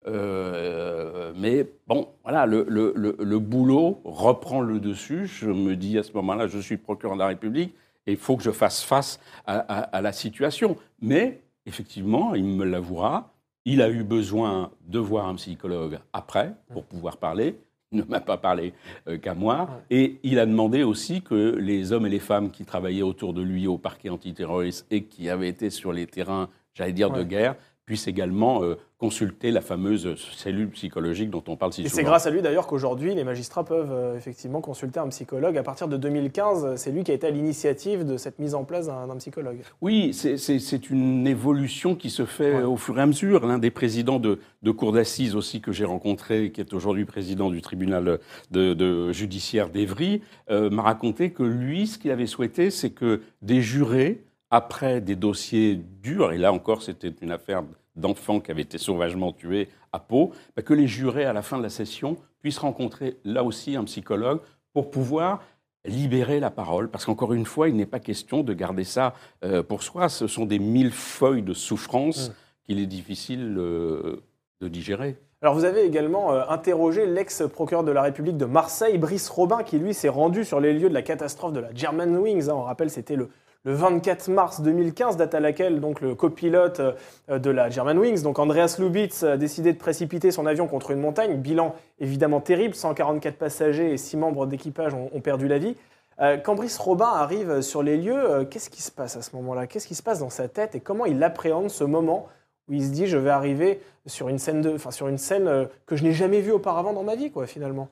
euh, 0.07 1.32
mais 1.37 1.66
bon, 1.87 2.09
voilà, 2.22 2.47
le, 2.47 2.66
le, 2.68 3.39
boulot 3.39 4.01
reprend 4.05 4.61
le 4.61 4.80
dessus. 4.80 5.26
Je 5.26 5.51
me 5.51 5.76
dis 5.76 5.99
à 5.99 6.03
ce 6.03 6.12
moment-là, 6.12 6.47
je 6.47 6.59
suis 6.59 6.76
procureur 6.76 7.16
de 7.16 7.20
la 7.20 7.28
République 7.28 7.74
et 8.07 8.12
il 8.12 8.18
faut 8.18 8.37
que 8.37 8.43
je 8.43 8.51
fasse 8.51 8.82
face 8.82 9.18
à, 9.47 10.01
la 10.01 10.12
situation. 10.12 10.76
Mais 11.01 11.43
effectivement, 11.66 12.35
il 12.35 12.45
me 12.45 12.64
l'avouera, 12.64 13.32
il 13.64 13.80
a 13.80 13.89
eu 13.89 14.03
besoin 14.03 14.70
de 14.87 14.99
voir 14.99 15.26
un 15.26 15.35
psychologue 15.37 15.99
après 16.12 16.55
pour 16.72 16.85
pouvoir 16.85 17.16
parler 17.16 17.59
ne 17.95 18.03
m'a 18.03 18.20
pas 18.20 18.36
parlé 18.36 18.74
euh, 19.09 19.18
qu'à 19.18 19.34
moi. 19.34 19.68
Et 19.90 20.18
il 20.22 20.38
a 20.38 20.47
demandé 20.47 20.82
aussi 20.82 21.22
que 21.22 21.57
les 21.57 21.92
hommes 21.92 22.07
et 22.07 22.11
les 22.11 22.18
femmes 22.18 22.51
qui 22.51 22.64
travaillaient 22.64 23.03
autour 23.03 23.32
de 23.32 23.42
lui 23.42 23.66
au 23.66 23.78
parquet 23.78 24.11
antiterroriste 24.11 24.86
et 24.90 25.05
qui 25.05 25.30
avaient 25.30 25.49
été 25.49 25.70
sur 25.70 25.92
les 25.92 26.07
terrains, 26.07 26.49
j'allais 26.74 26.92
dire, 26.92 27.11
de 27.11 27.22
guerre, 27.22 27.57
puisse 27.87 28.09
également 28.09 28.62
euh, 28.62 28.76
consulter 28.99 29.51
la 29.51 29.61
fameuse 29.61 30.14
cellule 30.37 30.70
psychologique 30.70 31.28
dont 31.28 31.45
on 31.49 31.57
parle 31.57 31.72
si 31.72 31.82
et 31.82 31.89
souvent. 31.89 31.97
c'est 31.97 32.05
grâce 32.05 32.26
à 32.26 32.30
lui 32.30 32.41
d'ailleurs 32.41 32.66
qu'aujourd'hui 32.66 33.14
les 33.14 33.24
magistrats 33.24 33.64
peuvent 33.64 33.93
euh, 33.93 34.16
effectivement 34.16 34.61
consulter 34.62 35.01
un 35.01 35.09
psychologue. 35.09 35.59
À 35.59 35.62
partir 35.62 35.89
de 35.89 35.97
2015, 35.97 36.76
c'est 36.76 36.91
lui 36.91 37.05
qui 37.05 37.11
a 37.11 37.14
été 37.14 37.26
à 37.26 37.30
l'initiative 37.30 38.05
de 38.05 38.16
cette 38.16 38.39
mise 38.39 38.55
en 38.55 38.64
place 38.64 38.87
d'un 38.87 39.16
psychologue. 39.16 39.59
Oui, 39.82 40.14
c'est 40.14 40.91
une 40.91 41.26
évolution 41.26 41.95
qui 41.95 42.11
se 42.11 42.24
fait 42.24 42.62
au 42.62 42.76
fur 42.76 42.99
et 42.99 43.03
à 43.03 43.07
mesure. 43.07 43.47
L'un 43.47 43.59
des 43.59 43.70
présidents 43.70 44.18
de, 44.18 44.39
de 44.62 44.70
cour 44.70 44.93
d'assises 44.93 45.37
aussi 45.37 45.61
que 45.61 45.72
j'ai 45.72 45.85
rencontré, 45.85 46.51
qui 46.51 46.61
est 46.61 46.72
aujourd'hui 46.72 47.05
président 47.05 47.51
du 47.51 47.61
tribunal 47.61 48.18
de, 48.51 49.12
judiciaire 49.12 49.68
d'Evry, 49.68 50.22
euh, 50.51 50.70
m'a 50.70 50.82
raconté 50.82 51.30
que 51.30 51.43
lui, 51.43 51.87
ce 51.87 51.99
qu'il 51.99 52.11
avait 52.11 52.26
souhaité, 52.26 52.70
c'est 52.70 52.91
que 52.91 53.20
des 53.43 53.61
jurés 53.61 54.24
après 54.55 55.00
des 55.00 55.16
dossiers 55.16 55.80
durs, 56.00 56.30
et 56.30 56.38
là 56.38 56.52
encore 56.52 56.80
c'était 56.80 57.12
une 57.22 57.32
affaire 57.32 57.64
d'enfants 57.96 58.38
qui 58.38 58.52
avaient 58.52 58.62
été 58.62 58.78
sauvagement 58.78 59.32
tués 59.32 59.68
à 59.90 59.98
Pau, 59.98 60.30
bah, 60.55 60.62
que 60.62 60.72
les 60.72 60.86
jurés 60.86 61.24
à 61.24 61.32
la 61.32 61.42
fin 61.42 61.59
de 61.59 61.62
la 61.64 61.70
session 61.70 62.16
puissent 62.38 62.59
rencontrer 62.59 63.16
là 63.24 63.42
aussi 63.42 63.74
un 63.74 63.82
psychologue 63.82 64.38
pour 64.72 64.92
pouvoir 64.92 65.42
libérer 65.84 66.38
la 66.38 66.50
parole, 66.50 66.88
parce 66.88 67.05
qu'encore 67.05 67.32
une 67.32 67.46
fois, 67.46 67.68
il 67.68 67.74
n'est 67.74 67.84
pas 67.84 67.98
question 67.98 68.44
de 68.44 68.52
garder 68.52 68.84
ça 68.84 69.14
euh, 69.44 69.64
pour 69.64 69.82
soi, 69.82 70.09
ce 70.09 70.28
sont 70.28 70.46
des 70.46 70.61
mille 70.61 70.92
feuilles 70.92 71.42
de 71.42 71.52
souffrance 71.52 72.28
mmh. 72.28 72.32
qu'il 72.64 72.78
est 72.78 72.86
difficile 72.86 73.57
euh, 73.59 74.22
de 74.61 74.68
digérer. 74.68 75.16
Alors 75.42 75.55
vous 75.55 75.64
avez 75.64 75.84
également 75.84 76.32
euh, 76.32 76.42
interrogé 76.48 77.07
l'ex-procureur 77.07 77.82
de 77.82 77.90
la 77.90 78.02
République 78.02 78.36
de 78.36 78.46
Marseille, 78.46 78.98
Brice 78.98 79.28
Robin, 79.28 79.64
qui 79.64 79.78
lui 79.80 79.94
s'est 79.94 80.09
rendu 80.09 80.44
sur 80.44 80.61
les 80.61 80.72
lieux 80.72 80.88
de 80.88 80.94
la 80.94 81.02
catastrophe 81.02 81.52
de 81.52 81.61
la 81.61 81.74
German 81.74 82.16
Wings. 82.16 82.48
Hein. 82.48 82.55
on 82.55 82.62
rappelle, 82.62 82.88
c'était 82.88 83.16
le 83.16 83.28
le 83.65 83.73
24 83.73 84.29
mars 84.29 84.61
2015, 84.61 85.17
date 85.17 85.35
à 85.35 85.41
laquelle 85.41 85.81
donc, 85.81 86.01
le 86.01 86.15
copilote 86.15 86.81
euh, 86.81 87.39
de 87.39 87.51
la 87.51 87.71
Germanwings, 87.71 88.23
donc 88.23 88.39
Andreas 88.39 88.77
Lubitz, 88.79 89.23
a 89.23 89.37
décidé 89.37 89.73
de 89.73 89.79
précipiter 89.79 90.31
son 90.31 90.47
avion 90.47 90.67
contre 90.67 90.91
une 90.91 91.01
montagne. 91.01 91.37
Bilan 91.37 91.75
évidemment 91.99 92.41
terrible, 92.41 92.75
144 92.75 93.37
passagers 93.37 93.93
et 93.93 93.97
6 93.97 94.19
membres 94.19 94.47
d'équipage 94.47 94.93
ont, 94.95 95.21
perdu 95.21 95.49
la 95.49 95.59
vie. 95.59 95.77
Euh, 96.21 96.37
quand 96.37 96.55
Brice 96.55 96.79
Robin 96.79 97.09
arrive 97.09 97.62
sur 97.62 97.83
les 97.83 97.97
lieux, 97.97 98.31
euh, 98.31 98.45
qu'est-ce 98.45 98.69
qui 98.69 98.83
se 98.83 98.91
passe 98.91 99.17
à 99.17 99.23
ce 99.23 99.35
moment-là? 99.37 99.67
Qu'est-ce 99.67 99.89
qui 99.89 99.95
se 99.95 100.03
passe 100.03 100.19
dans 100.19 100.31
sa 100.31 100.49
tête 100.49 100.75
et 100.75 100.81
comment 100.81 101.07
il 101.07 101.23
appréhende 101.23 101.71
ce 101.71 101.85
moment 101.85 102.29
où 102.69 102.75
il 102.75 102.85
se 102.85 102.91
dit 102.91 103.07
je 103.07 103.17
vais 103.17 103.31
arriver 103.31 103.81
sur 104.07 104.29
une 104.29 104.39
scène, 104.39 104.61
de, 104.61 104.77
sur 104.91 105.09
une 105.09 105.19
scène 105.19 105.69
que 105.87 105.97
je 105.97 106.05
n'ai 106.05 106.12
jamais 106.12 106.41
vue 106.41 106.53
auparavant 106.53 106.93
dans 106.93 107.03
ma 107.03 107.17
vie, 107.17 107.31
quoi, 107.31 107.47
finalement? 107.47 107.89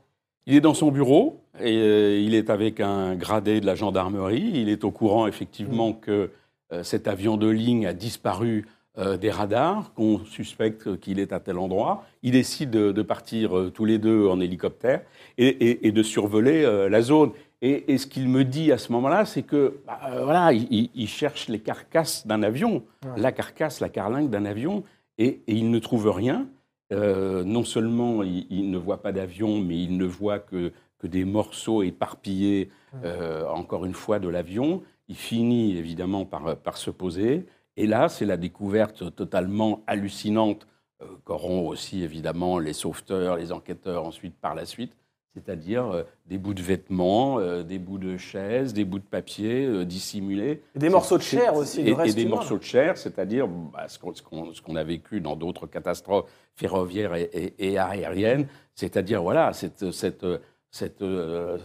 Il 0.47 0.55
est 0.57 0.61
dans 0.61 0.74
son 0.74 0.90
bureau 0.90 1.40
et 1.61 1.76
euh, 1.76 2.20
il 2.20 2.34
est 2.34 2.51
avec 2.51 2.80
un 2.80 3.14
gradé 3.14 3.61
de 3.61 3.66
la 3.66 3.74
gendarmerie. 3.74 4.51
Il 4.55 4.68
est 4.68 4.84
au 4.84 4.90
courant 4.90 5.26
effectivement 5.26 5.90
mm. 5.90 6.01
que 6.01 6.30
euh, 6.72 6.82
cet 6.82 7.07
avion 7.07 7.36
de 7.36 7.49
ligne 7.49 7.86
a 7.86 7.93
disparu 7.93 8.66
euh, 8.99 9.16
des 9.16 9.30
radars, 9.30 9.93
qu'on 9.95 10.24
suspecte 10.24 10.99
qu'il 11.01 11.18
est 11.20 11.32
à 11.32 11.40
tel 11.40 11.59
endroit. 11.59 12.05
Il 12.22 12.32
décide 12.32 12.70
de, 12.70 13.03
partir 13.03 13.70
tous 13.72 13.84
les 13.84 13.99
deux 13.99 14.26
en 14.26 14.40
hélicoptère 14.40 15.03
et, 15.38 15.93
de 15.93 16.03
survoler 16.03 16.88
la 16.88 17.03
zone. 17.03 17.32
Et, 17.62 17.97
ce 17.97 18.07
qu'il 18.07 18.28
me 18.28 18.45
dit 18.45 18.72
à 18.72 18.78
ce 18.78 18.93
moment-là, 18.93 19.24
c'est 19.24 19.43
que 19.43 19.80
bah, 19.86 19.99
voilà, 20.24 20.53
il, 20.53 21.09
cherche 21.09 21.49
les 21.49 21.61
carcasses 21.61 22.26
d'un 22.26 22.43
avion, 22.43 22.82
la 23.16 23.32
carcasse, 23.32 23.80
la 23.80 23.88
carlingue 23.88 24.28
d'un 24.28 24.45
avion, 24.45 24.84
et 25.18 25.40
il 25.47 25.70
ne 25.70 25.78
trouve 25.78 26.11
rien. 26.11 26.47
Euh, 26.93 27.43
non 27.45 27.64
seulement 27.64 28.22
il, 28.22 28.70
ne 28.70 28.78
voit 28.78 29.03
pas 29.03 29.12
d'avion, 29.12 29.61
mais 29.61 29.82
il 29.82 29.97
ne 29.97 30.05
voit 30.05 30.38
que, 30.38 30.72
que 30.99 31.07
des 31.07 31.24
morceaux 31.24 31.82
éparpillés, 31.82 32.70
euh, 33.05 33.47
encore 33.49 33.84
une 33.84 33.95
fois, 33.95 34.18
de 34.18 34.28
l'avion. 34.28 34.82
Il 35.09 35.16
finit 35.16 35.76
évidemment 35.76 36.24
par, 36.24 36.57
par 36.57 36.76
se 36.76 36.90
poser. 36.90 37.47
Et 37.76 37.86
là, 37.86 38.09
c'est 38.09 38.26
la 38.26 38.36
découverte 38.36 39.14
totalement 39.14 39.82
hallucinante 39.86 40.66
euh, 41.03 41.07
qu'auront 41.24 41.68
aussi 41.68 42.03
évidemment 42.03 42.59
les 42.59 42.74
sauveteurs, 42.74 43.36
les 43.36 43.53
enquêteurs 43.53 44.05
ensuite 44.05 44.36
par 44.36 44.55
la 44.55 44.66
suite, 44.66 44.95
c'est-à-dire 45.35 45.91
euh, 45.91 46.03
des 46.26 46.39
bouts 46.39 46.55
de 46.55 46.62
vêtements, 46.62 47.39
euh, 47.39 47.62
des 47.62 47.78
bouts 47.78 47.99
de 47.99 48.16
chaises, 48.16 48.72
des 48.74 48.85
bouts 48.85 48.99
de 48.99 49.05
papier 49.05 49.64
euh, 49.64 49.85
dissimulés. 49.85 50.62
des 50.74 50.91
morceaux 50.91 51.16
de 51.16 51.22
chair 51.22 51.55
aussi, 51.55 51.80
et, 51.80 51.97
et 52.05 52.12
des 52.12 52.26
morceaux 52.26 52.59
de 52.59 52.62
chair, 52.62 52.99
c'est-à-dire 52.99 53.49
bah, 53.49 53.87
ce 53.89 53.99
qu'on 53.99 54.76
a 54.76 54.85
vécu 54.85 55.20
dans 55.20 55.37
d'autres 55.37 55.66
catastrophes 55.66 56.30
ferroviaires 56.55 57.14
et, 57.14 57.78
aériennes, 57.78 58.47
c'est-à-dire 58.74 59.22
voilà, 59.22 59.55
cette, 59.55 59.91
cette, 59.91 60.26
cette 60.70 61.03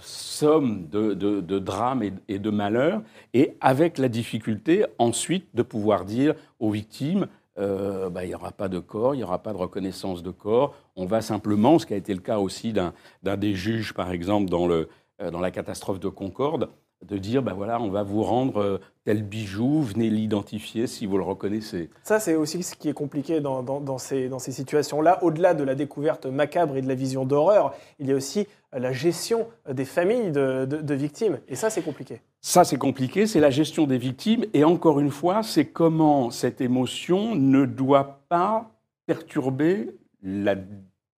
somme 0.01 0.87
de, 0.87 1.13
de, 1.13 1.59
drames 1.59 2.03
et, 2.03 2.13
et 2.29 2.39
de 2.39 2.49
malheurs, 2.49 3.01
et 3.33 3.57
avec 3.59 3.97
la 3.97 4.07
difficulté 4.07 4.85
ensuite 4.97 5.47
de 5.53 5.61
pouvoir 5.61 6.05
dire 6.05 6.35
aux 6.59 6.71
victimes, 6.71 7.27
euh, 7.59 8.09
bah, 8.09 8.23
il 8.23 8.29
n'y 8.29 8.35
aura 8.35 8.51
pas 8.51 8.67
de 8.67 8.79
corps, 8.79 9.15
il 9.15 9.19
n'y 9.19 9.23
aura 9.23 9.39
pas 9.39 9.53
de 9.53 9.57
reconnaissance 9.57 10.23
de 10.23 10.31
corps. 10.31 10.75
On 10.95 11.05
va 11.05 11.21
simplement, 11.21 11.79
ce 11.79 11.85
qui 11.85 11.93
a 11.93 11.97
été 11.97 12.13
le 12.13 12.19
cas 12.19 12.39
aussi 12.39 12.73
d'un 12.73 12.93
des 13.23 13.53
juges, 13.53 13.93
par 13.93 14.11
exemple, 14.11 14.51
euh, 14.53 14.85
dans 15.31 15.39
la 15.39 15.51
catastrophe 15.51 15.99
de 15.99 16.09
Concorde, 16.09 16.69
de 17.05 17.17
dire, 17.17 17.43
ben 17.43 17.53
voilà, 17.53 17.79
on 17.79 17.89
va 17.89 18.03
vous 18.03 18.23
rendre 18.23 18.57
euh, 18.57 18.77
tel 19.03 19.23
bijou, 19.23 19.81
venez 19.81 20.09
l'identifier 20.09 20.87
si 20.87 21.05
vous 21.05 21.17
le 21.17 21.23
reconnaissez. 21.23 21.89
Ça, 22.03 22.19
c'est 22.19 22.35
aussi 22.35 22.63
ce 22.63 22.75
qui 22.75 22.89
est 22.89 22.93
compliqué 22.93 23.39
dans, 23.39 23.97
ces, 23.97 24.29
situations-là. 24.39 25.23
Au-delà 25.23 25.53
de 25.53 25.63
la 25.63 25.75
découverte 25.75 26.25
macabre 26.25 26.75
et 26.77 26.81
de 26.81 26.87
la 26.87 26.95
vision 26.95 27.25
d'horreur, 27.25 27.73
il 27.99 28.07
y 28.07 28.11
a 28.11 28.15
aussi 28.15 28.47
la 28.73 28.91
gestion 28.91 29.47
des 29.71 29.85
familles 29.85 30.31
de, 30.31 30.93
victimes. 30.93 31.39
Et 31.47 31.55
ça, 31.55 31.69
c'est 31.69 31.83
compliqué. 31.83 32.21
Ça, 32.41 32.63
c'est 32.63 32.77
compliqué, 32.77 33.27
c'est 33.27 33.39
la 33.39 33.49
gestion 33.49 33.87
des 33.87 33.97
victimes. 33.97 34.45
Et 34.53 34.63
encore 34.63 34.99
une 34.99 35.11
fois, 35.11 35.43
c'est 35.43 35.65
comment 35.65 36.31
cette 36.31 36.61
émotion 36.61 37.35
ne 37.35 37.65
doit 37.65 38.21
pas 38.29 38.71
perturber 39.05 39.95
la 40.21 40.55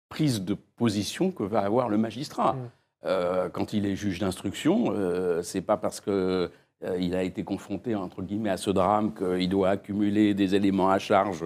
prise 0.09 0.43
de 0.43 0.55
position 0.75 1.31
que 1.31 1.43
va 1.43 1.59
avoir 1.59 1.89
le 1.89 1.97
magistrat. 1.97 2.53
Mmh. 2.53 2.69
Euh, 3.05 3.49
quand 3.49 3.73
il 3.73 3.85
est 3.85 3.95
juge 3.95 4.19
d'instruction, 4.19 4.91
euh, 4.91 5.41
c'est 5.41 5.61
pas 5.61 5.77
parce 5.77 6.01
qu'il 6.01 6.11
euh, 6.11 6.49
a 6.81 7.23
été 7.23 7.43
confronté 7.43 7.95
entre 7.95 8.21
guillemets 8.21 8.49
à 8.49 8.57
ce 8.57 8.71
drame 8.71 9.13
qu'il 9.13 9.47
doit 9.49 9.69
accumuler 9.69 10.33
des 10.33 10.55
éléments 10.55 10.89
à 10.89 10.99
charge 10.99 11.45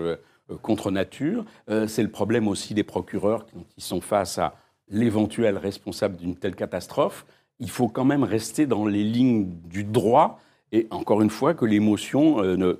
contre 0.62 0.92
nature. 0.92 1.46
c'est 1.88 2.04
le 2.04 2.12
problème 2.12 2.50
aussi 2.50 2.74
des 2.74 2.84
procureurs 2.84 3.46
qui 3.46 3.82
sont 3.82 4.02
face 4.02 4.38
à 4.38 4.56
l'éventuel 4.90 5.58
responsable 5.58 6.18
d'une 6.18 6.36
telle 6.36 6.56
catastrophe. 6.56 7.26
Il 7.64 7.70
faut 7.70 7.88
quand 7.88 8.04
même 8.04 8.26
rester 8.26 8.66
dans 8.66 8.86
les 8.86 9.04
lignes 9.04 9.48
du 9.66 9.86
droit 9.86 10.42
et 10.74 10.86
encore 10.92 11.22
une 11.22 11.30
fois 11.30 11.54
que 11.54 11.64
l'émotion 11.64 12.44
ne, 12.44 12.78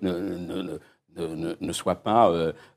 ne, 1.16 1.72
soit 1.72 1.96
pas 1.96 2.30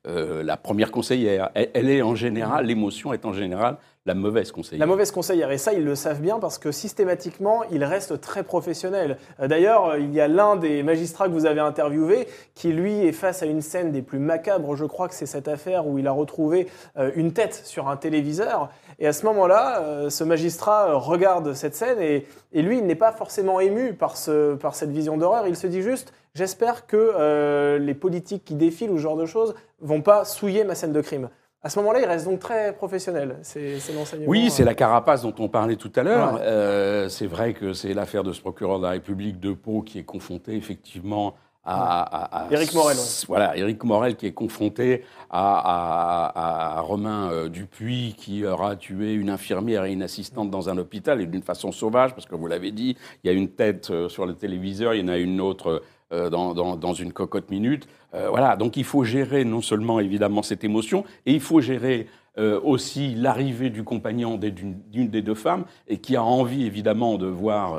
la 0.04 0.57
première 0.57 0.92
conseillère. 0.92 1.50
Elle, 1.54 1.90
est 1.90 2.02
en 2.02 2.14
général, 2.14 2.66
l'émotion 2.66 3.12
est 3.12 3.24
en 3.24 3.32
général 3.32 3.78
la 4.07 4.14
mauvaise 4.14 4.52
conseillère. 4.52 4.80
La 4.80 4.86
mauvaise 4.86 5.11
conseillère, 5.11 5.50
et 5.50 5.59
ça 5.59 5.72
ils 5.72 5.84
le 5.84 5.96
savent 5.96 6.20
bien 6.20 6.38
parce 6.38 6.59
que 6.59 6.70
systématiquement 6.70 7.64
ils 7.72 7.82
restent 7.82 8.20
très 8.20 8.44
professionnels. 8.44 9.18
Euh, 9.40 9.48
d'ailleurs, 9.48 9.96
il 9.96 10.14
y 10.14 10.20
a 10.20 10.28
l'un 10.28 10.54
des 10.54 10.84
magistrats 10.84 11.26
que 11.26 11.32
vous 11.32 11.44
avez 11.44 11.61
interviewé 11.61 12.28
qui 12.54 12.72
lui 12.72 13.04
est 13.04 13.12
face 13.12 13.42
à 13.42 13.46
une 13.46 13.61
scène 13.61 13.90
des 13.90 14.02
plus 14.02 14.20
macabres, 14.20 14.76
je 14.76 14.84
crois 14.84 15.09
que 15.09 15.14
c'est 15.14 15.26
cette 15.26 15.48
affaire 15.48 15.88
où 15.88 15.98
il 15.98 16.07
a 16.07 16.12
retrouvé 16.12 16.68
euh, 16.96 17.11
une 17.16 17.32
tête 17.32 17.54
sur 17.64 17.88
un 17.88 17.96
téléviseur. 17.96 18.70
Et 19.00 19.09
à 19.09 19.12
ce 19.12 19.26
moment-là, 19.26 19.80
euh, 19.80 20.09
ce 20.09 20.22
magistrat 20.22 20.94
regarde 20.94 21.52
cette 21.54 21.74
scène 21.74 22.00
et, 22.00 22.26
lui 22.54 22.78
il 22.78 22.86
n'est 22.86 22.94
pas 22.94 23.12
forcément 23.12 23.61
ému 23.61 23.92
par 23.92 24.16
cette 24.16 24.90
vision 24.90 25.18
d'horreur, 25.18 25.46
il 25.46 25.57
se 25.57 25.66
dit 25.66 25.82
juste 25.82 26.14
j'espère 26.34 26.86
que 26.86 27.76
les 27.78 27.94
politiques 27.94 28.44
qui 28.44 28.54
défilent 28.54 28.90
ou 28.90 28.96
ce 28.96 29.02
genre 29.02 29.16
de 29.16 29.26
choses 29.26 29.54
vont 29.80 30.00
pas 30.00 30.24
souiller 30.24 30.64
ma 30.64 30.74
scène 30.74 30.92
de 30.92 31.00
crime. 31.02 31.28
À 31.66 31.68
ce 31.68 31.80
moment-là, 31.80 31.98
il 31.98 32.06
reste 32.06 32.26
donc 32.26 32.38
très 32.38 32.72
professionnel. 32.72 33.38
C'est 33.42 33.80
l'enseignement. 33.92 34.28
Oui, 34.28 34.50
c'est 34.50 34.62
la 34.62 34.74
carapace 34.74 35.22
dont 35.22 35.34
on 35.40 35.48
parlait 35.48 35.74
tout 35.74 35.90
à 35.96 36.04
l'heure. 36.04 36.38
Euh, 36.40 37.08
c'est 37.08 37.26
vrai 37.26 37.54
que 37.54 37.72
c'est 37.72 37.92
l'affaire 37.92 38.22
de 38.22 38.32
ce 38.32 38.40
procureur 38.40 38.78
de 38.78 38.84
la 38.84 38.90
République 38.90 39.40
de 39.40 39.52
Pau 39.52 39.82
qui 39.82 39.98
est 39.98 40.04
confronté 40.04 40.54
effectivement 40.54 41.34
à, 41.66 42.46
Éric 42.50 42.74
Morel. 42.74 42.96
Voilà, 43.26 43.56
Éric 43.56 43.84
Morel 43.84 44.16
qui 44.16 44.26
est 44.26 44.32
confronté 44.32 45.04
à, 45.30 46.80
Romain 46.82 47.30
euh, 47.30 47.48
Dupuis 47.48 48.14
qui 48.16 48.44
aura 48.44 48.76
tué 48.76 49.12
une 49.12 49.30
infirmière 49.30 49.84
et 49.84 49.92
une 49.92 50.02
assistante 50.02 50.50
dans 50.50 50.68
un 50.68 50.78
hôpital 50.78 51.20
et 51.20 51.26
d'une 51.26 51.42
façon 51.42 51.72
sauvage, 51.72 52.14
parce 52.14 52.26
que 52.26 52.36
vous 52.36 52.46
l'avez 52.46 52.70
dit, 52.70 52.96
il 53.24 53.26
y 53.26 53.30
a 53.30 53.32
une 53.32 53.48
tête 53.48 53.90
euh, 53.90 54.08
sur 54.08 54.26
le 54.26 54.34
téléviseur, 54.34 54.94
il 54.94 55.00
y 55.00 55.04
en 55.04 55.08
a 55.08 55.18
une 55.18 55.40
autre 55.40 55.82
euh, 56.12 56.30
dans, 56.30 56.94
une 56.94 57.12
cocotte 57.12 57.50
minute. 57.50 57.88
Euh, 58.14 58.28
voilà, 58.28 58.54
donc 58.54 58.76
il 58.76 58.84
faut 58.84 59.02
gérer 59.02 59.44
non 59.44 59.60
seulement 59.60 59.98
évidemment 59.98 60.42
cette 60.42 60.62
émotion, 60.62 61.04
et 61.26 61.32
il 61.32 61.40
faut 61.40 61.60
gérer 61.60 62.06
euh, 62.39 62.61
aussi 62.62 63.14
l'arrivée 63.14 63.70
du 63.70 63.82
compagnon 63.82 64.37
d'une 64.37 65.09
des 65.09 65.22
deux 65.22 65.34
femmes, 65.34 65.64
et 65.89 65.99
qui 65.99 66.16
a 66.16 66.22
envie 66.22 66.64
évidemment 66.66 67.18
de 67.18 67.26
voir 67.26 67.78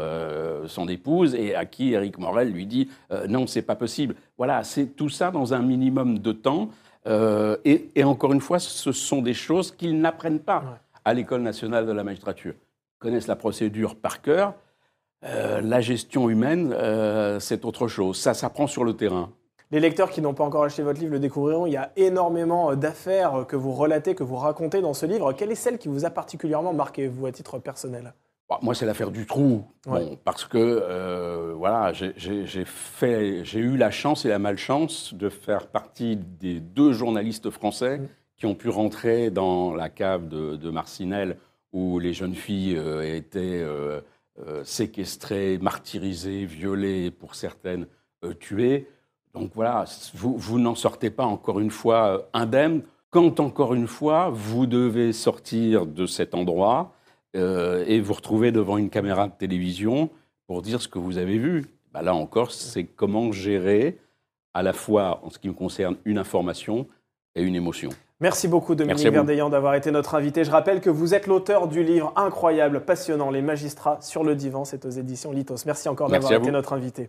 son 0.67 0.87
épouse, 0.87 1.35
et 1.35 1.55
à 1.55 1.65
qui 1.65 1.93
Eric 1.93 2.17
Morel 2.17 2.51
lui 2.51 2.65
dit 2.65 2.89
non, 3.27 3.47
c'est 3.47 3.61
pas 3.61 3.75
possible. 3.75 4.15
Voilà, 4.37 4.63
c'est 4.63 4.95
tout 4.95 5.09
ça 5.09 5.31
dans 5.31 5.53
un 5.53 5.61
minimum 5.61 6.19
de 6.19 6.31
temps. 6.31 6.69
Et, 7.65 7.89
et, 7.95 8.03
encore 8.03 8.33
une 8.33 8.41
fois, 8.41 8.59
ce 8.59 8.91
sont 8.91 9.21
des 9.21 9.33
choses 9.33 9.71
qu'ils 9.71 9.99
n'apprennent 9.99 10.39
pas 10.39 10.79
à 11.05 11.13
l'École 11.13 11.41
nationale 11.41 11.85
de 11.85 11.91
la 11.93 12.03
magistrature. 12.03 12.53
Ils 12.53 12.99
connaissent 12.99 13.27
la 13.27 13.37
procédure 13.37 13.95
par 13.95 14.21
cœur. 14.21 14.53
Euh, 15.23 15.61
la 15.61 15.81
gestion 15.81 16.29
humaine, 16.29 16.73
euh, 16.73 17.39
c'est 17.39 17.65
autre 17.65 17.87
chose. 17.87 18.17
Ça 18.17 18.33
s'apprend 18.33 18.67
sur 18.67 18.83
le 18.83 18.93
terrain. 18.93 19.31
Les 19.71 19.79
lecteurs 19.79 20.09
qui 20.09 20.21
n'ont 20.21 20.33
pas 20.33 20.45
encore 20.45 20.63
acheté 20.63 20.81
votre 20.81 20.99
livre 20.99 21.11
le 21.11 21.19
découvriront. 21.19 21.65
Il 21.65 21.73
y 21.73 21.77
a 21.77 21.91
énormément 21.97 22.75
d'affaires 22.75 23.45
que 23.47 23.55
vous 23.55 23.73
relatez, 23.73 24.15
que 24.15 24.23
vous 24.23 24.37
racontez 24.37 24.81
dans 24.81 24.93
ce 24.93 25.05
livre. 25.05 25.33
Quelle 25.33 25.51
est 25.51 25.55
celle 25.55 25.77
qui 25.77 25.89
vous 25.89 26.05
a 26.05 26.09
particulièrement 26.09 26.73
marqué, 26.73 27.07
vous, 27.07 27.25
à 27.25 27.31
titre 27.31 27.59
personnel? 27.59 28.13
Bah, 28.49 28.59
moi, 28.61 28.73
c'est 28.73 28.85
l'affaire 28.85 29.11
du 29.11 29.25
trou, 29.25 29.65
parce 30.23 30.45
que 30.45 30.57
euh, 30.57 31.53
voilà, 31.57 31.91
j'ai 31.91 33.59
eu 33.59 33.75
la 33.75 33.91
chance 33.91 34.23
et 34.23 34.29
la 34.29 34.39
malchance 34.39 35.13
de 35.13 35.27
faire 35.27 35.67
partie 35.67 36.15
des 36.15 36.61
deux 36.61 36.93
journalistes 36.93 37.49
français 37.49 37.97
mm. 37.97 38.07
qui 38.37 38.45
ont 38.45 38.55
pu 38.55 38.69
rentrer 38.69 39.31
dans 39.31 39.73
la 39.73 39.89
cave 39.89 40.29
de, 40.29 40.69
Marcinelle 40.69 41.37
où 41.73 41.99
les 41.99 42.13
jeunes 42.13 42.35
filles 42.35 42.79
étaient 43.03 43.65
euh, 44.45 44.63
séquestrés, 44.63 45.57
martyrisés, 45.57 46.45
violés, 46.45 47.09
pour 47.09 47.33
certaines 47.33 47.87
euh, 48.23 48.35
tués. 48.35 48.87
Donc 49.39 49.51
voilà, 49.55 49.85
vous, 50.13 50.37
vous 50.37 50.59
n'en 50.59 50.75
sortez 50.75 51.09
pas 51.09 51.25
encore 51.25 51.59
une 51.59 51.71
fois 51.71 52.07
euh, 52.07 52.21
indemne. 52.33 52.81
Quand 53.09 53.39
encore 53.39 53.73
une 53.73 53.87
fois, 53.87 54.29
vous 54.33 54.65
devez 54.65 55.13
sortir 55.13 55.85
de 55.85 56.05
cet 56.05 56.35
endroit 56.35 56.93
et 57.33 57.99
vous 57.99 58.13
retrouver 58.13 58.51
devant 58.51 58.77
une 58.77 58.89
caméra 58.89 59.27
de 59.27 59.31
télévision 59.31 60.09
pour 60.47 60.63
dire 60.63 60.81
ce 60.81 60.87
que 60.87 60.97
vous 60.97 61.19
avez 61.19 61.37
vu. 61.37 61.65
Bah 61.93 62.01
là 62.01 62.15
encore, 62.15 62.51
c'est 62.51 62.83
comment 62.83 63.31
gérer 63.31 63.99
à 64.57 64.63
la 64.63 64.73
fois, 64.73 65.19
en 65.23 65.29
ce 65.29 65.37
qui 65.37 65.47
me 65.47 65.53
concerne, 65.53 65.97
une 66.05 66.17
information 66.17 66.87
et 67.35 67.43
une 67.43 67.53
émotion. 67.53 67.91
Merci 68.19 68.47
beaucoup 68.47 68.73
Dominique 68.73 69.07
Verdeillan 69.07 69.51
d'avoir 69.51 69.75
été 69.75 69.91
notre 69.91 70.15
invité. 70.15 70.43
Je 70.43 70.49
rappelle 70.49 70.81
que 70.81 70.89
vous 70.89 71.13
êtes 71.13 71.27
l'auteur 71.27 71.67
du 71.67 71.83
livre 71.83 72.11
incroyable, 72.15 72.81
passionnant, 72.81 73.29
Les 73.29 73.43
magistrats 73.43 73.99
sur 74.01 74.23
le 74.23 74.33
divan. 74.33 74.65
C'est 74.65 74.85
aux 74.85 74.89
éditions 74.89 75.31
Litos. 75.31 75.57
Merci 75.67 75.87
encore 75.87 76.09
d'avoir 76.09 76.33
été 76.33 76.49
notre 76.49 76.73
invité. 76.73 77.05